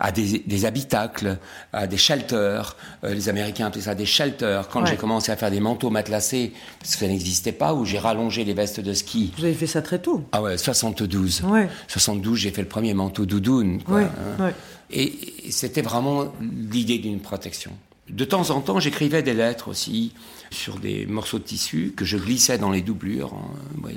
à 0.00 0.10
des, 0.10 0.40
des 0.40 0.64
habitacles, 0.64 1.38
à 1.72 1.86
des 1.86 1.96
shelters. 1.96 2.76
Euh, 3.04 3.14
les 3.14 3.28
Américains 3.28 3.66
appelaient 3.66 3.82
ça 3.82 3.94
des 3.94 4.06
shelters. 4.06 4.68
Quand 4.68 4.84
j'ai 4.86 4.96
commencé 4.96 5.30
à 5.30 5.36
faire 5.36 5.52
des 5.52 5.60
manteaux 5.60 5.90
matelassés, 5.90 6.52
parce 6.80 6.94
que 6.94 7.00
ça 7.00 7.06
n'existait 7.06 7.52
pas, 7.52 7.72
où 7.72 7.84
j'ai 7.84 8.00
rallongé 8.00 8.44
les 8.44 8.54
vestes 8.54 8.80
de 8.80 8.92
ski. 8.92 9.32
Vous 9.38 9.44
avez 9.44 9.54
fait 9.54 9.68
ça 9.68 9.82
très 9.82 10.00
tôt 10.00 10.24
Ah 10.32 10.42
ouais, 10.42 10.58
72. 10.58 11.42
Ouais. 11.44 11.68
72, 11.86 12.38
j'ai 12.38 12.50
fait 12.50 12.62
le 12.62 12.68
premier 12.68 12.92
manteau 12.92 13.24
doudoune. 13.24 13.82
Quoi, 13.84 13.96
ouais, 13.96 14.02
hein. 14.04 14.44
ouais. 14.44 14.54
Et 14.90 15.50
c'était 15.50 15.82
vraiment 15.82 16.32
l'idée 16.40 16.98
d'une 16.98 17.20
protection. 17.20 17.70
De 18.08 18.24
temps 18.24 18.50
en 18.50 18.60
temps, 18.60 18.80
j'écrivais 18.80 19.22
des 19.22 19.34
lettres 19.34 19.68
aussi 19.68 20.12
sur 20.50 20.78
des 20.78 21.06
morceaux 21.06 21.38
de 21.38 21.44
tissu 21.44 21.94
que 21.96 22.04
je 22.04 22.16
glissais 22.16 22.58
dans 22.58 22.70
les 22.70 22.82
doublures. 22.82 23.34
Hein. 23.34 23.90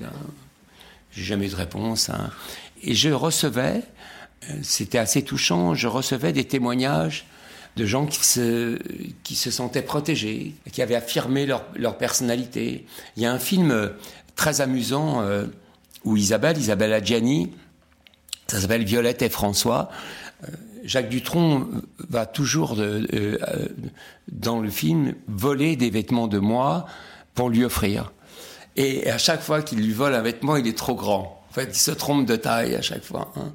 J'ai 1.11 1.23
jamais 1.23 1.47
eu 1.47 1.49
de 1.49 1.55
réponse. 1.55 2.09
Hein. 2.09 2.29
Et 2.83 2.95
je 2.95 3.09
recevais, 3.09 3.83
euh, 4.49 4.53
c'était 4.61 4.97
assez 4.97 5.23
touchant, 5.23 5.73
je 5.73 5.87
recevais 5.87 6.31
des 6.31 6.45
témoignages 6.45 7.25
de 7.75 7.85
gens 7.85 8.05
qui 8.05 8.25
se, 8.25 8.79
qui 9.23 9.35
se 9.35 9.51
sentaient 9.51 9.81
protégés, 9.81 10.55
qui 10.71 10.81
avaient 10.81 10.95
affirmé 10.95 11.45
leur, 11.45 11.63
leur 11.75 11.97
personnalité. 11.97 12.85
Il 13.15 13.23
y 13.23 13.25
a 13.25 13.31
un 13.31 13.39
film 13.39 13.91
très 14.35 14.61
amusant 14.61 15.21
euh, 15.21 15.45
où 16.03 16.15
Isabelle, 16.17 16.57
Isabelle 16.57 16.93
Adjani, 16.93 17.51
ça 18.47 18.61
s'appelle 18.61 18.85
Violette 18.85 19.21
et 19.21 19.29
François, 19.29 19.89
euh, 19.91 20.26
Jacques 20.87 21.09
Dutronc 21.09 21.67
va 22.09 22.25
toujours 22.25 22.75
euh, 22.79 23.37
dans 24.31 24.59
le 24.59 24.69
film 24.69 25.13
voler 25.27 25.75
des 25.75 25.89
vêtements 25.89 26.27
de 26.27 26.39
moi 26.39 26.85
pour 27.35 27.49
lui 27.49 27.63
offrir. 27.63 28.13
Et 28.77 29.09
à 29.09 29.17
chaque 29.17 29.41
fois 29.41 29.61
qu'il 29.61 29.79
lui 29.79 29.91
vole 29.91 30.15
un 30.15 30.21
vêtement, 30.21 30.55
il 30.55 30.65
est 30.65 30.77
trop 30.77 30.95
grand. 30.95 31.43
En 31.49 31.53
fait, 31.53 31.69
il 31.73 31.79
se 31.79 31.91
trompe 31.91 32.25
de 32.25 32.35
taille 32.37 32.73
à 32.73 32.81
chaque 32.81 33.03
fois. 33.03 33.33
hein. 33.35 33.53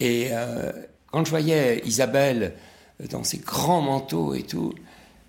Et 0.00 0.28
euh, 0.32 0.72
quand 1.10 1.24
je 1.24 1.30
voyais 1.30 1.82
Isabelle 1.84 2.54
dans 3.10 3.24
ses 3.24 3.38
grands 3.38 3.82
manteaux 3.82 4.34
et 4.34 4.42
tout, 4.42 4.72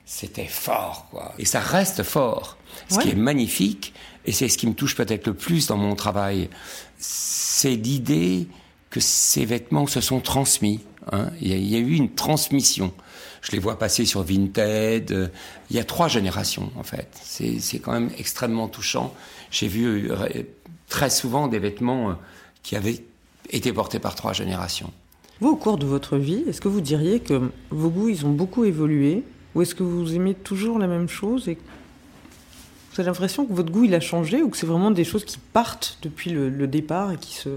c'était 0.06 0.48
fort, 0.48 1.08
quoi. 1.12 1.34
Et 1.38 1.46
ça 1.46 1.60
reste 1.60 2.04
fort. 2.04 2.58
Ce 2.90 3.00
qui 3.00 3.10
est 3.10 3.16
magnifique, 3.16 3.94
et 4.26 4.32
c'est 4.32 4.48
ce 4.48 4.58
qui 4.58 4.68
me 4.68 4.74
touche 4.74 4.96
peut-être 4.96 5.28
le 5.28 5.34
plus 5.34 5.68
dans 5.68 5.78
mon 5.78 5.96
travail, 5.96 6.50
c'est 6.98 7.76
l'idée 7.76 8.48
que 8.90 9.00
ces 9.00 9.46
vêtements 9.46 9.88
se 9.88 10.00
sont 10.02 10.20
transmis. 10.22 10.80
Hein. 11.12 11.30
Il, 11.42 11.48
y 11.50 11.54
a, 11.54 11.58
il 11.58 11.68
y 11.68 11.76
a 11.76 11.80
eu 11.80 11.94
une 11.96 12.14
transmission. 12.14 12.94
Je 13.42 13.52
les 13.52 13.60
vois 13.60 13.78
passer 13.78 14.06
sur 14.06 14.24
Vinted. 14.24 15.12
euh, 15.12 15.28
Il 15.70 15.76
y 15.76 15.80
a 15.80 15.84
trois 15.84 16.08
générations, 16.08 16.72
en 16.78 16.84
fait. 16.84 17.08
C'est 17.24 17.60
c'est 17.60 17.80
quand 17.80 17.92
même 17.92 18.10
extrêmement 18.18 18.68
touchant. 18.68 19.14
J'ai 19.52 19.68
vu 19.68 20.12
euh, 20.12 20.16
très 20.90 21.10
souvent 21.10 21.48
des 21.48 21.60
vêtements 21.60 22.10
euh, 22.10 22.14
qui 22.64 22.76
avaient 22.76 23.04
été 23.52 23.72
portés 23.72 24.00
par 24.00 24.16
trois 24.16 24.34
générations. 24.34 24.92
Vous, 25.42 25.50
au 25.50 25.56
cours 25.56 25.78
de 25.78 25.86
votre 25.86 26.18
vie, 26.18 26.44
est-ce 26.48 26.62
que 26.62 26.68
vous 26.70 26.82
diriez 26.82 27.20
que 27.20 27.52
vos 27.70 27.90
goûts, 27.90 28.10
ils 28.10 28.26
ont 28.26 28.32
beaucoup 28.32 28.64
évolué 28.66 29.24
Ou 29.54 29.62
est-ce 29.62 29.76
que 29.76 29.84
vous 29.84 30.16
aimez 30.16 30.34
toujours 30.34 30.80
la 30.80 30.88
même 30.88 31.10
chose 31.10 31.48
et 31.48 31.58
vous 32.94 33.02
avez 33.02 33.08
l'impression 33.10 33.46
que 33.46 33.52
votre 33.52 33.72
goût, 33.72 33.84
il 33.84 33.94
a 33.94 34.00
changé 34.00 34.42
ou 34.42 34.50
que 34.50 34.56
c'est 34.56 34.66
vraiment 34.66 34.90
des 34.92 35.04
choses 35.04 35.26
qui 35.26 35.38
partent 35.52 35.98
depuis 36.02 36.30
le, 36.32 36.50
le 36.50 36.66
départ 36.66 37.12
et 37.12 37.18
qui 37.18 37.34
se... 37.36 37.50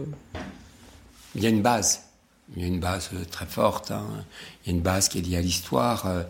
Il 1.37 1.43
y 1.45 1.47
a 1.47 1.49
une 1.49 1.63
base. 1.63 2.03
Il 2.57 2.63
y 2.63 2.65
a 2.65 2.69
une 2.69 2.81
base 2.81 3.11
euh, 3.15 3.25
très 3.31 3.47
forte. 3.47 3.91
hein. 3.91 4.07
Il 4.65 4.71
y 4.71 4.73
a 4.73 4.77
une 4.77 4.83
base 4.83 5.09
qui 5.09 5.19
est 5.19 5.23
liée 5.23 5.37
à 5.37 5.41
l'histoire. 5.41 6.07
Euh, 6.07 6.23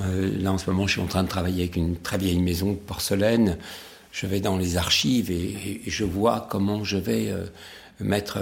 euh, 0.00 0.36
là, 0.42 0.52
en 0.52 0.58
ce 0.58 0.68
moment, 0.70 0.86
je 0.86 0.92
suis 0.92 1.00
en 1.00 1.06
train 1.06 1.22
de 1.22 1.28
travailler 1.28 1.62
avec 1.64 1.76
une 1.76 1.96
très 1.96 2.18
vieille 2.18 2.40
maison 2.40 2.72
de 2.72 2.76
porcelaine. 2.76 3.58
Je 4.12 4.26
vais 4.26 4.40
dans 4.40 4.56
les 4.56 4.76
archives 4.76 5.30
et, 5.30 5.80
je 5.86 6.04
vois 6.04 6.46
comment 6.50 6.82
je 6.82 6.96
vais 6.96 7.32
mettre 8.00 8.38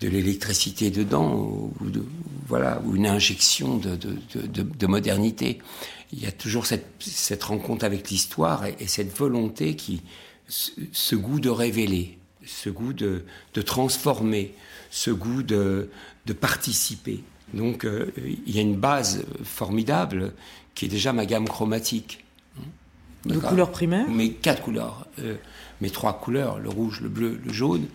de 0.00 0.08
l'électricité 0.08 0.90
dedans 0.90 1.32
ou, 1.32 1.72
voilà, 2.48 2.82
ou 2.84 2.96
une 2.96 3.06
injection 3.06 3.76
de, 3.76 3.94
de- 3.94 4.18
de- 4.34 4.46
de- 4.48 4.62
de 4.62 4.86
modernité. 4.88 5.60
Il 6.12 6.20
y 6.20 6.26
a 6.26 6.32
toujours 6.32 6.66
cette, 6.66 7.44
rencontre 7.44 7.84
avec 7.84 8.10
l'histoire 8.10 8.64
et, 8.66 8.74
et 8.80 8.88
cette 8.88 9.16
volonté 9.16 9.76
qui, 9.76 10.02
ce, 10.48 11.14
goût 11.14 11.38
de 11.38 11.50
révéler, 11.50 12.18
ce 12.44 12.68
goût 12.68 12.92
de 12.92 13.22
transformer, 13.64 14.54
ce 14.90 15.10
goût 15.10 15.42
de, 15.42 15.90
de 16.26 16.32
participer. 16.32 17.22
Donc 17.54 17.84
euh, 17.84 18.12
il 18.46 18.54
y 18.54 18.58
a 18.58 18.62
une 18.62 18.76
base 18.76 19.24
formidable 19.42 20.32
qui 20.74 20.84
est 20.84 20.88
déjà 20.88 21.12
ma 21.12 21.26
gamme 21.26 21.48
chromatique. 21.48 22.24
de 23.24 23.38
couleurs 23.38 23.70
primaires 23.70 24.08
Mes 24.08 24.32
quatre 24.32 24.62
couleurs, 24.62 25.06
euh, 25.20 25.36
mes 25.80 25.90
trois 25.90 26.20
couleurs, 26.20 26.58
le 26.58 26.68
rouge, 26.68 27.00
le 27.00 27.08
bleu, 27.08 27.40
le 27.44 27.52
jaune, 27.52 27.86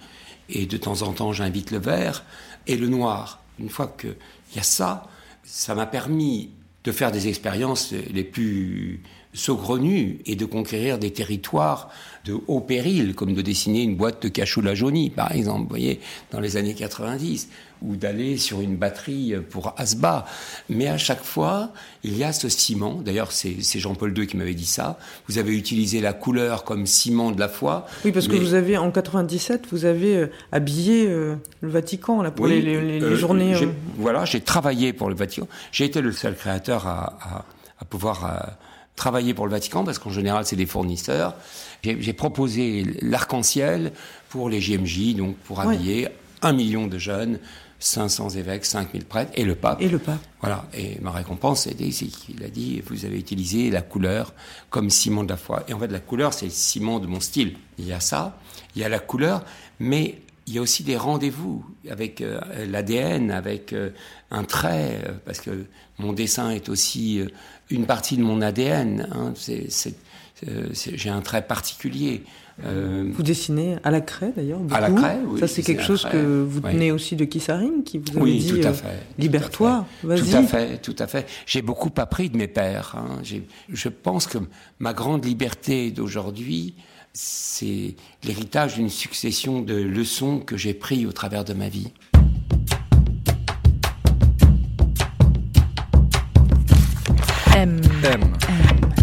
et 0.49 0.65
de 0.65 0.77
temps 0.77 1.01
en 1.01 1.13
temps 1.13 1.31
j'invite 1.33 1.71
le 1.71 1.79
vert 1.79 2.23
et 2.67 2.77
le 2.77 2.87
noir. 2.87 3.41
Une 3.59 3.69
fois 3.69 3.95
qu'il 3.97 4.15
y 4.55 4.59
a 4.59 4.63
ça, 4.63 5.07
ça 5.43 5.75
m'a 5.75 5.85
permis 5.85 6.49
de 6.83 6.91
faire 6.91 7.11
des 7.11 7.27
expériences 7.27 7.93
les 7.93 8.23
plus 8.23 9.01
saugrenues 9.35 10.19
et 10.25 10.35
de 10.35 10.45
conquérir 10.45 10.97
des 10.97 11.11
territoires 11.11 11.89
de 12.25 12.35
haut 12.47 12.59
péril, 12.61 13.13
comme 13.13 13.33
de 13.35 13.41
dessiner 13.43 13.83
une 13.83 13.95
boîte 13.95 14.23
de 14.23 14.29
cachoula 14.29 14.73
jaunie, 14.73 15.11
par 15.11 15.31
exemple, 15.31 15.63
vous 15.63 15.69
voyez, 15.69 15.99
dans 16.31 16.39
les 16.39 16.57
années 16.57 16.73
90, 16.73 17.49
ou 17.83 17.95
d'aller 17.95 18.37
sur 18.37 18.61
une 18.61 18.77
batterie 18.77 19.35
pour 19.51 19.75
Asba. 19.77 20.25
Mais 20.69 20.87
à 20.87 20.97
chaque 20.97 21.23
fois, 21.23 21.71
il 22.03 22.17
y 22.17 22.23
a 22.23 22.33
ce 22.33 22.49
ciment. 22.49 22.95
D'ailleurs, 22.95 23.31
c'est 23.31 23.57
Jean-Paul 23.77 24.17
II 24.17 24.25
qui 24.25 24.37
m'avait 24.37 24.55
dit 24.55 24.65
ça. 24.65 24.97
Vous 25.27 25.37
avez 25.37 25.55
utilisé 25.55 26.01
la 26.01 26.13
couleur 26.13 26.63
comme 26.63 26.87
ciment 26.87 27.29
de 27.31 27.39
la 27.39 27.49
foi. 27.49 27.85
Oui, 28.05 28.11
parce 28.11 28.27
que 28.27 28.35
vous 28.37 28.55
avez, 28.55 28.77
en 28.77 28.89
97, 28.89 29.65
vous 29.71 29.85
avez 29.85 30.15
euh, 30.15 30.27
habillé 30.51 31.05
euh, 31.07 31.35
le 31.61 31.69
Vatican 31.69 32.23
là, 32.23 32.31
pour 32.31 32.45
Oui, 32.45 32.53
les, 32.53 32.61
les- 32.61 32.81
les- 32.81 32.99
les 33.01 33.05
euh, 33.05 33.15
journées... 33.15 33.53
Voilà, 33.99 34.25
j'ai 34.25 34.41
travaillé 34.41 34.93
pour 34.93 35.09
le 35.09 35.15
Vatican. 35.15 35.47
J'ai 35.71 35.85
été 35.85 36.01
le 36.01 36.11
seul 36.11 36.35
créateur 36.35 36.87
à, 36.87 37.19
à- 37.21 37.45
à 37.77 37.85
pouvoir 37.85 38.25
travailler 38.95 39.33
pour 39.33 39.45
le 39.45 39.51
Vatican 39.51 39.83
parce 39.83 39.99
qu'en 39.99 40.09
général, 40.09 40.45
c'est 40.45 40.55
des 40.55 40.65
fournisseurs. 40.65 41.35
J'ai 41.83 42.13
proposé 42.13 42.85
l'arc-en-ciel 43.01 43.91
pour 44.29 44.49
les 44.49 44.61
JMJ, 44.61 45.15
donc 45.15 45.35
pour 45.37 45.59
habiller 45.59 46.07
un 46.41 46.53
million 46.53 46.87
de 46.87 46.97
jeunes, 46.97 47.39
500 47.79 48.29
évêques, 48.31 48.65
5000 48.65 49.05
prêtres 49.05 49.31
et 49.35 49.43
le 49.43 49.55
pape. 49.55 49.81
Et 49.81 49.89
le 49.89 49.99
pape. 49.99 50.21
Voilà. 50.41 50.65
Et 50.73 50.97
ma 51.01 51.11
récompense, 51.11 51.63
c'était 51.63 51.91
c'est 51.91 52.05
qu'il 52.05 52.43
a 52.43 52.47
dit 52.47 52.81
vous 52.87 53.05
avez 53.05 53.19
utilisé 53.19 53.69
la 53.69 53.81
couleur 53.81 54.33
comme 54.69 54.89
ciment 54.89 55.23
de 55.23 55.29
la 55.29 55.37
foi. 55.37 55.63
Et 55.67 55.73
en 55.73 55.79
fait, 55.79 55.87
la 55.87 55.99
couleur, 55.99 56.33
c'est 56.33 56.45
le 56.45 56.51
ciment 56.51 56.99
de 56.99 57.07
mon 57.07 57.19
style. 57.19 57.55
Il 57.77 57.85
y 57.85 57.93
a 57.93 57.99
ça, 57.99 58.39
il 58.75 58.81
y 58.81 58.85
a 58.85 58.89
la 58.89 58.99
couleur, 58.99 59.43
mais 59.79 60.19
il 60.47 60.53
y 60.53 60.57
a 60.57 60.61
aussi 60.61 60.83
des 60.83 60.95
rendez-vous 60.97 61.65
avec 61.89 62.21
euh, 62.21 62.39
l'ADN, 62.67 63.31
avec 63.31 63.73
euh, 63.73 63.89
un 64.31 64.43
trait, 64.43 65.01
euh, 65.07 65.11
parce 65.25 65.41
que 65.41 65.65
mon 65.97 66.13
dessin 66.13 66.51
est 66.51 66.69
aussi 66.69 67.19
une 67.69 67.85
partie 67.85 68.15
de 68.17 68.21
mon 68.23 68.41
ADN. 68.41 69.07
hein. 69.11 69.33
J'ai 70.73 71.09
un 71.09 71.21
trait 71.21 71.41
particulier. 71.41 72.23
Vous 72.63 73.23
dessinez 73.23 73.77
à 73.83 73.91
la 73.91 74.01
craie 74.01 74.31
d'ailleurs 74.35 74.59
À 74.71 74.79
la 74.81 74.91
craie, 74.91 75.17
oui, 75.25 75.39
Ça, 75.39 75.47
c'est 75.47 75.61
quelque 75.63 75.81
chose 75.83 76.01
craie, 76.03 76.11
que 76.11 76.43
vous 76.43 76.61
oui. 76.63 76.71
tenez 76.73 76.91
aussi 76.91 77.15
de 77.15 77.25
Kissaring, 77.25 77.83
qui 77.83 77.97
vous 77.97 78.11
avait 78.11 78.21
Oui, 78.21 78.39
dit 78.39 78.59
tout 78.61 78.67
à 78.67 78.73
fait. 78.73 78.99
Libère-toi, 79.17 79.85
Tout 80.01 80.07
vas-y. 80.07 80.35
à 80.35 80.43
fait, 80.43 80.77
tout 80.77 80.95
à 80.99 81.07
fait. 81.07 81.25
J'ai 81.45 81.61
beaucoup 81.61 81.91
appris 81.97 82.29
de 82.29 82.37
mes 82.37 82.47
pères. 82.47 82.95
hein. 82.97 83.21
Je 83.69 83.89
pense 83.89 84.27
que 84.27 84.37
ma 84.79 84.93
grande 84.93 85.25
liberté 85.25 85.91
d'aujourd'hui, 85.91 86.75
c'est 87.15 87.95
l'héritage 88.25 88.75
d'une 88.75 88.89
succession 88.89 89.61
de 89.61 89.73
leçons 89.73 90.39
que 90.39 90.57
j'ai 90.57 90.73
prises 90.73 91.05
au 91.05 91.13
travers 91.13 91.45
de 91.45 91.53
ma 91.53 91.69
vie. 91.69 91.93
M. 97.55 97.79
M. 98.03 98.21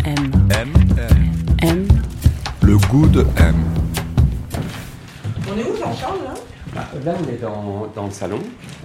M. 0.05 0.31
M. 0.51 0.73
M. 0.99 1.13
M. 1.63 1.89
Le 2.61 2.77
goût 2.77 3.09
de 3.09 3.25
M. 3.39 3.57
On 5.49 5.59
est 5.59 5.65
où, 5.65 5.75
Jean-Charles 5.75 6.19
là? 6.23 6.35
Bah, 6.75 6.89
Là, 7.07 7.15
on 7.19 7.33
est 7.33 7.39
dans, 7.39 7.91
dans 7.95 8.05
le 8.05 8.13
salon. 8.13 8.41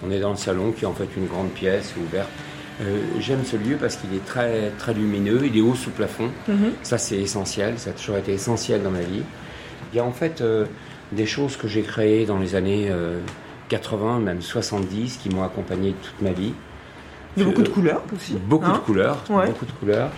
On 0.06 0.10
est 0.10 0.22
dans 0.22 0.32
le 0.32 0.38
salon 0.38 0.72
qui 0.72 0.86
est 0.86 0.88
en 0.88 0.94
fait 0.94 1.10
une 1.18 1.28
grande 1.28 1.50
pièce 1.50 1.94
ouverte. 1.98 2.30
Euh, 2.82 3.00
J'aime 3.20 3.44
ce 3.44 3.56
lieu 3.56 3.76
parce 3.80 3.96
qu'il 3.96 4.14
est 4.14 4.26
très, 4.26 4.72
très 4.78 4.94
lumineux, 4.94 5.42
il 5.46 5.58
est 5.58 5.62
haut 5.62 5.76
sous 5.76 5.90
plafond. 5.90 6.30
Ça, 6.84 6.98
c'est 6.98 7.18
essentiel, 7.18 7.80
ça 7.80 7.90
a 7.90 7.94
toujours 7.94 8.18
été 8.18 8.34
essentiel 8.34 8.84
dans 8.84 8.92
ma 8.92 9.02
vie. 9.02 9.24
Il 9.94 9.98
y 9.98 10.00
a 10.00 10.06
en 10.06 10.12
fait 10.12 10.42
euh, 10.42 10.66
des 11.12 11.26
choses 11.26 11.58
que 11.58 11.68
j'ai 11.68 11.82
créées 11.82 12.26
dans 12.26 12.38
les 12.38 12.56
années 12.56 12.88
euh, 12.90 13.20
80, 13.70 14.20
même 14.20 14.42
70, 14.42 15.18
qui 15.18 15.30
m'ont 15.30 15.44
accompagné 15.44 15.94
toute 16.02 16.22
ma 16.22 16.32
vie. 16.32 16.54
Il 17.36 17.42
y 17.42 17.46
a 17.46 17.50
beaucoup 17.50 17.62
de 17.62 17.70
Euh, 17.70 17.72
couleurs 17.74 18.02
aussi. 18.16 18.34
Beaucoup 18.34 18.66
hein 18.66 18.74
de 18.74 18.78
couleurs, 18.80 19.24
Ouais. 19.30 19.46
beaucoup 19.48 19.66
de 19.66 19.72
couleurs. 19.72 20.10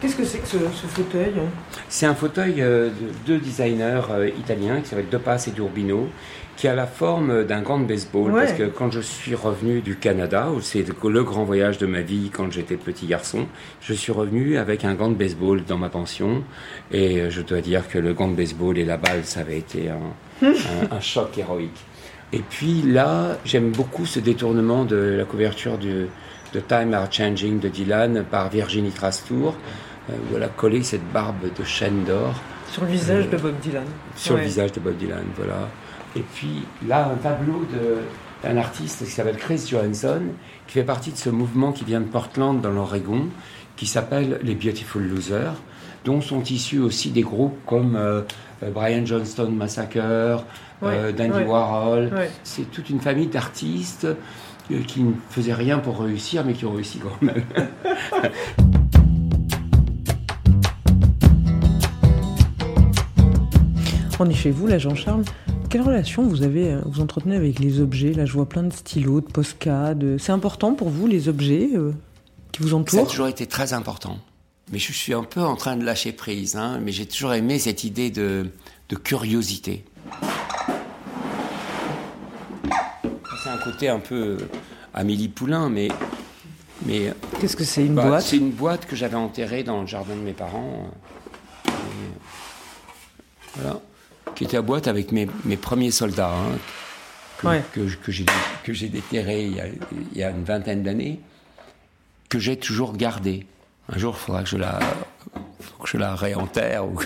Qu'est-ce 0.00 0.16
que 0.16 0.24
c'est 0.24 0.38
que 0.38 0.46
ce, 0.46 0.58
ce 0.58 0.86
fauteuil? 0.86 1.32
Hein 1.38 1.48
C'est 1.88 2.04
un 2.06 2.14
fauteuil 2.14 2.60
euh, 2.60 2.88
de 2.90 2.92
deux 3.26 3.38
designers 3.38 4.02
euh, 4.10 4.28
italiens 4.38 4.80
qui 4.82 4.88
s'appellent 4.88 5.08
De 5.10 5.16
Pass 5.16 5.48
et 5.48 5.50
d'Urbino, 5.50 6.08
qui 6.58 6.66
a 6.68 6.74
la 6.74 6.86
forme 6.88 7.44
d'un 7.44 7.62
gant 7.62 7.78
de 7.78 7.84
baseball. 7.86 8.32
Ouais. 8.32 8.40
Parce 8.40 8.52
que 8.58 8.64
quand 8.64 8.90
je 8.90 8.98
suis 9.00 9.34
revenu 9.34 9.80
du 9.80 9.94
Canada, 9.96 10.48
où 10.54 10.60
c'est 10.60 10.82
le 10.86 11.22
grand 11.22 11.44
voyage 11.44 11.78
de 11.78 11.86
ma 11.86 12.00
vie 12.02 12.30
quand 12.34 12.50
j'étais 12.52 12.76
petit 12.76 13.06
garçon, 13.06 13.46
je 13.80 13.94
suis 13.94 14.10
revenu 14.12 14.58
avec 14.58 14.84
un 14.84 14.94
gant 14.94 15.08
de 15.08 15.14
baseball 15.14 15.62
dans 15.64 15.78
ma 15.78 15.88
pension. 15.88 16.42
Et 16.90 17.30
je 17.30 17.42
dois 17.42 17.60
dire 17.60 17.86
que 17.88 17.98
le 17.98 18.12
gant 18.12 18.28
de 18.28 18.34
baseball 18.34 18.76
et 18.76 18.84
la 18.84 18.96
balle, 18.96 19.24
ça 19.24 19.40
avait 19.40 19.58
été 19.58 19.88
un, 19.88 20.46
un- 20.46 20.96
un 20.96 21.00
choc 21.00 21.38
héroïque. 21.38 21.80
Et 22.32 22.40
puis 22.40 22.82
là, 22.82 23.38
j'aime 23.44 23.70
beaucoup 23.70 24.04
ce 24.04 24.18
détournement 24.20 24.84
de 24.84 25.14
la 25.16 25.24
couverture 25.24 25.78
de 25.78 26.08
Time 26.66 26.92
Are 26.92 27.06
Changing 27.10 27.60
de 27.60 27.68
Dylan 27.68 28.24
par 28.30 28.50
Virginie 28.50 28.90
Trastour, 28.90 29.54
euh, 30.10 30.12
où 30.32 30.36
elle 30.36 30.42
a 30.42 30.48
collé 30.48 30.82
cette 30.82 31.08
barbe 31.12 31.36
de 31.56 31.64
chêne 31.64 32.02
d'or 32.04 32.34
Sur 32.72 32.82
le 32.82 32.88
visage 32.90 33.26
Euh, 33.26 33.30
de 33.30 33.36
Bob 33.40 33.54
Dylan. 33.62 33.84
sur 34.16 34.34
Ouais. 34.34 34.40
le 34.40 34.46
visage 34.46 34.72
de 34.72 34.80
Bob 34.80 34.96
Dylan, 34.96 35.24
voilà. 35.36 35.68
Et 36.16 36.20
puis 36.20 36.64
là, 36.86 37.10
un 37.12 37.16
tableau 37.16 37.66
d'un 38.42 38.56
artiste 38.56 39.04
qui 39.04 39.10
s'appelle 39.10 39.36
Chris 39.36 39.66
Johansson, 39.70 40.22
qui 40.66 40.74
fait 40.74 40.84
partie 40.84 41.12
de 41.12 41.16
ce 41.16 41.30
mouvement 41.30 41.72
qui 41.72 41.84
vient 41.84 42.00
de 42.00 42.06
Portland 42.06 42.60
dans 42.60 42.70
l'Oregon, 42.70 43.26
qui 43.76 43.86
s'appelle 43.86 44.40
les 44.42 44.54
Beautiful 44.54 45.02
Losers, 45.02 45.54
dont 46.04 46.20
sont 46.20 46.42
issus 46.42 46.78
aussi 46.78 47.10
des 47.10 47.22
groupes 47.22 47.58
comme 47.66 47.96
euh, 47.96 48.22
euh, 48.62 48.70
Brian 48.70 49.04
Johnston 49.04 49.50
Massacre, 49.50 49.98
euh, 49.98 50.38
Ouais, 50.80 51.12
Dandy. 51.12 51.42
Warhol. 51.44 52.10
C'est 52.44 52.70
toute 52.70 52.88
une 52.88 53.00
famille 53.00 53.26
d'artistes 53.26 54.06
euh, 54.70 54.82
qui 54.86 55.02
ne 55.02 55.12
faisaient 55.30 55.54
rien 55.54 55.78
pour 55.80 56.00
réussir, 56.00 56.44
mais 56.44 56.52
qui 56.52 56.66
ont 56.66 56.72
réussi 56.72 57.00
quand 57.00 57.20
même. 57.20 57.42
On 64.20 64.28
est 64.28 64.34
chez 64.34 64.50
vous, 64.50 64.66
là, 64.66 64.78
Jean-Charles? 64.78 65.22
Quelle 65.70 65.82
relation 65.82 66.22
vous 66.26 66.42
avez, 66.42 66.72
euh, 66.72 66.80
vous 66.86 67.00
entretenez 67.02 67.36
avec 67.36 67.58
les 67.58 67.80
objets? 67.80 68.12
Là, 68.12 68.24
je 68.24 68.32
vois 68.32 68.48
plein 68.48 68.62
de 68.62 68.72
stylos, 68.72 69.20
de 69.20 69.26
Posca. 69.26 69.94
de- 69.94 70.16
C'est 70.18 70.32
important 70.32 70.72
pour 70.74 70.88
vous, 70.88 71.06
les 71.06 71.28
objets 71.28 71.68
euh, 71.74 71.92
qui 72.52 72.62
vous 72.62 72.68
Ça 72.70 72.74
a 72.74 72.78
entourent? 72.78 73.06
toujours 73.08 73.28
été 73.28 73.46
très 73.46 73.74
important. 73.74 74.18
Mais 74.72 74.78
je 74.78 74.92
suis 74.92 75.12
un 75.12 75.24
peu 75.24 75.40
en 75.42 75.56
train 75.56 75.76
de 75.76 75.84
lâcher 75.84 76.12
prise. 76.12 76.56
hein. 76.56 76.78
Mais 76.82 76.92
j'ai 76.92 77.04
toujours 77.06 77.34
aimé 77.34 77.58
cette 77.58 77.84
idée 77.84 78.10
de, 78.10 78.46
de 78.88 78.96
curiosité. 78.96 79.84
C'est 83.42 83.50
un 83.50 83.58
côté 83.58 83.88
un 83.88 84.00
peu 84.00 84.38
Amélie 84.94 85.28
Poulain, 85.28 85.68
mais. 85.68 85.88
mais 86.86 87.12
Qu'est-ce 87.40 87.56
que 87.56 87.64
c'est 87.64 87.84
une 87.84 87.94
bah, 87.94 88.06
boîte? 88.06 88.22
C'est 88.22 88.36
une 88.38 88.50
boîte 88.50 88.86
que 88.86 88.96
j'avais 88.96 89.16
enterrée 89.16 89.62
dans 89.64 89.82
le 89.82 89.86
jardin 89.86 90.14
de 90.16 90.20
mes 90.20 90.32
parents. 90.32 90.90
Et 91.66 91.70
voilà. 93.56 93.80
Qui 94.38 94.44
était 94.44 94.56
à 94.56 94.62
boîte 94.62 94.86
avec 94.88 95.10
mes, 95.12 95.28
mes 95.44 95.56
premiers 95.56 95.90
soldats. 95.90 96.32
hein, 96.32 96.58
que, 97.38 97.46
Ouais. 97.48 97.62
que, 97.72 97.80
que 97.96 98.12
j'ai 98.12 98.24
que 98.64 98.72
j'ai 98.72 98.88
déterré 98.88 99.44
il 99.46 99.56
y 99.56 99.60
a, 99.60 99.66
il 99.66 100.18
y 100.18 100.22
a 100.22 100.30
une 100.30 100.44
vingtaine 100.44 100.82
d'années, 100.82 101.20
que 102.28 102.38
j'ai 102.38 102.56
toujours 102.56 102.96
gardé. 102.96 103.46
Un 103.92 103.98
jour, 103.98 104.16
il 104.16 104.20
faudra 104.24 104.42
que 104.42 104.48
je 104.48 104.56
la, 104.56 104.78
que 105.82 105.88
je 105.88 105.96
la 105.96 106.14
réenterre 106.14 106.86
ou 106.86 106.96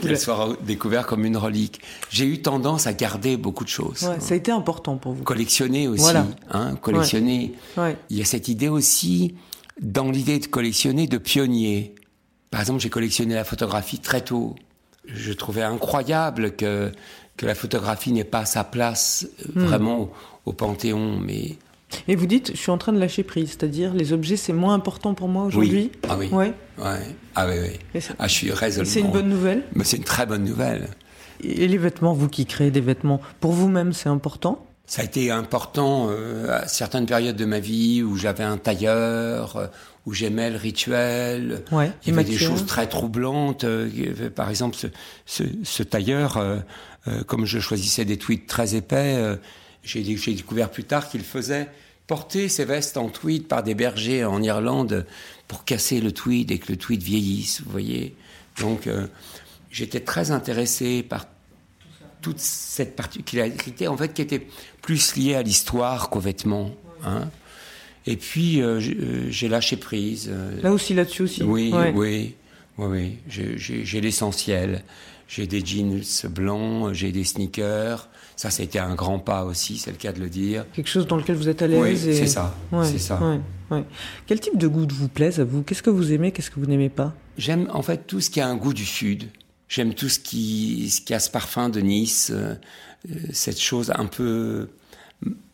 qu'elle 0.00 0.18
soit 0.18 0.56
découverte 0.62 1.06
comme 1.08 1.24
une 1.24 1.36
relique. 1.36 1.80
J'ai 2.10 2.26
eu 2.26 2.42
tendance 2.42 2.86
à 2.86 2.92
garder 2.92 3.36
beaucoup 3.36 3.64
de 3.64 3.68
choses. 3.70 4.02
Ouais, 4.02 4.20
ça 4.20 4.34
a 4.34 4.36
été 4.36 4.50
important 4.52 4.96
pour 4.96 5.12
vous. 5.12 5.22
Collectionner 5.24 5.88
aussi, 5.88 6.02
Voilà. 6.02 6.26
hein, 6.50 6.74
collectionner. 6.76 7.54
Ouais. 7.76 7.96
Il 8.10 8.18
y 8.18 8.22
a 8.22 8.24
cette 8.24 8.48
idée 8.48 8.68
aussi, 8.68 9.34
dans 9.80 10.10
l'idée 10.10 10.38
de 10.38 10.46
collectionner, 10.46 11.06
de 11.06 11.18
pionnier. 11.18 11.94
Par 12.50 12.60
exemple, 12.60 12.80
j'ai 12.80 12.90
collectionné 12.90 13.34
la 13.34 13.44
photographie 13.44 13.98
très 13.98 14.20
tôt. 14.20 14.54
Je 15.06 15.32
trouvais 15.32 15.62
incroyable 15.62 16.52
que, 16.52 16.92
que 17.36 17.46
la 17.46 17.54
photographie 17.54 18.12
n'ait 18.12 18.24
pas 18.24 18.44
sa 18.44 18.64
place 18.64 19.26
euh, 19.40 19.60
Hmm. 19.60 19.64
vraiment 19.66 20.00
au, 20.00 20.12
au 20.46 20.52
Panthéon. 20.52 21.18
Mais 21.18 21.56
Et 22.08 22.16
vous 22.16 22.26
dites, 22.26 22.52
je 22.52 22.56
suis 22.58 22.70
en 22.70 22.78
train 22.78 22.92
de 22.92 22.98
lâcher 22.98 23.22
prise, 23.22 23.50
c'est-à-dire 23.50 23.92
les 23.94 24.12
objets, 24.12 24.36
c'est 24.36 24.52
moins 24.52 24.74
important 24.74 25.14
pour 25.14 25.28
moi 25.28 25.44
aujourd'hui? 25.44 25.90
Oui. 25.92 26.08
Ah 26.08 26.16
oui. 26.18 26.28
Ouais. 26.32 26.54
Ouais. 26.78 27.00
Ah 27.34 27.46
oui, 27.48 27.54
oui. 27.94 28.00
Ah, 28.18 28.28
je 28.28 28.32
suis 28.32 28.52
résolument. 28.52 28.92
C'est 28.92 29.00
une 29.00 29.10
bonne 29.10 29.28
nouvelle? 29.28 29.64
Mais 29.74 29.84
c'est 29.84 29.96
une 29.96 30.04
très 30.04 30.24
bonne 30.26 30.44
nouvelle. 30.44 30.88
Et 31.42 31.66
les 31.66 31.78
vêtements, 31.78 32.12
vous 32.12 32.28
qui 32.28 32.46
créez 32.46 32.70
des 32.70 32.80
vêtements, 32.80 33.20
pour 33.40 33.52
vous-même, 33.52 33.92
c'est 33.92 34.08
important? 34.08 34.64
Ça 34.86 35.02
a 35.02 35.04
été 35.04 35.30
important 35.30 36.08
euh, 36.10 36.60
à 36.62 36.68
certaines 36.68 37.06
périodes 37.06 37.36
de 37.36 37.44
ma 37.44 37.58
vie 37.60 38.02
où 38.02 38.16
j'avais 38.16 38.44
un 38.44 38.58
tailleur, 38.58 39.70
où 40.06 40.12
j'aimais 40.12 40.50
le 40.50 40.56
rituel. 40.56 41.62
Ouais. 41.70 41.92
Il 42.04 42.10
y 42.10 42.12
avait 42.12 42.24
des 42.24 42.36
choses 42.38 42.66
très 42.66 42.88
troublantes. 42.88 43.64
euh, 43.64 44.30
Par 44.34 44.50
exemple, 44.50 44.76
ce, 44.76 44.86
ce, 45.26 45.44
ce 45.62 45.82
tailleur, 45.82 46.36
euh, 46.38 46.58
euh, 47.08 47.22
comme 47.24 47.46
je 47.46 47.60
choisissais 47.60 48.04
des 48.04 48.16
tweeds 48.16 48.46
très 48.46 48.74
épais, 48.74 49.14
euh, 49.16 49.36
j'ai 49.84 50.02
dé- 50.02 50.16
j'ai 50.16 50.34
découvert 50.34 50.70
plus 50.70 50.84
tard 50.84 51.08
qu'il 51.08 51.22
faisait 51.22 51.68
porter 52.08 52.48
ses 52.48 52.64
vestes 52.64 52.96
en 52.96 53.08
tweed 53.08 53.46
par 53.46 53.62
des 53.62 53.74
bergers 53.74 54.24
en 54.24 54.42
Irlande 54.42 55.06
pour 55.46 55.64
casser 55.64 56.00
le 56.00 56.10
tweed 56.12 56.50
et 56.50 56.58
que 56.58 56.72
le 56.72 56.76
tweed 56.78 57.02
vieillisse, 57.02 57.62
vous 57.64 57.70
voyez. 57.70 58.14
Donc, 58.60 58.88
j'étais 59.70 60.00
très 60.00 60.30
intéressé 60.30 61.02
par 61.02 61.26
toute 62.20 62.38
cette 62.38 62.96
particularité, 62.96 63.88
en 63.88 63.96
fait, 63.96 64.12
qui 64.14 64.22
était 64.22 64.46
plus 64.82 65.16
liée 65.16 65.34
à 65.34 65.42
l'histoire 65.42 66.10
qu'aux 66.10 66.20
vêtements. 66.20 66.70
Hein. 67.04 67.28
Et 68.06 68.16
puis, 68.16 68.60
euh, 68.60 68.80
j'ai 68.80 68.96
euh, 68.96 69.30
j'ai 69.30 69.48
lâché 69.48 69.76
prise. 69.76 70.28
euh, 70.32 70.60
Là 70.62 70.72
aussi, 70.72 70.94
là-dessus 70.94 71.22
aussi. 71.22 71.42
oui, 71.42 71.72
Ouais. 71.72 71.92
oui, 71.94 72.34
oui, 72.78 72.86
oui. 73.28 73.56
J'ai- 73.56 74.00
l'essentiel. 74.00 74.82
J'ai 75.28 75.46
des 75.46 75.64
jeans 75.64 76.02
blancs, 76.30 76.92
j'ai 76.92 77.10
des 77.12 77.24
sneakers. 77.24 78.08
Ça, 78.36 78.50
ça 78.50 78.62
a 78.62 78.64
été 78.64 78.78
un 78.78 78.94
grand 78.94 79.18
pas 79.18 79.44
aussi, 79.44 79.78
c'est 79.78 79.90
le 79.90 79.96
cas 79.96 80.12
de 80.12 80.20
le 80.20 80.28
dire. 80.28 80.66
Quelque 80.74 80.88
chose 80.90 81.06
dans 81.06 81.16
lequel 81.16 81.36
vous 81.36 81.48
êtes 81.48 81.62
à 81.62 81.66
Oui, 81.66 81.72
l'aise. 81.90 82.06
et- 82.06 82.14
c'est 82.14 82.26
ça, 82.26 82.54
Ouais, 82.70 82.84
c'est 82.86 82.98
ça. 82.98 83.18
ouais. 83.70 83.84
Quel 84.26 84.40
type 84.40 84.58
de 84.58 84.66
goût 84.66 84.86
vous 84.92 85.08
plaise 85.08 85.40
à 85.40 85.44
vous? 85.44 85.62
Qu'est-ce 85.62 85.82
que 85.82 85.88
vous 85.90 86.12
aimez 86.12 86.32
Qu'est-ce 86.32 86.50
que 86.50 86.60
vous 86.60 86.66
n'aimez 86.66 86.90
pas? 86.90 87.14
J'aime 87.38 87.66
en 87.72 87.80
fait 87.82 88.06
tout 88.06 88.20
ce 88.20 88.28
qui 88.28 88.40
a 88.42 88.48
un 88.48 88.56
goût 88.56 88.74
du 88.74 88.84
sud. 88.84 89.24
J'aime 89.68 89.94
tout 89.94 90.10
ce 90.10 90.18
qui, 90.18 90.90
ce 90.90 91.00
qui 91.00 91.14
a 91.14 91.18
ce 91.20 91.30
parfum 91.30 91.70
de 91.70 91.80
Nice, 91.80 92.30
euh, 92.34 92.54
cette 93.32 93.58
chose 93.60 93.90
un 93.96 94.04
peu 94.06 94.68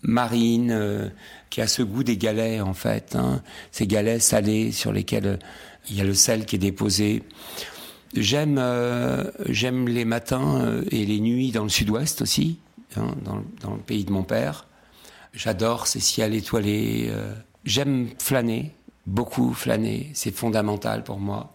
marine, 0.02 0.70
euh, 0.72 1.08
qui 1.50 1.60
a 1.60 1.66
ce 1.66 1.82
goût 1.82 2.02
des 2.04 2.16
galets 2.16 2.60
en 2.60 2.74
fait. 2.74 3.16
hein. 3.16 3.42
Ces 3.72 3.86
galets 3.86 4.20
salés 4.20 4.72
sur 4.72 4.92
lesquels 4.92 5.26
euh, 5.26 5.36
il 5.90 5.96
y 5.96 6.00
a 6.00 6.04
le 6.04 6.14
sel 6.14 6.44
qui 6.46 6.56
est 6.56 6.58
déposé. 6.58 7.22
J'aime, 8.14 8.56
euh, 8.58 9.24
j'aime 9.48 9.88
les 9.88 10.04
matins 10.04 10.60
euh, 10.62 10.84
et 10.90 11.04
les 11.04 11.20
nuits 11.20 11.50
dans 11.52 11.62
le 11.64 11.68
sud-ouest 11.68 12.22
aussi, 12.22 12.58
hein, 12.96 13.14
dans, 13.24 13.36
le- 13.36 13.78
pays 13.86 14.04
de 14.04 14.12
mon 14.12 14.22
père. 14.22 14.66
J'adore 15.34 15.86
ces 15.86 16.00
ciels 16.00 16.34
étoilés. 16.34 17.08
euh. 17.10 17.34
J'aime 17.64 18.08
flâner, 18.18 18.74
beaucoup 19.06 19.52
flâner. 19.52 20.10
C'est 20.14 20.34
fondamental 20.34 21.04
pour 21.04 21.18
moi. 21.18 21.52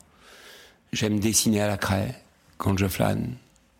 J'aime 0.91 1.20
dessiner 1.20 1.62
à 1.62 1.68
la 1.68 1.78
craie 1.78 2.14
quand 2.58 2.78
je 2.78 2.88
flâne. 2.88 3.34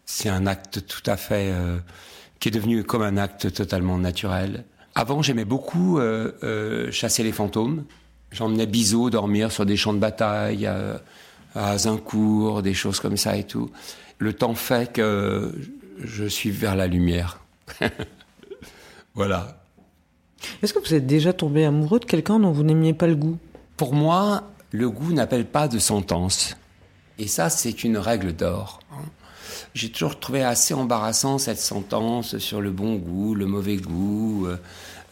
C'est 0.06 0.30
un 0.30 0.48
acte 0.48 0.86
tout 0.88 1.08
à 1.10 1.16
fait 1.16 1.50
euh, 1.52 1.78
qui 2.40 2.50
est 2.50 2.52
devenu 2.52 2.84
comme 2.84 3.04
un 3.04 3.18
acte 3.18 3.54
totalement 3.54 3.98
naturel. 4.00 4.66
Avant, 4.96 5.22
j'aimais 5.22 5.46
beaucoup 5.46 5.98
euh, 5.98 6.32
euh, 6.44 6.92
chasser 6.92 7.24
les 7.24 7.32
fantômes. 7.32 7.86
J'emmenais 8.32 8.66
Bizot 8.68 9.10
dormir 9.10 9.52
sur 9.52 9.66
des 9.66 9.78
champs 9.78 9.94
de 9.94 10.00
bataille, 10.00 10.66
euh, 10.68 10.98
à 11.56 11.72
Azincourt, 11.72 12.62
des 12.62 12.74
choses 12.74 13.00
comme 13.00 13.18
ça 13.18 13.38
et 13.38 13.44
tout. 13.44 13.70
Le 14.20 14.34
temps 14.34 14.56
fait 14.56 14.92
que 14.92 15.54
je 16.04 16.26
suis 16.26 16.52
vers 16.52 16.76
la 16.76 16.88
lumière. 16.88 17.40
voilà. 19.16 19.64
Est-ce 20.62 20.74
que 20.74 20.80
vous 20.80 20.94
êtes 20.94 21.08
déjà 21.08 21.34
tombé 21.34 21.66
amoureux 21.66 22.00
de 22.00 22.06
quelqu'un 22.06 22.40
dont 22.40 22.52
vous 22.52 22.64
n'aimiez 22.64 22.94
pas 22.94 23.08
le 23.08 23.16
goût? 23.16 23.38
Pour 23.78 23.94
moi, 23.94 24.44
le 24.72 24.90
goût 24.90 25.14
n'appelle 25.14 25.46
pas 25.46 25.68
de 25.68 25.80
sentence. 25.80 26.56
Et 27.18 27.28
ça, 27.28 27.50
c'est 27.50 27.84
une 27.84 27.98
règle 27.98 28.34
d'or. 28.34 28.80
hein. 28.92 29.04
J'ai 29.74 29.90
toujours 29.90 30.20
trouvé 30.20 30.44
assez 30.44 30.74
embarrassant 30.74 31.38
cette 31.38 31.60
sentence 31.60 32.38
sur 32.38 32.62
le 32.62 32.72
bon 32.72 32.96
goût, 32.96 33.36
le 33.36 33.46
mauvais 33.46 33.78
goût. 33.78 34.46
euh. 34.48 34.58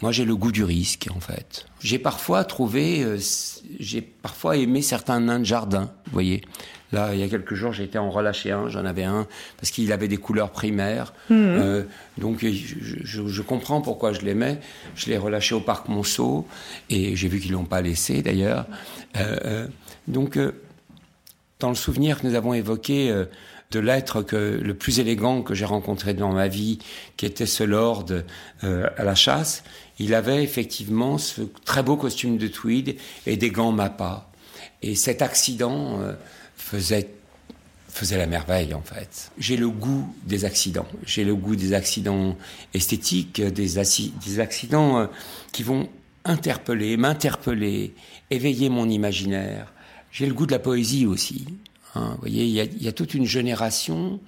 Moi, 0.02 0.12
j'ai 0.12 0.26
le 0.26 0.36
goût 0.36 0.52
du 0.52 0.64
risque, 0.64 1.08
en 1.16 1.20
fait. 1.20 1.66
J'ai 1.80 2.00
parfois 2.00 2.44
trouvé, 2.44 3.04
euh, 3.04 3.20
j'ai 3.80 4.02
parfois 4.02 4.58
aimé 4.58 4.82
certains 4.82 5.20
nains 5.20 5.40
de 5.40 5.46
jardin, 5.46 5.92
vous 6.06 6.12
voyez. 6.14 6.42
Là, 6.92 7.14
il 7.14 7.20
y 7.20 7.24
a 7.24 7.28
quelques 7.30 7.54
jours, 7.54 7.72
j'ai 7.72 7.84
été 7.86 7.98
en 8.00 8.10
relâcher 8.10 8.52
un, 8.52 8.68
j'en 8.68 8.84
avais 8.84 9.04
un, 9.04 9.28
parce 9.58 9.70
qu'il 9.72 9.92
avait 9.94 10.08
des 10.10 10.18
couleurs 10.18 10.50
primaires. 10.50 11.14
Euh, 11.30 11.84
donc, 12.18 12.40
je, 12.42 12.50
je- 13.04 13.28
je 13.28 13.42
comprends 13.44 13.80
pourquoi 13.80 14.12
je 14.12 14.22
l'aimais. 14.22 14.60
Je 14.96 15.06
l'ai 15.06 15.18
relâché 15.18 15.54
au 15.56 15.62
parc 15.62 15.88
Monceau, 15.88 16.48
et 16.90 17.16
j'ai 17.16 17.28
vu 17.30 17.40
qu'ils 17.40 17.52
l'ont 17.54 17.64
pas 17.66 17.82
laissé, 17.82 18.22
d'ailleurs. 18.24 18.66
Euh, 19.18 19.68
donc, 20.08 20.38
dans 21.60 21.70
le 21.70 21.76
souvenir 21.76 22.20
que 22.20 22.28
nous 22.28 22.34
avons 22.36 22.54
évoqué 22.56 23.14
de 23.72 23.80
l'être 23.80 24.22
que 24.22 24.60
le 24.62 24.74
plus 24.74 25.00
élégant 25.00 25.42
que 25.42 25.54
j'ai 25.54 25.66
rencontré 25.66 26.14
dans 26.14 26.32
ma 26.32 26.48
vie, 26.48 26.80
qui 27.18 27.26
était 27.26 27.46
ce 27.46 27.64
lord 27.64 28.06
euh, 28.64 28.90
à 28.98 29.04
la 29.04 29.16
chasse, 29.16 29.64
il 29.98 30.14
avait 30.14 30.44
effectivement 30.44 31.18
ce 31.18 31.42
très 31.66 31.82
beau 31.82 31.96
costume 31.96 32.38
de 32.38 32.48
tweed 32.48 32.98
et 33.26 33.38
des 33.38 33.50
gants 33.50 33.72
mappa. 33.72 34.30
Et 34.82 34.96
cet 34.96 35.22
accident 35.22 36.00
euh, 36.02 36.14
faisait 36.56 37.10
faisait 37.88 38.18
la 38.18 38.26
merveille 38.26 38.74
en 38.74 38.82
fait. 38.82 39.32
J'ai 39.38 39.58
le 39.58 39.70
goût 39.70 40.14
des 40.24 40.46
accidents. 40.46 40.88
J'ai 41.06 41.26
le 41.26 41.36
goût 41.36 41.58
des 41.58 41.74
accidents 41.74 42.38
esthétiques, 42.74 43.42
des, 43.42 43.76
des 44.22 44.40
accidents 44.40 45.00
euh, 45.00 45.08
qui 45.52 45.64
vont 45.64 45.90
interpeller, 46.24 46.96
m'interpeller, 46.96 47.94
éveiller 48.30 48.70
mon 48.70 48.88
imaginaire. 48.88 49.74
J'ai 50.12 50.26
le 50.26 50.34
goût 50.34 50.46
de 50.46 50.52
la 50.52 50.60
poésie 50.60 51.06
aussi. 51.06 51.46
Hein. 51.96 52.12
Vous 52.16 52.20
voyez, 52.22 52.46
il 52.46 52.84
y, 52.84 52.88
a, 52.88 52.92
toute 52.92 53.14
une 53.14 53.26
génération 53.26 54.20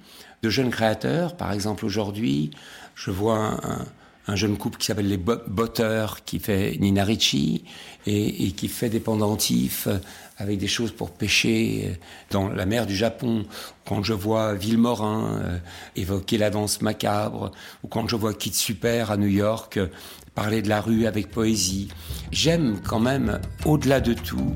de 0.42 0.50
jeunes 0.50 0.70
créateurs. 0.70 1.36
Par 1.38 1.52
exemple, 1.52 1.86
aujourd'hui, 1.86 2.52
je 2.96 3.12
vois 3.12 3.38
un, 3.38 3.54
un- 3.72 3.86
un 4.28 4.38
jeune 4.38 4.56
couple 4.56 4.78
qui 4.78 4.86
s'appelle 4.86 5.10
les 5.10 5.18
Bo- 5.18 5.42
Botters, 5.48 6.24
qui 6.24 6.40
fait 6.40 6.78
Nina 6.80 7.04
Ricci 7.04 7.66
et, 8.06 8.46
et 8.46 8.52
qui 8.52 8.70
fait 8.70 8.88
des 8.90 9.02
pendentifs 9.02 9.88
euh, 9.88 9.98
avec 10.38 10.60
des 10.60 10.68
choses 10.68 10.94
pour 10.94 11.12
pêcher 11.12 11.90
euh, 11.90 11.94
dans 12.32 12.48
la 12.48 12.66
mer 12.66 12.86
du 12.86 12.96
Japon. 12.96 13.46
Quand 13.86 14.02
je 14.02 14.14
vois 14.14 14.54
Villemorin 14.54 15.42
euh, 15.42 15.58
évoquer 15.98 16.38
la 16.38 16.50
danse 16.52 16.82
macabre, 16.82 17.52
ou 17.84 17.90
quand 17.90 18.08
je 18.08 18.16
vois 18.16 18.34
Kid 18.34 18.54
Super 18.54 19.12
à 19.12 19.18
New 19.18 19.28
York 19.28 19.76
euh, 19.76 19.88
parler 20.36 20.62
de 20.62 20.70
la 20.70 20.80
rue 20.80 21.06
avec 21.06 21.30
poésie, 21.30 21.90
j'aime 22.32 22.80
quand 22.82 23.02
même, 23.02 23.42
au-delà 23.66 24.00
de 24.00 24.14
tout, 24.14 24.56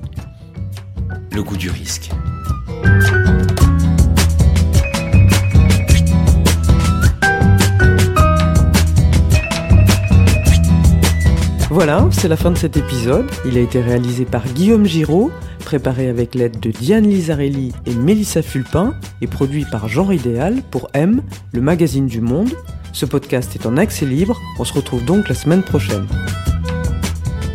le 1.33 1.43
goût 1.43 1.57
du 1.57 1.69
risque. 1.69 2.09
Voilà, 11.77 12.07
c'est 12.11 12.27
la 12.27 12.37
fin 12.37 12.49
de 12.49 12.57
cet 12.57 12.75
épisode. 12.75 13.29
Il 13.45 13.55
a 13.55 13.61
été 13.61 13.79
réalisé 13.79 14.25
par 14.25 14.43
Guillaume 14.45 14.87
Giraud, 14.87 15.29
préparé 15.59 16.09
avec 16.09 16.33
l'aide 16.33 16.59
de 16.59 16.71
Diane 16.71 17.07
Lizarelli 17.07 17.71
et 17.85 17.93
Mélissa 17.93 18.41
Fulpin, 18.41 18.95
et 19.21 19.27
produit 19.27 19.63
par 19.71 19.87
Genre 19.87 20.11
Idéal 20.11 20.63
pour 20.71 20.89
M, 20.95 21.21
le 21.53 21.61
magazine 21.61 22.07
du 22.07 22.19
monde. 22.19 22.49
Ce 22.93 23.05
podcast 23.05 23.55
est 23.55 23.67
en 23.67 23.77
accès 23.77 24.07
libre, 24.07 24.41
on 24.57 24.63
se 24.63 24.73
retrouve 24.73 25.05
donc 25.05 25.29
la 25.29 25.35
semaine 25.35 25.61
prochaine. 25.61 26.07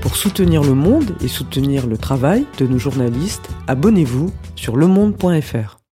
Pour 0.02 0.16
soutenir 0.16 0.64
le 0.64 0.74
monde 0.74 1.14
et 1.22 1.28
soutenir 1.28 1.86
le 1.86 1.96
travail 1.96 2.44
de 2.58 2.66
nos 2.66 2.78
journalistes, 2.78 3.48
abonnez-vous 3.68 4.32
sur 4.56 4.76
lemonde.fr. 4.76 5.81